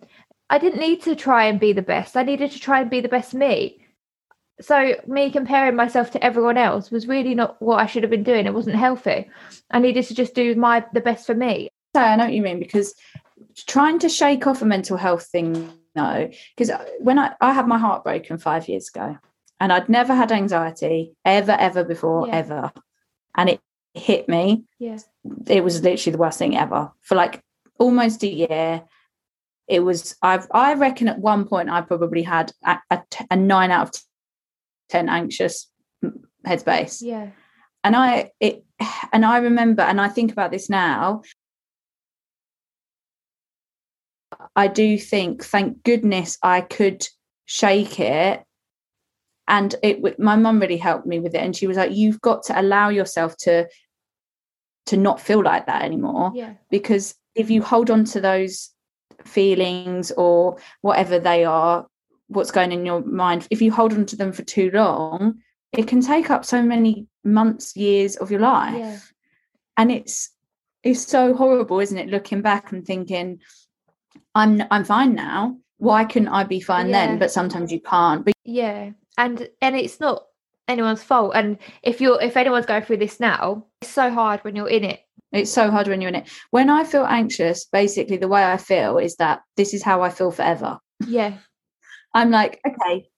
I 0.50 0.58
didn't 0.58 0.80
need 0.80 1.02
to 1.02 1.14
try 1.14 1.44
and 1.44 1.60
be 1.60 1.72
the 1.72 1.82
best. 1.82 2.16
I 2.16 2.22
needed 2.22 2.50
to 2.52 2.60
try 2.60 2.80
and 2.80 2.90
be 2.90 3.00
the 3.00 3.08
best 3.08 3.34
me. 3.34 3.84
So 4.60 4.94
me 5.06 5.30
comparing 5.30 5.76
myself 5.76 6.10
to 6.12 6.24
everyone 6.24 6.58
else 6.58 6.90
was 6.90 7.06
really 7.06 7.34
not 7.34 7.60
what 7.62 7.80
I 7.80 7.86
should 7.86 8.02
have 8.02 8.10
been 8.10 8.24
doing. 8.24 8.46
It 8.46 8.54
wasn't 8.54 8.76
healthy. 8.76 9.30
I 9.70 9.78
needed 9.78 10.04
to 10.06 10.14
just 10.14 10.34
do 10.34 10.54
my 10.54 10.84
the 10.92 11.00
best 11.00 11.26
for 11.26 11.34
me. 11.34 11.70
So 11.94 12.02
I 12.02 12.16
know 12.16 12.24
what 12.24 12.32
you 12.32 12.42
mean 12.42 12.58
because 12.58 12.94
trying 13.66 13.98
to 14.00 14.08
shake 14.08 14.46
off 14.46 14.62
a 14.62 14.64
mental 14.66 14.96
health 14.96 15.26
thing, 15.26 15.72
no, 15.94 16.30
because 16.56 16.72
when 17.00 17.18
I, 17.18 17.34
I 17.40 17.52
had 17.52 17.66
my 17.68 17.78
heart 17.78 18.04
broken 18.04 18.38
five 18.38 18.68
years 18.68 18.88
ago 18.88 19.16
and 19.60 19.72
I'd 19.72 19.88
never 19.88 20.14
had 20.14 20.32
anxiety 20.32 21.14
ever, 21.24 21.52
ever 21.52 21.84
before, 21.84 22.26
Yeah. 22.28 22.36
ever. 22.36 22.72
And 23.36 23.50
it 23.50 23.60
hit 23.94 24.28
me. 24.28 24.64
Yeah. 24.78 24.98
It 25.46 25.64
was 25.64 25.82
literally 25.82 26.12
the 26.12 26.18
worst 26.18 26.38
thing 26.38 26.56
ever 26.56 26.92
for 27.00 27.14
like 27.14 27.42
almost 27.78 28.22
a 28.22 28.28
year. 28.28 28.82
It 29.66 29.80
was, 29.80 30.16
I've, 30.22 30.46
I 30.52 30.74
reckon 30.74 31.08
at 31.08 31.18
one 31.18 31.46
point 31.46 31.68
I 31.70 31.80
probably 31.82 32.22
had 32.22 32.52
a 32.90 33.36
nine 33.36 33.70
out 33.70 33.96
of 33.96 34.02
10 34.88 35.08
anxious 35.08 35.70
headspace. 36.46 37.02
Yeah. 37.02 37.30
and 37.84 37.96
i 37.96 38.30
it 38.40 38.64
and 39.12 39.24
i 39.24 39.38
remember 39.38 39.82
and 39.82 40.00
i 40.00 40.08
think 40.08 40.32
about 40.32 40.50
this 40.50 40.68
now. 40.68 41.22
I 44.54 44.68
do 44.68 44.98
think 44.98 45.44
thank 45.44 45.82
goodness 45.84 46.38
i 46.42 46.60
could 46.60 47.06
shake 47.48 47.98
it. 47.98 48.44
And 49.48 49.74
it 49.82 50.18
my 50.18 50.36
mum 50.36 50.60
really 50.60 50.76
helped 50.76 51.06
me 51.06 51.18
with 51.18 51.34
it. 51.34 51.38
And 51.38 51.56
she 51.56 51.66
was 51.66 51.76
like 51.76 51.92
you've 51.92 52.20
got 52.20 52.44
to 52.44 52.60
allow 52.60 52.90
yourself 52.90 53.36
to 53.38 53.66
to 54.86 54.96
not 54.96 55.20
feel 55.20 55.42
like 55.42 55.66
that 55.66 55.82
anymore. 55.82 56.32
Yeah. 56.34 56.54
because 56.70 57.14
if 57.34 57.50
you 57.50 57.62
hold 57.62 57.90
on 57.90 58.04
to 58.04 58.20
those 58.20 58.70
feelings 59.24 60.10
or 60.12 60.58
whatever 60.82 61.18
they 61.18 61.44
are 61.44 61.86
what's 62.28 62.50
going 62.50 62.72
in 62.72 62.86
your 62.86 63.00
mind 63.04 63.46
if 63.50 63.60
you 63.62 63.72
hold 63.72 63.92
on 63.92 64.06
to 64.06 64.16
them 64.16 64.32
for 64.32 64.42
too 64.42 64.70
long 64.72 65.34
it 65.72 65.86
can 65.86 66.00
take 66.00 66.30
up 66.30 66.44
so 66.44 66.62
many 66.62 67.06
months 67.24 67.76
years 67.76 68.16
of 68.16 68.30
your 68.30 68.40
life 68.40 68.74
Yeah. 68.76 68.98
and 69.76 69.90
it's 69.92 70.30
it's 70.82 71.06
so 71.06 71.34
horrible 71.34 71.80
isn't 71.80 71.98
it 71.98 72.08
looking 72.08 72.40
back 72.42 72.72
and 72.72 72.84
thinking 72.86 73.40
i'm 74.34 74.62
i'm 74.70 74.84
fine 74.84 75.14
now 75.14 75.56
why 75.78 76.04
couldn't 76.04 76.28
i 76.28 76.44
be 76.44 76.60
fine 76.60 76.86
Yeah. 76.88 77.06
then 77.06 77.18
but 77.18 77.30
sometimes 77.30 77.72
you 77.72 77.80
can't 77.80 78.24
but 78.24 78.34
Yeah. 78.44 78.90
And 79.16 79.48
and 79.60 79.74
it's 79.76 79.98
not 79.98 80.22
anyone's 80.68 81.02
fault. 81.02 81.32
And 81.34 81.58
if 81.82 82.00
you're 82.00 82.20
if 82.22 82.36
anyone's 82.36 82.66
going 82.66 82.82
through 82.84 82.98
this 82.98 83.18
now, 83.18 83.66
it's 83.82 83.90
so 83.90 84.10
hard 84.12 84.40
when 84.44 84.54
you're 84.54 84.68
in 84.68 84.84
it. 84.84 85.00
it's 85.32 85.50
so 85.50 85.70
hard 85.72 85.88
when 85.88 86.00
you're 86.00 86.08
in 86.08 86.14
it 86.14 86.28
when 86.50 86.70
i 86.70 86.84
feel 86.84 87.04
anxious 87.04 87.64
basically 87.72 88.16
the 88.16 88.28
way 88.28 88.42
i 88.44 88.56
feel 88.56 88.96
is 88.98 89.16
that 89.16 89.40
this 89.56 89.74
is 89.74 89.82
how 89.82 90.00
i 90.02 90.08
feel 90.10 90.30
forever 90.30 90.78
Yeah. 91.06 91.32
I'm 92.14 92.30
like, 92.30 92.60
okay, 92.66 93.08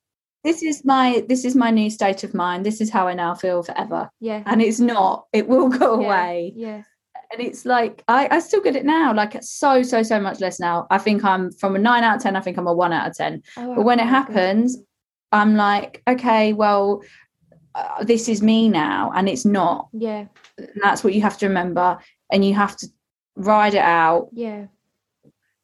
this 0.45 0.63
is 0.63 0.85
my 0.85 1.25
this 1.29 1.45
is 1.45 1.55
my 1.55 1.71
new 1.71 1.91
state 1.91 2.25
of 2.25 2.35
mind. 2.35 2.65
This 2.65 2.81
is 2.81 2.91
how 2.91 3.07
I 3.09 3.15
now 3.15 3.35
feel 3.35 3.63
forever. 3.63 4.11
Yeah. 4.21 4.43
And 4.47 4.61
it's 4.63 4.81
not. 4.81 5.27
It 5.33 5.49
will 5.49 5.69
go 5.69 6.01
Yeah. 6.01 6.07
away. 6.07 6.53
Yeah. 6.57 6.83
And 7.33 7.41
it's 7.41 7.65
like 7.65 8.03
I, 8.09 8.27
I 8.31 8.39
still 8.41 8.61
get 8.61 8.75
it 8.77 8.85
now. 8.85 9.15
Like 9.15 9.37
so 9.43 9.83
so 9.83 10.03
so 10.03 10.19
much 10.21 10.41
less 10.41 10.59
now. 10.59 10.87
I 10.91 10.99
think 10.99 11.25
I'm 11.25 11.53
from 11.53 11.77
a 11.77 11.79
nine 11.79 12.03
out 12.03 12.17
of 12.17 12.23
ten. 12.23 12.37
I 12.37 12.41
think 12.41 12.57
I'm 12.59 12.67
a 12.67 12.75
one 12.75 12.93
out 12.93 13.09
of 13.09 13.17
ten. 13.17 13.43
Oh, 13.57 13.77
But 13.77 13.83
when 13.85 14.01
it 14.01 14.07
happens, 14.07 14.77
I'm 15.31 15.55
like, 15.55 16.03
okay, 16.09 16.53
well, 16.53 17.03
uh, 17.77 18.03
this 18.03 18.29
is 18.29 18.43
me 18.43 18.69
now, 18.69 19.13
and 19.15 19.29
it's 19.29 19.45
not. 19.45 19.89
Yeah. 19.93 20.27
And 20.59 20.69
that's 20.83 21.05
what 21.05 21.15
you 21.15 21.21
have 21.21 21.39
to 21.39 21.47
remember, 21.47 21.99
and 22.33 22.45
you 22.45 22.53
have 22.55 22.77
to 22.79 22.89
ride 23.37 23.75
it 23.75 23.83
out. 23.85 24.31
Yeah. 24.33 24.67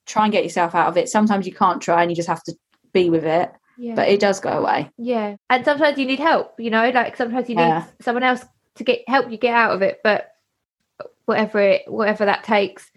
Try 0.07 0.25
and 0.25 0.33
get 0.33 0.45
yourself 0.45 0.77
out 0.77 0.87
of 0.87 0.97
it. 0.97 1.09
Sometimes 1.09 1.47
you 1.49 1.53
can't 1.53 1.83
try, 1.83 2.01
and 2.03 2.13
you 2.13 2.15
just 2.15 2.29
have 2.29 2.45
to 2.45 2.55
be 2.97 3.11
with 3.11 3.25
it. 3.25 3.53
Yeah. 3.79 3.95
But 3.95 4.09
it 4.09 4.21
does 4.21 4.41
go 4.41 4.51
away. 4.51 4.91
Yeah. 4.97 5.37
And 5.51 5.65
sometimes 5.65 5.99
you 5.99 6.07
need 6.07 6.19
help, 6.19 6.59
you 6.59 6.71
know, 6.71 6.89
like 6.91 7.17
sometimes 7.17 7.49
you 7.49 7.57
Yeah. 7.57 7.81
need 7.81 8.05
someone 8.05 8.23
else 8.23 8.45
to 8.77 8.85
get 8.85 9.07
help 9.07 9.31
you 9.31 9.37
get 9.37 9.55
out 9.55 9.73
of 9.75 9.83
it, 9.83 10.01
but 10.03 10.33
whatever 11.27 11.61
it 11.61 11.83
whatever 11.87 12.25
that 12.25 12.45
takes. 12.45 12.91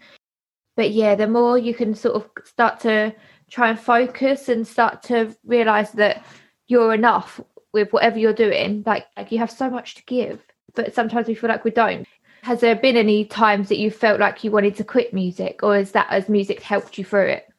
But 0.76 0.92
yeah, 0.92 1.14
the 1.16 1.26
more 1.28 1.58
you 1.58 1.74
can 1.74 1.94
sort 1.94 2.14
of 2.16 2.30
start 2.44 2.80
to 2.80 3.14
try 3.50 3.68
and 3.68 3.78
focus 3.78 4.48
and 4.48 4.66
start 4.66 5.02
to 5.04 5.36
realize 5.44 5.92
that 5.92 6.24
you're 6.68 6.94
enough 6.94 7.40
with 7.72 7.92
whatever 7.92 8.18
you're 8.18 8.32
doing, 8.32 8.82
like 8.86 9.06
like 9.16 9.30
you 9.32 9.38
have 9.38 9.50
so 9.50 9.68
much 9.68 9.96
to 9.96 10.04
give, 10.04 10.40
but 10.74 10.94
sometimes 10.94 11.26
we 11.28 11.34
feel 11.34 11.50
like 11.50 11.64
we 11.64 11.70
don't. 11.72 12.06
Has 12.42 12.60
there 12.60 12.74
been 12.76 12.96
any 12.96 13.26
times 13.26 13.68
that 13.68 13.78
you 13.78 13.90
felt 13.90 14.18
like 14.18 14.42
you 14.42 14.50
wanted 14.50 14.76
to 14.76 14.84
quit 14.84 15.12
music, 15.12 15.62
or 15.62 15.76
is 15.76 15.92
that 15.92 16.06
as 16.10 16.28
music 16.28 16.62
helped 16.62 16.96
you 16.96 17.04
through 17.04 17.26
it? 17.36 17.49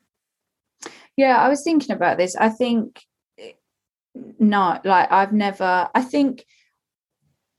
Yeah, 1.22 1.38
I 1.38 1.50
was 1.50 1.62
thinking 1.64 1.96
about 1.96 2.18
this. 2.18 2.36
I 2.36 2.50
think 2.50 3.00
eh, 3.38 3.52
no, 4.40 4.80
like 4.84 5.12
I've 5.12 5.34
never. 5.34 5.72
I 5.94 6.02
think 6.14 6.46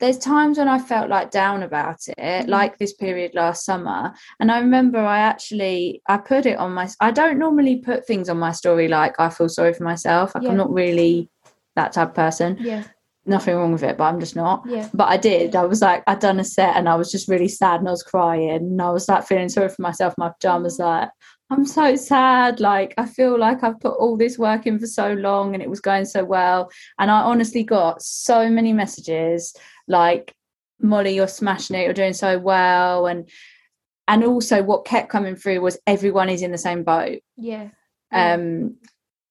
there's 0.01 0.18
times 0.18 0.59
when 0.59 0.66
I 0.66 0.81
felt 0.81 1.09
like 1.11 1.31
down 1.31 1.62
about 1.62 2.01
it, 2.09 2.46
Mhm. 2.46 2.48
like 2.48 2.72
this 2.79 2.92
period 3.05 3.31
last 3.35 3.64
summer. 3.64 4.12
And 4.40 4.51
I 4.51 4.59
remember 4.59 4.98
I 4.98 5.20
actually 5.20 6.03
I 6.09 6.16
put 6.18 6.44
it 6.46 6.59
on 6.59 6.72
my. 6.75 6.88
I 7.01 7.11
don't 7.12 7.38
normally 7.38 7.77
put 7.77 8.05
things 8.05 8.29
on 8.29 8.38
my 8.46 8.53
story 8.53 8.88
like 8.88 9.14
I 9.20 9.29
feel 9.31 9.48
sorry 9.48 9.72
for 9.75 9.85
myself. 9.85 10.35
Like 10.35 10.42
Yeah. 10.44 10.51
I'm 10.51 10.57
not 10.64 10.72
really 10.83 11.31
that 11.77 11.92
type 11.92 12.09
of 12.09 12.14
person. 12.14 12.57
Yeah, 12.61 12.83
Nothing 13.25 13.55
wrong 13.57 13.72
with 13.72 13.85
it, 13.85 13.96
but 13.96 14.05
I'm 14.09 14.18
just 14.18 14.35
not. 14.35 14.64
yeah, 14.66 14.88
But 14.92 15.09
I 15.09 15.16
did. 15.16 15.55
I 15.55 15.64
was 15.64 15.81
like, 15.81 16.03
I'd 16.09 16.18
done 16.18 16.40
a 16.40 16.44
set 16.44 16.77
and 16.77 16.88
I 16.88 16.96
was 16.96 17.09
just 17.14 17.29
really 17.29 17.46
sad 17.61 17.79
and 17.79 17.87
I 17.88 17.92
was 17.92 18.03
crying 18.03 18.51
and 18.51 18.83
I 18.83 18.90
was 18.90 19.09
like 19.09 19.25
feeling 19.29 19.48
sorry 19.48 19.68
for 19.68 19.83
myself. 19.83 20.12
My 20.18 20.31
pajamas, 20.31 20.81
like, 20.81 21.09
I'm 21.52 21.66
so 21.66 21.96
sad. 21.96 22.60
Like, 22.60 22.94
I 22.96 23.04
feel 23.04 23.38
like 23.38 23.62
I've 23.62 23.78
put 23.78 23.94
all 23.98 24.16
this 24.16 24.38
work 24.38 24.66
in 24.66 24.78
for 24.78 24.86
so 24.86 25.12
long 25.12 25.52
and 25.52 25.62
it 25.62 25.68
was 25.68 25.80
going 25.80 26.06
so 26.06 26.24
well. 26.24 26.70
And 26.98 27.10
I 27.10 27.20
honestly 27.20 27.62
got 27.62 28.02
so 28.02 28.48
many 28.48 28.72
messages 28.72 29.54
like, 29.86 30.34
Molly, 30.80 31.14
you're 31.14 31.28
smashing 31.28 31.76
it, 31.76 31.84
you're 31.84 31.92
doing 31.92 32.14
so 32.14 32.38
well. 32.38 33.06
And 33.06 33.28
and 34.08 34.24
also 34.24 34.62
what 34.62 34.84
kept 34.84 35.10
coming 35.10 35.36
through 35.36 35.60
was 35.60 35.78
everyone 35.86 36.28
is 36.28 36.42
in 36.42 36.50
the 36.50 36.58
same 36.58 36.82
boat. 36.82 37.20
yeah. 38.10 38.34
Um, 38.34 38.76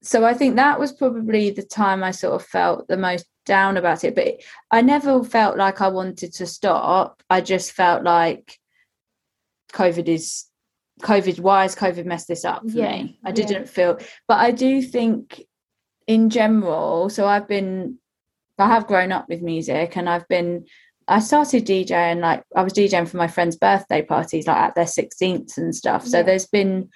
so 0.02 0.26
I 0.26 0.34
think 0.34 0.56
that 0.56 0.80
was 0.80 0.92
probably 0.92 1.52
the 1.52 1.62
time 1.62 2.04
I 2.04 2.12
sort 2.12 2.34
of 2.34 2.48
felt 2.48 2.88
the 2.88 2.98
most 2.98 3.26
down 3.46 3.78
about 3.78 4.04
it. 4.04 4.16
But 4.16 4.42
I 4.72 4.82
never 4.82 5.24
felt 5.24 5.58
like 5.58 5.82
I 5.82 5.90
wanted 5.90 6.34
to 6.34 6.48
stop. 6.48 7.22
I 7.30 7.42
just 7.42 7.74
felt 7.74 8.04
like 8.04 8.60
COVID 9.74 10.08
is 10.08 10.46
COVID. 11.02 11.40
Why 11.40 11.64
has 11.64 11.76
COVID 11.76 12.06
messed 12.06 12.28
this 12.28 12.46
up 12.46 12.62
for 12.62 12.78
Yeah, 12.78 12.92
me? 13.04 13.20
I 13.26 13.32
didn't 13.32 13.68
feel, 13.68 13.98
but 14.28 14.40
I 14.40 14.52
do 14.52 14.82
think 14.82 15.44
in 16.08 16.30
general. 16.30 17.10
So 17.10 17.26
I've 17.28 17.48
been, 17.48 17.98
I 18.58 18.68
have 18.68 18.88
grown 18.88 19.12
up 19.12 19.28
with 19.30 19.42
music, 19.42 19.98
and 19.98 20.10
I've 20.10 20.28
been. 20.28 20.66
I 21.08 21.20
started 21.20 21.66
DJing 21.66 22.22
like 22.22 22.44
I 22.56 22.64
was 22.64 22.74
DJing 22.74 23.08
for 23.08 23.18
my 23.18 23.28
friends' 23.28 23.58
birthday 23.58 24.02
parties, 24.02 24.48
like 24.48 24.58
at 24.58 24.76
their 24.76 24.86
16th 24.86 25.58
and 25.58 25.76
stuff. 25.76 26.06
So 26.06 26.18
Yeah. 26.18 26.24
there's 26.24 26.48
been 26.48 26.90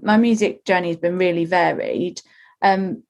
my 0.00 0.16
music 0.16 0.64
journey 0.64 0.88
has 0.88 0.98
been 0.98 1.18
really 1.18 1.46
varied. 1.46 2.20
Um, 2.62 3.02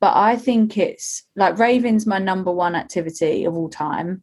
but 0.00 0.14
I 0.14 0.36
think 0.36 0.76
it's 0.76 1.24
like 1.36 1.58
raving's 1.58 2.06
my 2.06 2.18
number 2.18 2.52
one 2.52 2.74
activity 2.74 3.44
of 3.44 3.56
all 3.56 3.70
time. 3.70 4.22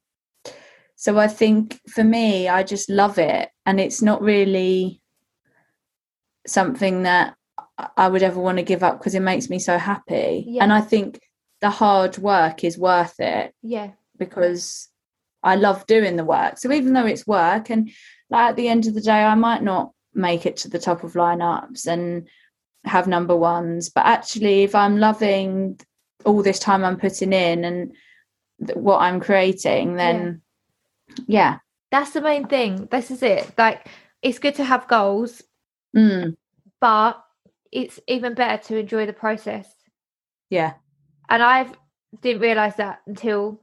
So 0.95 1.17
I 1.17 1.27
think 1.27 1.79
for 1.89 2.03
me, 2.03 2.47
I 2.47 2.63
just 2.63 2.89
love 2.89 3.17
it, 3.17 3.49
and 3.65 3.79
it's 3.79 4.01
not 4.01 4.21
really 4.21 5.01
something 6.45 7.03
that 7.03 7.35
I- 7.97 8.07
would 8.07 8.23
ever 8.23 8.39
want 8.39 8.57
to 8.57 8.63
give 8.63 8.83
up 8.83 8.99
because 8.99 9.15
it 9.15 9.21
makes 9.21 9.49
me 9.49 9.59
so 9.59 9.77
happy. 9.77 10.45
Yeah. 10.47 10.63
And 10.63 10.71
I 10.71 10.81
think 10.81 11.19
the 11.61 11.69
hard 11.69 12.17
work 12.17 12.63
is 12.63 12.77
worth 12.77 13.19
it 13.19 13.53
yeah, 13.61 13.91
because 14.17 14.89
I 15.43 15.55
love 15.55 15.85
doing 15.85 16.15
the 16.15 16.25
work. 16.25 16.57
So 16.57 16.71
even 16.71 16.93
though 16.93 17.05
it's 17.05 17.27
work, 17.27 17.69
and 17.69 17.89
like 18.29 18.49
at 18.51 18.55
the 18.55 18.67
end 18.67 18.87
of 18.87 18.93
the 18.93 19.01
day, 19.01 19.23
I 19.23 19.35
might 19.35 19.63
not 19.63 19.91
make 20.13 20.45
it 20.45 20.57
to 20.57 20.69
the 20.69 20.79
top 20.79 21.03
of 21.03 21.13
lineups 21.13 21.87
and 21.87 22.27
have 22.85 23.07
number 23.07 23.35
ones, 23.35 23.89
but 23.89 24.05
actually, 24.05 24.63
if 24.63 24.75
I'm 24.75 24.97
loving 24.97 25.79
all 26.23 26.41
this 26.41 26.59
time 26.59 26.83
I'm 26.83 26.97
putting 26.97 27.33
in 27.33 27.63
and 27.65 27.93
th- 28.65 28.77
what 28.77 29.01
I'm 29.01 29.19
creating, 29.19 29.95
then 29.95 30.41
yeah, 31.27 31.59
that's 31.91 32.11
the 32.11 32.21
main 32.21 32.47
thing. 32.47 32.87
This 32.91 33.11
is 33.11 33.21
it. 33.21 33.51
Like, 33.57 33.87
it's 34.21 34.39
good 34.39 34.55
to 34.55 34.63
have 34.63 34.87
goals, 34.87 35.41
Mm, 35.95 36.35
but 36.79 37.23
it's 37.71 37.99
even 38.07 38.33
better 38.33 38.61
to 38.67 38.77
enjoy 38.77 39.05
the 39.05 39.13
process. 39.13 39.67
yeah, 40.49 40.73
And 41.29 41.41
I 41.43 41.69
didn't 42.21 42.41
realize 42.41 42.75
that 42.77 43.01
until 43.07 43.61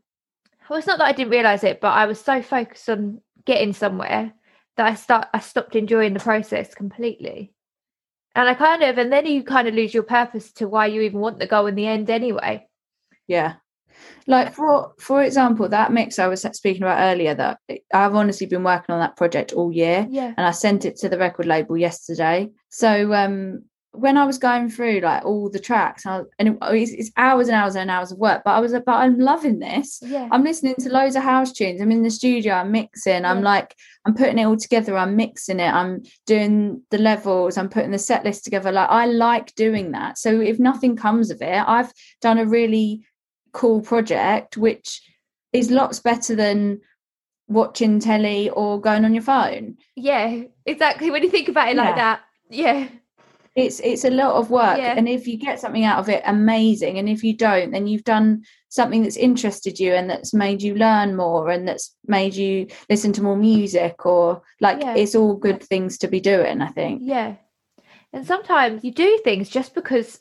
well, 0.69 0.79
it's 0.79 0.87
not 0.87 0.99
that 0.99 1.07
I 1.09 1.13
didn't 1.13 1.33
realize 1.33 1.65
it, 1.65 1.81
but 1.81 1.89
I 1.89 2.07
was 2.07 2.21
so 2.21 2.41
focused 2.43 2.89
on 2.89 3.21
getting 3.45 3.73
somewhere 3.73 4.33
that 4.77 4.87
I 4.87 4.95
start 4.95 5.29
I 5.35 5.41
stopped 5.41 5.77
enjoying 5.77 6.15
the 6.15 6.21
process 6.21 6.75
completely. 6.75 7.53
And 8.35 8.49
I 8.49 8.55
kind 8.55 8.83
of 8.83 8.99
and 8.99 9.13
then 9.13 9.27
you 9.27 9.43
kind 9.45 9.69
of 9.69 9.75
lose 9.75 9.93
your 9.95 10.05
purpose 10.05 10.53
to 10.55 10.69
why 10.69 10.87
you 10.87 11.03
even 11.03 11.21
want 11.21 11.39
the 11.39 11.47
goal 11.47 11.67
in 11.67 11.75
the 11.75 11.87
end 11.87 12.11
anyway. 12.11 12.67
Yeah. 13.27 13.55
Like 14.27 14.55
for 14.55 14.93
for 14.99 15.23
example, 15.23 15.69
that 15.69 15.93
mix 15.93 16.19
I 16.19 16.29
was 16.29 16.43
speaking 16.53 16.83
about 16.83 17.01
earlier, 17.01 17.35
that 17.35 17.59
I've 17.93 18.15
honestly 18.15 18.47
been 18.47 18.65
working 18.65 18.93
on 18.95 19.01
that 19.01 19.17
project 19.17 19.53
all 19.53 19.73
year, 19.73 20.07
Yeah. 20.11 20.33
and 20.37 20.47
I 20.47 20.53
sent 20.53 20.85
it 20.85 20.97
to 20.99 21.09
the 21.09 21.19
record 21.19 21.47
label 21.47 21.77
yesterday. 21.77 22.51
So 22.71 23.13
um, 23.13 23.65
when 23.95 24.17
I 24.17 24.25
was 24.25 24.39
going 24.39 24.71
through 24.71 25.01
like 25.01 25.23
all 25.25 25.51
the 25.51 25.59
tracks, 25.59 26.07
I, 26.07 26.23
and 26.39 26.49
it, 26.49 26.59
it's, 26.63 26.93
it's 26.93 27.11
hours 27.19 27.49
and 27.49 27.55
hours 27.55 27.77
and 27.77 27.91
hours 27.91 28.11
of 28.11 28.17
work, 28.19 28.41
but 28.43 28.53
I 28.53 28.61
was 28.61 28.73
like, 28.73 28.87
but 28.87 28.95
I'm 28.95 29.19
loving 29.19 29.59
this. 29.59 29.99
Yeah. 30.03 30.29
I'm 30.33 30.45
listening 30.45 30.77
to 30.77 30.89
loads 30.89 31.15
of 31.15 31.23
house 31.23 31.53
tunes. 31.53 31.79
I'm 31.81 31.93
in 31.93 32.03
the 32.03 32.11
studio. 32.11 32.55
I'm 32.55 32.71
mixing. 32.73 33.27
I'm 33.27 33.43
like, 33.43 33.75
I'm 34.07 34.15
putting 34.15 34.39
it 34.39 34.45
all 34.45 34.57
together. 34.57 34.97
I'm 34.97 35.15
mixing 35.15 35.61
it. 35.61 35.69
I'm 35.75 36.03
doing 36.27 36.81
the 36.91 36.97
levels. 36.99 37.59
I'm 37.59 37.69
putting 37.69 37.91
the 37.91 37.99
set 37.99 38.25
list 38.25 38.45
together. 38.45 38.73
Like, 38.73 38.89
I 38.89 39.05
like 39.07 39.55
doing 39.57 39.93
that. 39.93 40.17
So 40.17 40.41
if 40.41 40.59
nothing 40.59 40.97
comes 40.97 41.31
of 41.31 41.43
it, 41.43 41.63
I've 41.67 41.93
done 42.23 42.39
a 42.39 42.47
really 42.47 43.03
cool 43.53 43.81
project, 43.81 44.57
which 44.57 45.01
is 45.53 45.71
lots 45.71 46.01
better 46.01 46.35
than 46.35 46.81
watching 47.49 48.01
telly 48.01 48.49
or 48.51 48.81
going 48.81 49.05
on 49.05 49.13
your 49.15 49.23
phone. 49.23 49.77
yeah, 49.97 50.43
exactly. 50.65 51.11
When 51.11 51.23
you 51.23 51.31
think 51.31 51.49
about 51.49 51.69
it 51.69 51.77
Yeah. 51.77 51.83
like 51.83 51.97
that. 51.97 52.21
Yeah. 52.51 52.89
It's 53.55 53.81
it's 53.81 54.05
a 54.07 54.11
lot 54.11 54.37
of 54.37 54.51
work, 54.51 54.79
Yeah. 54.79 54.95
and 54.97 55.07
if 55.07 55.27
you 55.29 55.37
get 55.37 55.61
something 55.61 55.85
out 55.85 55.99
of 55.99 56.09
it, 56.09 56.23
amazing. 56.25 56.99
And 56.99 57.07
if 57.07 57.23
you 57.23 57.37
don't, 57.37 57.71
then 57.71 57.87
you've 57.87 58.05
done 58.05 58.45
something 58.71 59.03
that's 59.03 59.19
interested 59.19 59.79
you 59.79 59.93
and 59.93 60.09
that's 60.09 60.33
made 60.33 60.63
you 60.63 60.75
learn 60.75 61.15
more 61.15 61.51
and 61.51 61.69
that's 61.69 61.95
made 62.07 62.35
you 62.35 62.69
listen 62.89 63.13
to 63.13 63.23
more 63.23 63.37
music 63.37 64.07
or 64.07 64.41
like 64.63 64.81
Yeah. 64.81 64.95
it's 64.95 65.15
all 65.15 65.35
good 65.37 65.63
things 65.63 65.99
to 65.99 66.09
be 66.09 66.21
doing. 66.21 66.63
I 66.63 66.69
think. 66.69 67.03
Yeah. 67.05 67.35
And 68.15 68.27
sometimes 68.27 68.83
you 68.85 68.91
do 68.93 69.19
things 69.25 69.51
just 69.51 69.75
because 69.75 70.19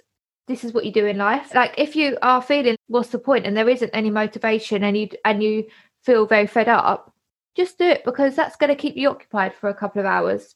this 0.52 0.64
is 0.64 0.74
what 0.74 0.86
you 0.86 0.91
do 0.91 1.06
in 1.06 1.18
life. 1.18 1.54
Like 1.56 1.74
if 1.78 1.95
you 1.95 2.18
are 2.22 2.41
feeling 2.41 2.76
what's 2.88 3.10
the 3.10 3.20
point 3.20 3.45
and 3.45 3.56
there 3.56 3.70
isn't 3.70 3.89
any 3.93 4.10
motivation 4.10 4.84
and 4.84 4.97
you 4.97 5.10
and 5.26 5.41
you 5.43 5.68
feel 6.04 6.26
very 6.26 6.47
fed 6.47 6.68
up, 6.68 7.14
just 7.56 7.78
do 7.78 7.86
it 7.86 8.04
because 8.06 8.36
that's 8.36 8.56
going 8.56 8.70
to 8.70 8.76
keep 8.76 8.95
you 8.95 9.10
occupied 9.10 9.54
for 9.56 9.70
a 9.70 9.74
couple 9.74 9.99
of 9.99 10.06
hours. 10.06 10.56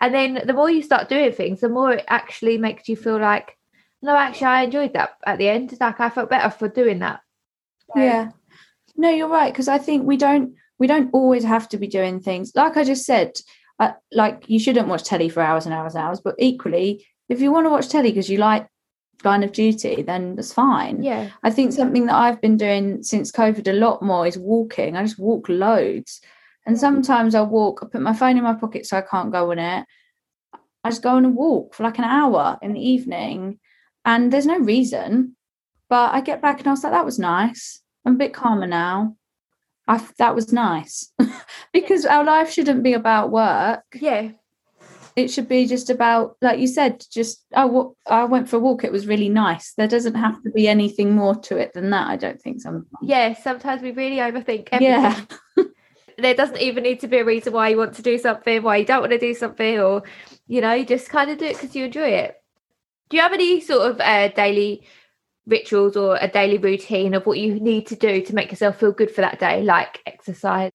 And 0.00 0.14
then 0.14 0.42
the 0.46 0.52
more 0.52 0.70
you 0.70 0.82
start 0.82 1.08
doing 1.08 1.32
things, 1.32 1.60
the 1.60 1.68
more 1.68 1.92
it 1.92 2.04
actually 2.08 2.58
makes 2.58 2.88
you 2.88 2.96
feel 2.96 3.18
like, 3.20 3.56
no, 4.00 4.16
actually 4.16 4.46
I 4.48 4.62
enjoyed 4.62 4.94
that 4.94 5.10
at 5.24 5.38
the 5.38 5.48
end. 5.48 5.76
Like 5.80 6.00
I 6.00 6.10
felt 6.10 6.30
better 6.30 6.50
for 6.50 6.68
doing 6.68 7.00
that. 7.00 7.20
So- 7.94 8.00
Yeah. 8.02 8.30
No, 8.96 9.08
you're 9.08 9.28
right 9.28 9.52
because 9.52 9.68
I 9.68 9.78
think 9.78 10.04
we 10.06 10.16
don't 10.16 10.54
we 10.78 10.86
don't 10.86 11.10
always 11.14 11.44
have 11.44 11.68
to 11.70 11.78
be 11.78 11.86
doing 11.86 12.20
things 12.20 12.52
like 12.54 12.76
I 12.76 12.84
just 12.84 13.04
said. 13.06 13.32
Uh, 13.78 13.92
like 14.12 14.44
you 14.48 14.60
shouldn't 14.60 14.86
watch 14.88 15.02
telly 15.04 15.28
for 15.28 15.40
hours 15.42 15.64
and 15.66 15.74
hours 15.74 15.94
and 15.94 16.04
hours, 16.04 16.20
but 16.20 16.34
equally, 16.38 17.06
if 17.28 17.40
you 17.40 17.50
want 17.50 17.64
to 17.66 17.70
watch 17.70 17.88
telly 17.88 18.10
because 18.10 18.28
you 18.28 18.36
like 18.38 18.66
Line 19.24 19.42
of 19.42 19.52
Duty, 19.52 20.02
then 20.02 20.34
that's 20.36 20.52
fine. 20.52 21.02
Yeah. 21.02 21.30
I 21.42 21.50
think 21.50 21.72
something 21.72 22.06
that 22.06 22.16
I've 22.16 22.40
been 22.40 22.56
doing 22.56 23.02
since 23.02 23.30
COVID 23.30 23.68
a 23.68 23.72
lot 23.72 24.02
more 24.02 24.26
is 24.26 24.36
walking. 24.36 24.96
I 24.96 25.02
just 25.02 25.18
walk 25.18 25.48
loads. 25.48 26.20
And 26.66 26.78
sometimes 26.78 27.34
I'll 27.34 27.46
walk, 27.46 27.80
I 27.82 27.86
put 27.86 28.00
my 28.00 28.12
phone 28.12 28.36
in 28.36 28.44
my 28.44 28.54
pocket 28.54 28.86
so 28.86 28.96
I 28.96 29.02
can't 29.02 29.32
go 29.32 29.50
on 29.50 29.58
it. 29.58 29.86
I 30.84 30.90
just 30.90 31.02
go 31.02 31.10
on 31.10 31.24
a 31.24 31.28
walk 31.28 31.74
for 31.74 31.82
like 31.84 31.98
an 31.98 32.04
hour 32.04 32.58
in 32.62 32.72
the 32.72 32.80
evening 32.80 33.58
and 34.04 34.32
there's 34.32 34.46
no 34.46 34.58
reason. 34.58 35.36
But 35.88 36.14
I 36.14 36.20
get 36.20 36.42
back 36.42 36.58
and 36.58 36.68
I 36.68 36.70
was 36.70 36.82
like, 36.82 36.92
that 36.92 37.04
was 37.04 37.18
nice. 37.18 37.80
I'm 38.04 38.14
a 38.14 38.18
bit 38.18 38.34
calmer 38.34 38.66
now. 38.66 39.16
I 39.86 40.04
that 40.18 40.34
was 40.34 40.52
nice. 40.52 41.12
because 41.72 42.06
our 42.06 42.24
life 42.24 42.50
shouldn't 42.50 42.82
be 42.82 42.94
about 42.94 43.30
work. 43.30 43.84
Yeah. 43.94 44.30
It 45.14 45.28
should 45.28 45.48
be 45.48 45.66
just 45.66 45.90
about, 45.90 46.36
like 46.40 46.58
you 46.58 46.66
said, 46.66 47.04
just 47.10 47.44
I, 47.54 47.64
went 48.24 48.48
for 48.48 48.56
a 48.56 48.60
walk. 48.60 48.84
It 48.84 48.92
was 48.92 49.06
really 49.06 49.28
nice. 49.28 49.74
There 49.74 49.88
doesn't 49.88 50.14
have 50.14 50.42
to 50.42 50.50
be 50.50 50.68
anything 50.68 51.14
more 51.14 51.34
to 51.34 51.56
it 51.58 51.74
than 51.74 51.90
that. 51.90 52.08
I 52.08 52.16
don't 52.16 52.40
think 52.40 52.60
sometimes. 52.60 52.86
Yeah. 53.02 53.34
Sometimes 53.34 53.82
we 53.82 53.92
really 53.92 54.16
overthink 54.16 54.68
everything. 54.72 54.80
Yeah. 54.80 55.24
there 56.18 56.34
doesn't 56.34 56.60
even 56.60 56.84
need 56.84 57.00
to 57.00 57.08
be 57.08 57.18
a 57.18 57.24
reason 57.24 57.52
why 57.52 57.68
you 57.68 57.76
want 57.76 57.94
to 57.94 58.02
do 58.02 58.16
something, 58.18 58.62
why 58.62 58.78
you 58.78 58.86
don't 58.86 59.00
want 59.00 59.12
to 59.12 59.18
do 59.18 59.34
something, 59.34 59.78
or 59.78 60.02
you 60.46 60.60
know, 60.60 60.72
you 60.72 60.86
just 60.86 61.10
kind 61.10 61.30
of 61.30 61.38
do 61.38 61.46
it 61.46 61.54
because 61.60 61.76
you 61.76 61.84
enjoy 61.84 62.08
it. 62.08 62.36
Do 63.10 63.16
you 63.16 63.22
have 63.22 63.32
any 63.32 63.60
sort 63.60 63.90
of 63.90 64.00
uh, 64.00 64.28
daily 64.28 64.86
rituals 65.46 65.96
or 65.96 66.16
a 66.20 66.28
daily 66.28 66.58
routine 66.58 67.14
of 67.14 67.26
what 67.26 67.38
you 67.38 67.58
need 67.60 67.86
to 67.88 67.96
do 67.96 68.22
to 68.22 68.34
make 68.34 68.50
yourself 68.50 68.78
feel 68.78 68.92
good 68.92 69.10
for 69.10 69.20
that 69.20 69.38
day, 69.38 69.62
like 69.62 70.00
exercise? 70.06 70.70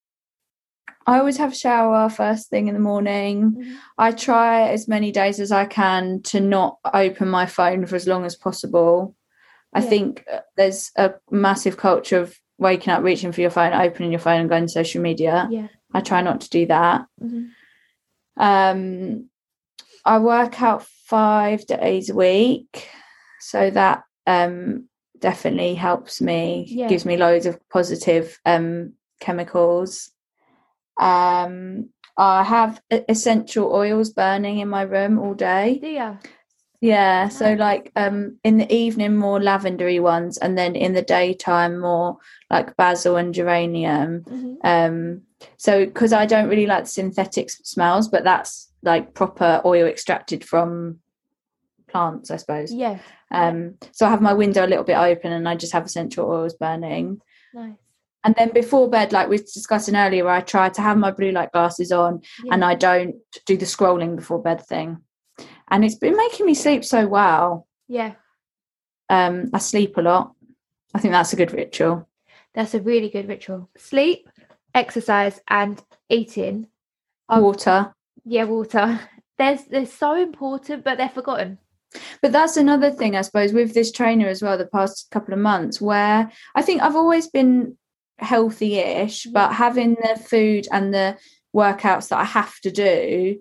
I 1.07 1.19
always 1.19 1.37
have 1.37 1.53
a 1.53 1.55
shower 1.55 2.09
first 2.09 2.49
thing 2.49 2.67
in 2.67 2.73
the 2.73 2.81
morning. 2.81 3.53
Mhm. 3.53 3.77
I 3.97 4.11
try 4.11 4.67
as 4.69 4.87
many 4.89 5.11
days 5.11 5.39
as 5.39 5.53
I 5.53 5.65
can 5.65 6.21
to 6.23 6.41
not 6.41 6.77
open 6.93 7.29
my 7.29 7.45
phone 7.45 7.85
for 7.85 7.95
as 7.95 8.05
long 8.07 8.25
as 8.25 8.35
possible. 8.35 9.15
I 9.73 9.79
Yeah. 9.81 9.89
think 9.89 10.25
uh, 10.31 10.39
there's 10.57 10.91
a 10.97 11.13
massive 11.31 11.77
culture 11.77 12.19
of 12.19 12.37
waking 12.57 12.91
up, 12.91 13.03
reaching 13.03 13.31
for 13.31 13.39
your 13.41 13.49
phone, 13.51 13.71
opening 13.73 14.11
your 14.11 14.19
phone, 14.19 14.41
and 14.41 14.49
going 14.49 14.65
to 14.65 14.69
social 14.71 15.01
media. 15.01 15.47
Yeah. 15.49 15.67
I 15.93 16.01
try 16.01 16.21
not 16.21 16.41
to 16.41 16.49
do 16.49 16.65
that. 16.65 17.05
Mhm. 17.23 17.49
Um, 18.35 19.29
I 20.03 20.19
work 20.19 20.61
out 20.61 20.83
five 20.83 21.65
days 21.67 22.09
a 22.09 22.15
week, 22.15 22.89
so 23.39 23.69
that 23.69 24.03
um, 24.25 24.89
definitely 25.19 25.73
helps 25.75 26.19
me. 26.21 26.65
Yeah. 26.67 26.89
Gives 26.89 27.05
me 27.05 27.15
loads 27.15 27.45
of 27.45 27.57
positive 27.69 28.37
um, 28.45 28.93
chemicals. 29.21 30.11
Um, 30.99 31.89
I 32.17 32.43
have 32.43 32.81
essential 32.89 33.71
oils 33.73 34.09
burning 34.09 34.59
in 34.59 34.69
my 34.69 34.81
room 34.81 35.19
all 35.19 35.33
day. 35.35 35.79
Yeah. 35.81 36.17
Yeah, 36.79 37.29
so 37.29 37.53
like 37.53 37.91
um 37.95 38.37
in 38.43 38.57
the 38.57 38.71
evening 38.71 39.15
more 39.17 39.39
lavendery 39.39 39.99
ones 39.99 40.37
and 40.37 40.55
then 40.55 40.75
in 40.75 40.93
the 40.93 41.01
daytime 41.01 41.79
more 41.79 42.17
like 42.51 42.77
basil 42.77 43.15
and 43.17 43.33
geranium. 43.33 44.21
Mhm. 44.21 44.57
Um 44.63 45.21
so 45.57 45.85
because 45.85 46.13
I 46.13 46.27
don't 46.27 46.49
really 46.49 46.67
like 46.67 46.83
the 46.83 46.89
synthetic 46.89 47.49
smells, 47.49 48.07
but 48.07 48.23
that's 48.23 48.71
like 48.83 49.15
proper 49.15 49.59
oil 49.65 49.87
extracted 49.87 50.43
from 50.45 50.99
plants, 51.87 52.29
I 52.29 52.37
suppose. 52.37 52.71
Yeah. 52.71 52.99
Um 53.31 53.75
so 53.91 54.05
I 54.05 54.11
have 54.11 54.21
my 54.21 54.33
window 54.33 54.63
a 54.63 54.67
little 54.69 54.83
bit 54.85 54.97
open 54.97 55.31
and 55.31 55.49
I 55.49 55.55
just 55.55 55.73
have 55.73 55.85
essential 55.85 56.29
oils 56.29 56.53
burning. 56.53 57.21
Nice. 57.55 57.73
And 58.27 58.35
then 58.35 58.49
before 58.51 58.89
bed, 58.89 59.13
like 59.13 59.29
we 59.29 59.37
were 59.37 59.43
discussing 59.43 59.95
earlier, 59.95 60.27
I 60.27 60.41
try 60.41 60.67
to 60.67 60.81
have 60.81 60.97
my 60.97 61.11
blue 61.11 61.31
light 61.31 61.53
glasses 61.53 61.93
on 61.93 62.19
Yeah. 62.43 62.55
and 62.55 62.65
I 62.65 62.75
don't 62.75 63.15
do 63.45 63.55
the 63.55 63.63
scrolling 63.65 64.17
before 64.17 64.41
bed 64.41 64.65
thing. 64.65 64.97
And 65.71 65.85
it's 65.85 65.95
been 65.95 66.17
making 66.17 66.45
me 66.45 66.53
sleep 66.53 66.83
so 66.83 67.07
well. 67.07 67.67
yeah. 67.87 68.15
Um, 69.09 69.49
I 69.53 69.59
sleep 69.59 69.95
a 69.95 70.01
lot. 70.01 70.33
I 70.93 70.99
think 70.99 71.13
that's 71.13 71.31
a 71.31 71.37
good 71.37 71.53
ritual. 71.53 72.09
That's 72.53 72.73
a 72.73 72.81
really 72.81 73.07
good 73.09 73.29
ritual. 73.29 73.69
Sleep, 73.77 74.29
exercise, 74.75 75.39
and 75.47 75.81
eating. 76.09 76.67
Water. 77.29 77.95
Yeah, 78.25 78.43
water. 78.43 78.99
There's 79.37 79.63
they're 79.63 79.85
so 79.85 80.15
important, 80.21 80.83
but 80.83 80.97
they're 80.97 81.07
forgotten. 81.07 81.59
But 82.21 82.33
that's 82.33 82.57
another 82.57 82.91
thing, 82.91 83.15
I 83.15 83.21
suppose, 83.21 83.53
with 83.53 83.73
this 83.73 83.93
trainer 83.93 84.27
as 84.27 84.41
well, 84.41 84.57
the 84.57 84.65
past 84.65 85.07
couple 85.11 85.33
of 85.33 85.39
months, 85.39 85.79
where 85.79 86.29
I 86.55 86.61
think 86.61 86.81
I've 86.81 86.97
always 86.97 87.27
been 87.29 87.77
healthy 88.19 88.75
ish, 88.75 89.25
but 89.25 89.53
having 89.53 89.95
the 89.95 90.19
food 90.19 90.67
and 90.71 90.93
the 90.93 91.17
workouts 91.55 92.09
that 92.09 92.19
I 92.19 92.23
have 92.23 92.59
to 92.61 92.71
do. 92.71 93.39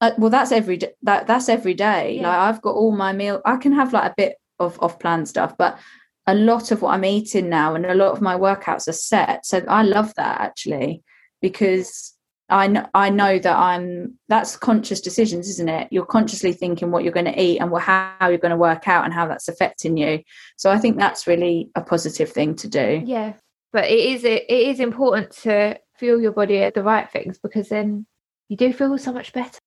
Uh, 0.00 0.12
well, 0.18 0.30
that's 0.30 0.52
every 0.52 0.76
d- 0.76 0.88
that 1.02 1.26
that's 1.26 1.48
every 1.48 1.74
day. 1.74 2.16
Yeah. 2.16 2.28
Like 2.28 2.38
I've 2.38 2.62
got 2.62 2.74
all 2.74 2.92
my 2.92 3.12
meal. 3.12 3.40
I 3.44 3.56
can 3.56 3.72
have 3.72 3.92
like 3.92 4.12
a 4.12 4.14
bit 4.16 4.36
of 4.58 4.80
off 4.82 4.98
plan 4.98 5.26
stuff, 5.26 5.56
but 5.56 5.78
a 6.26 6.34
lot 6.34 6.70
of 6.70 6.82
what 6.82 6.92
I'm 6.92 7.04
eating 7.04 7.48
now 7.48 7.74
and 7.74 7.86
a 7.86 7.94
lot 7.94 8.12
of 8.12 8.20
my 8.20 8.36
workouts 8.36 8.88
are 8.88 8.92
set. 8.92 9.46
So 9.46 9.64
I 9.68 9.82
love 9.82 10.12
that 10.16 10.40
actually 10.40 11.02
because 11.40 12.16
I 12.48 12.68
know 12.68 12.86
I 12.94 13.10
know 13.10 13.38
that 13.38 13.56
I'm 13.56 14.18
that's 14.28 14.56
conscious 14.56 15.00
decisions, 15.00 15.48
isn't 15.48 15.68
it? 15.68 15.88
You're 15.90 16.06
consciously 16.06 16.52
thinking 16.52 16.90
what 16.90 17.02
you're 17.02 17.12
going 17.12 17.26
to 17.26 17.40
eat 17.40 17.58
and 17.58 17.70
what, 17.70 17.82
how 17.82 18.28
you're 18.28 18.38
going 18.38 18.50
to 18.50 18.56
work 18.56 18.86
out 18.86 19.04
and 19.04 19.12
how 19.12 19.26
that's 19.26 19.48
affecting 19.48 19.96
you. 19.96 20.22
So 20.56 20.70
I 20.70 20.78
think 20.78 20.96
that's 20.96 21.26
really 21.26 21.70
a 21.74 21.80
positive 21.80 22.30
thing 22.30 22.54
to 22.56 22.68
do. 22.68 23.02
Yeah, 23.04 23.34
but 23.72 23.84
it 23.84 23.98
is 23.98 24.24
it, 24.24 24.44
it 24.48 24.68
is 24.68 24.80
important 24.80 25.30
to 25.42 25.78
fuel 25.98 26.20
your 26.20 26.32
body 26.32 26.58
at 26.62 26.74
the 26.74 26.82
right 26.82 27.10
things 27.10 27.38
because 27.38 27.68
then 27.68 28.06
you 28.48 28.56
do 28.56 28.72
feel 28.72 28.96
so 28.98 29.12
much 29.12 29.32
better. 29.32 29.58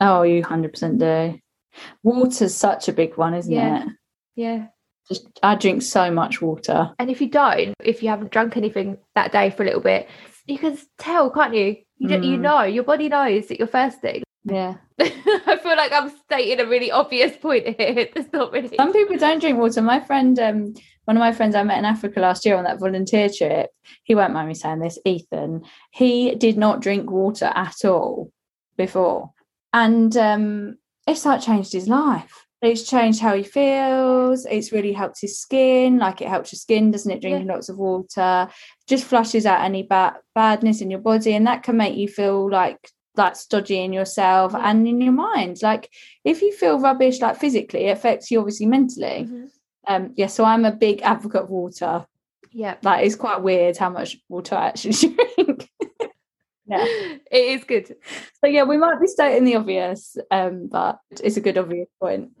Oh, 0.00 0.22
you 0.22 0.42
hundred 0.44 0.72
percent 0.72 0.98
do. 0.98 1.38
Water's 2.02 2.54
such 2.54 2.88
a 2.88 2.92
big 2.92 3.16
one, 3.16 3.34
isn't 3.34 3.52
Yeah. 3.52 3.82
it? 3.84 3.88
Yeah, 4.36 4.66
Just 5.08 5.26
I 5.42 5.54
drink 5.56 5.82
so 5.82 6.10
much 6.10 6.40
water. 6.40 6.92
and 6.98 7.10
if 7.10 7.20
you 7.20 7.28
don't, 7.28 7.74
if 7.84 8.02
you 8.02 8.08
haven't 8.08 8.30
drunk 8.32 8.56
anything 8.56 8.98
that 9.14 9.32
day 9.32 9.50
for 9.50 9.62
a 9.62 9.66
little 9.66 9.80
bit, 9.82 10.08
you 10.46 10.56
can 10.58 10.78
tell, 10.98 11.30
can't 11.30 11.54
you? 11.54 11.76
You 11.98 12.08
don't, 12.08 12.22
you 12.24 12.38
Mm. 12.38 12.40
know, 12.40 12.62
your 12.62 12.84
body 12.84 13.08
knows 13.08 13.48
that 13.48 13.58
you're 13.58 13.68
thirsty. 13.68 14.22
Yeah. 14.44 14.76
I 14.98 15.58
feel 15.62 15.76
like 15.76 15.92
I'm 15.92 16.08
stating 16.24 16.60
a 16.60 16.66
really 16.68 16.90
obvious 16.90 17.36
point 17.36 17.66
here. 17.66 17.74
It's 18.16 18.32
not 18.32 18.52
really. 18.52 18.74
Some 18.74 18.92
people 18.94 19.18
don't 19.18 19.38
drink 19.38 19.58
water. 19.58 19.82
My 19.82 20.00
friend, 20.00 20.38
um, 20.38 20.74
one 21.10 21.16
of 21.16 21.22
my 21.22 21.32
friends 21.32 21.56
I 21.56 21.64
met 21.64 21.78
in 21.78 21.84
Africa 21.84 22.20
last 22.20 22.46
year 22.46 22.56
on 22.56 22.62
that 22.62 22.78
volunteer 22.78 23.28
trip, 23.28 23.70
he 24.04 24.14
won't 24.14 24.32
mind 24.32 24.46
me 24.46 24.54
saying 24.54 24.78
this, 24.78 24.96
Ethan, 25.04 25.62
he 25.90 26.36
did 26.36 26.56
not 26.56 26.80
drink 26.80 27.10
water 27.10 27.50
at 27.52 27.84
all 27.84 28.30
before. 28.76 29.32
And 29.72 30.16
um, 30.16 30.76
it's 31.08 31.24
like 31.24 31.40
changed 31.40 31.72
his 31.72 31.88
life. 31.88 32.46
It's 32.62 32.88
changed 32.88 33.18
how 33.18 33.34
he 33.34 33.42
feels. 33.42 34.46
It's 34.46 34.70
really 34.70 34.92
helped 34.92 35.20
his 35.20 35.36
skin. 35.36 35.98
Like 35.98 36.22
it 36.22 36.28
helps 36.28 36.52
your 36.52 36.58
skin, 36.58 36.92
doesn't 36.92 37.10
it? 37.10 37.22
Drinking 37.22 37.48
yeah. 37.48 37.54
lots 37.54 37.68
of 37.68 37.76
water 37.76 38.48
just 38.86 39.04
flushes 39.04 39.46
out 39.46 39.64
any 39.64 39.82
bad 39.82 40.14
badness 40.36 40.80
in 40.80 40.92
your 40.92 41.00
body, 41.00 41.34
and 41.34 41.44
that 41.48 41.64
can 41.64 41.76
make 41.76 41.96
you 41.96 42.06
feel 42.06 42.48
like 42.48 42.78
like 43.16 43.34
stodgy 43.34 43.82
in 43.82 43.92
yourself 43.92 44.52
yeah. 44.54 44.70
and 44.70 44.86
in 44.86 45.00
your 45.00 45.12
mind. 45.12 45.56
Like 45.60 45.90
if 46.24 46.40
you 46.40 46.52
feel 46.54 46.78
rubbish, 46.78 47.20
like 47.20 47.36
physically, 47.36 47.86
it 47.86 47.96
affects 47.98 48.30
you 48.30 48.38
obviously 48.38 48.66
mentally. 48.66 49.26
Mm-hmm. 49.26 49.46
Um, 49.86 50.12
yeah, 50.16 50.26
so 50.26 50.44
I'm 50.44 50.64
a 50.64 50.72
big 50.72 51.02
advocate 51.02 51.42
of 51.42 51.50
water. 51.50 52.06
Yeah, 52.52 52.76
like 52.82 53.06
it's 53.06 53.16
quite 53.16 53.42
weird 53.42 53.76
how 53.76 53.90
much 53.90 54.16
water 54.28 54.56
I 54.56 54.68
actually 54.68 54.92
drink. 55.36 55.70
yeah, 56.66 56.84
it 56.84 57.20
is 57.32 57.64
good. 57.64 57.94
So 58.40 58.48
yeah, 58.48 58.64
we 58.64 58.76
might 58.76 59.00
be 59.00 59.06
stating 59.06 59.44
the 59.44 59.56
obvious, 59.56 60.16
um, 60.30 60.68
but 60.70 60.98
it's 61.10 61.36
a 61.36 61.40
good 61.40 61.58
obvious 61.58 61.88
point. 62.00 62.30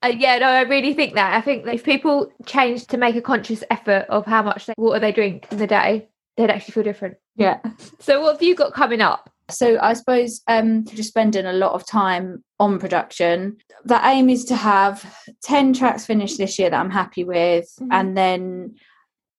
Uh, 0.00 0.12
yeah, 0.16 0.38
no, 0.38 0.46
I 0.46 0.60
really 0.60 0.94
think 0.94 1.14
that. 1.14 1.34
I 1.34 1.40
think 1.40 1.64
that 1.64 1.74
if 1.74 1.82
people 1.82 2.32
change 2.46 2.86
to 2.88 2.96
make 2.96 3.16
a 3.16 3.20
conscious 3.20 3.64
effort 3.68 4.06
of 4.08 4.24
how 4.26 4.42
much 4.42 4.70
water 4.76 5.00
they 5.00 5.10
drink 5.10 5.48
in 5.50 5.58
the 5.58 5.66
day, 5.66 6.08
they'd 6.36 6.50
actually 6.50 6.72
feel 6.72 6.84
different. 6.84 7.16
Yeah. 7.34 7.58
So, 7.98 8.22
what 8.22 8.34
have 8.34 8.42
you 8.42 8.54
got 8.54 8.72
coming 8.72 9.00
up? 9.00 9.28
So 9.50 9.78
I 9.80 9.94
suppose 9.94 10.42
um, 10.46 10.84
just 10.84 11.08
spending 11.08 11.46
a 11.46 11.52
lot 11.52 11.72
of 11.72 11.86
time 11.86 12.44
on 12.60 12.78
production. 12.78 13.56
The 13.84 14.00
aim 14.06 14.28
is 14.28 14.44
to 14.46 14.56
have 14.56 15.04
10 15.42 15.72
tracks 15.72 16.04
finished 16.04 16.38
this 16.38 16.58
year 16.58 16.70
that 16.70 16.78
I'm 16.78 16.90
happy 16.90 17.24
with, 17.24 17.64
mm-hmm. 17.80 17.92
and 17.92 18.16
then 18.16 18.76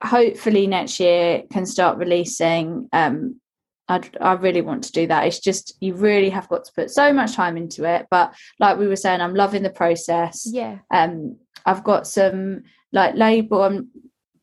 hopefully 0.04 0.66
next 0.66 1.00
year 1.00 1.44
can 1.52 1.66
start 1.66 1.98
releasing. 1.98 2.90
Um, 2.92 3.40
I, 3.88 4.02
I 4.22 4.34
really 4.34 4.62
want 4.62 4.84
to 4.86 4.92
do 4.92 5.08
that. 5.08 5.26
It's 5.26 5.40
just 5.40 5.76
you 5.80 5.96
really 5.96 6.30
have 6.30 6.48
got 6.48 6.66
to 6.66 6.74
put 6.74 6.92
so 6.92 7.12
much 7.12 7.34
time 7.34 7.58
into 7.58 7.84
it. 7.84 8.08
But 8.10 8.34
like 8.60 8.78
we 8.78 8.88
were 8.88 8.96
saying, 8.96 9.20
I'm 9.20 9.36
loving 9.36 9.64
the 9.64 9.70
process. 9.70 10.44
Yeah. 10.46 10.80
Um, 10.94 11.38
I've 11.66 11.84
got 11.84 12.08
some 12.08 12.64
like 12.94 13.16
label. 13.16 13.64
I'm 13.64 13.90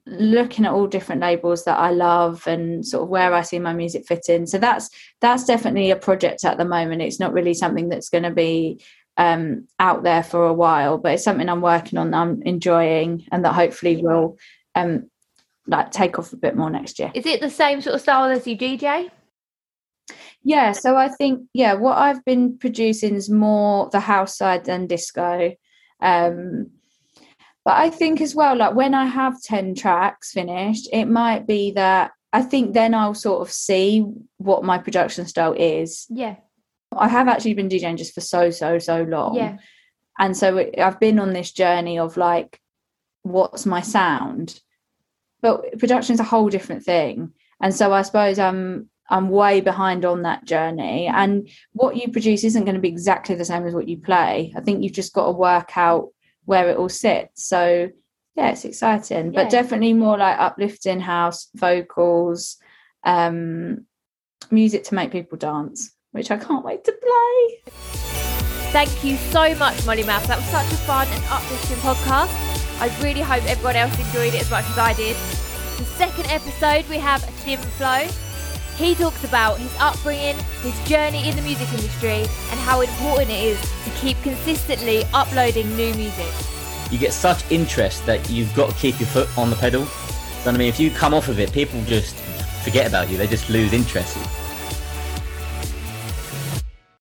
looking 0.07 0.65
at 0.65 0.73
all 0.73 0.87
different 0.87 1.21
labels 1.21 1.65
that 1.65 1.79
I 1.79 1.91
love 1.91 2.47
and 2.47 2.87
sort 2.87 3.05
of 3.05 3.09
where 3.09 3.35
I 3.35 3.43
see 3.43 3.59
my 3.59 3.73
music 3.73 4.07
fit 4.07 4.29
in. 4.29 4.47
So 4.47 4.59
that's 4.59 4.89
that's 5.21 5.45
definitely 5.45 5.91
a 5.91 5.97
project 5.97 6.45
at 6.45 6.59
the 6.59 6.65
moment. 6.65 7.03
It's 7.03 7.21
not 7.21 7.33
really 7.33 7.55
something 7.55 7.89
that's 7.89 8.09
going 8.09 8.23
to 8.25 8.31
be 8.31 8.81
um, 9.17 9.67
out 9.79 10.03
there 10.03 10.23
for 10.23 10.47
a 10.47 10.53
while, 10.53 10.99
but 10.99 11.13
it's 11.13 11.25
something 11.25 11.49
I'm 11.49 11.61
working 11.61 11.99
on. 11.99 12.15
I'm 12.15 12.43
enjoying, 12.43 13.27
and 13.33 13.45
that 13.45 13.55
hopefully 13.55 13.97
will 13.97 14.39
um, 14.75 15.11
like 15.67 15.91
take 15.91 16.19
off 16.19 16.33
a 16.33 16.37
bit 16.37 16.57
more 16.57 16.71
next 16.71 16.99
year. 16.99 17.11
Is 17.15 17.27
it 17.27 17.41
the 17.41 17.51
same 17.51 17.81
sort 17.81 17.97
of 17.97 18.01
style 18.01 18.31
as 18.31 18.47
you 18.47 18.57
DJ? 18.57 19.11
Yeah, 20.45 20.73
so 20.73 20.97
I 20.97 21.09
think 21.09 21.49
yeah, 21.53 21.75
what 21.75 21.99
I've 21.99 22.25
been 22.25 22.59
producing 22.59 23.15
is 23.17 23.29
more 23.29 23.91
the 23.91 24.01
house 24.01 24.37
side 24.37 24.65
than 24.65 24.87
disco. 24.87 25.53
Um, 26.01 26.71
but 27.67 27.75
I 27.75 27.91
think 27.91 28.21
as 28.21 28.33
well, 28.33 28.57
like 28.57 28.77
when 28.77 28.95
I 28.95 29.07
have 29.07 29.43
10 29.43 29.75
tracks 29.75 30.31
finished, 30.31 30.89
it 30.93 31.07
might 31.07 31.49
be 31.49 31.73
that 31.73 32.13
I 32.33 32.43
think 32.43 32.75
then 32.75 32.95
I'll 32.95 33.13
sort 33.13 33.43
of 33.43 33.53
see 33.53 34.07
what 34.37 34.63
my 34.63 34.79
production 34.79 35.27
style 35.27 35.53
is. 35.53 36.07
Yeah. 36.09 36.37
I 36.97 37.09
have 37.09 37.27
actually 37.27 37.55
been 37.55 37.69
DJing 37.69 37.99
just 37.99 38.15
for 38.15 38.21
so, 38.21 38.51
so, 38.51 38.79
so 38.79 39.03
long. 39.03 39.35
Yeah. 39.35 39.57
And 40.17 40.37
so 40.37 40.59
it, 40.59 40.79
I've 40.79 41.01
been 41.01 41.19
on 41.19 41.33
this 41.33 41.51
journey 41.51 41.99
of 41.99 42.17
like, 42.17 42.61
what's 43.25 43.67
my 43.67 43.81
sound? 43.81 44.61
But 45.43 45.77
production 45.81 46.15
is 46.15 46.21
a 46.21 46.25
whole 46.25 46.49
different 46.49 46.85
thing. 46.85 47.33
And 47.61 47.75
so 47.75 47.93
I 47.93 48.03
suppose 48.03 48.39
I'm 48.39 48.91
I'm 49.11 49.29
way 49.29 49.61
behind 49.61 50.05
on 50.05 50.23
that 50.23 50.45
journey. 50.45 51.07
Mm-hmm. 51.09 51.17
And 51.17 51.49
what 51.73 51.97
you 51.97 52.13
produce 52.13 52.45
isn't 52.45 52.65
going 52.65 52.77
to 52.77 52.81
be 52.81 52.89
exactly 52.89 53.35
the 53.35 53.45
same 53.45 53.67
as 53.67 53.75
what 53.75 53.89
you 53.89 53.99
play. 53.99 54.53
I 54.57 54.61
think 54.61 54.83
you've 54.83 54.93
just 54.93 55.13
got 55.13 55.27
to 55.27 55.33
work 55.33 55.77
out 55.77 56.11
where 56.47 56.71
it 56.71 56.79
all 56.79 56.89
sits. 56.89 57.47
So 57.47 57.91
yeah, 58.35 58.51
it's 58.51 58.65
exciting, 58.65 59.33
yeah. 59.33 59.43
but 59.43 59.51
definitely 59.51 59.93
more 59.93 60.17
like 60.17 60.39
uplifting 60.39 61.01
house 61.01 61.49
vocals, 61.55 62.57
um, 63.05 63.87
music 64.51 64.85
to 64.85 64.95
make 64.95 65.13
people 65.13 65.39
dance, 65.39 65.93
which 66.13 66.31
I 66.31 66.37
can't 66.37 66.65
wait 66.65 66.85
to 66.85 66.93
play. 66.93 67.73
Thank 68.73 69.05
you 69.05 69.17
so 69.17 69.55
much, 69.57 69.87
Molly 69.87 70.05
Mouse. 70.05 70.27
That 70.27 70.39
was 70.39 70.49
such 70.49 70.67
a 70.73 70.77
fun 70.85 71.07
and 71.09 71.25
uplifting 71.31 71.79
podcast. 71.79 72.57
I 72.79 72.95
really 73.03 73.23
hope 73.23 73.45
everyone 73.49 73.77
else 73.77 73.99
enjoyed 73.99 74.35
it 74.35 74.43
as 74.43 74.51
much 74.51 74.67
as 74.67 74.79
I 74.79 74.93
did. 74.93 75.17
The 75.79 75.85
second 75.97 76.27
episode, 76.27 76.89
we 76.91 76.99
have 76.99 77.23
Jim 77.45 77.59
Flow. 77.59 78.26
He 78.77 78.95
talks 78.95 79.25
about 79.25 79.59
his 79.59 79.75
upbringing, 79.79 80.37
his 80.61 80.79
journey 80.87 81.29
in 81.29 81.35
the 81.35 81.41
music 81.41 81.67
industry, 81.71 82.27
and 82.51 82.61
how 82.61 82.83
important 82.83 83.31
it 83.31 83.43
is 83.43 83.61
to 83.85 83.91
keep 83.99 84.21
consistently 84.23 85.05
uploading 85.15 85.75
new 85.77 85.95
music. 85.95 86.31
You 86.91 86.99
get 86.99 87.15
such 87.15 87.51
interest 87.51 88.05
that 88.05 88.29
you've 88.29 88.55
got 88.55 88.71
to 88.71 88.77
keep 88.77 89.01
your 89.01 89.09
foot 89.09 89.37
on 89.39 89.49
the 89.49 89.57
pedal. 89.57 89.85
What 89.85 90.55
I 90.55 90.59
mean? 90.59 90.69
If 90.69 90.79
you 90.79 90.91
come 90.91 91.15
off 91.15 91.29
of 91.29 91.41
it, 91.41 91.53
people 91.53 91.83
just 91.85 92.17
forget 92.63 92.87
about 92.87 93.09
you. 93.11 93.17
They 93.17 93.27
just 93.27 93.49
lose 93.49 93.73
interest. 93.73 94.19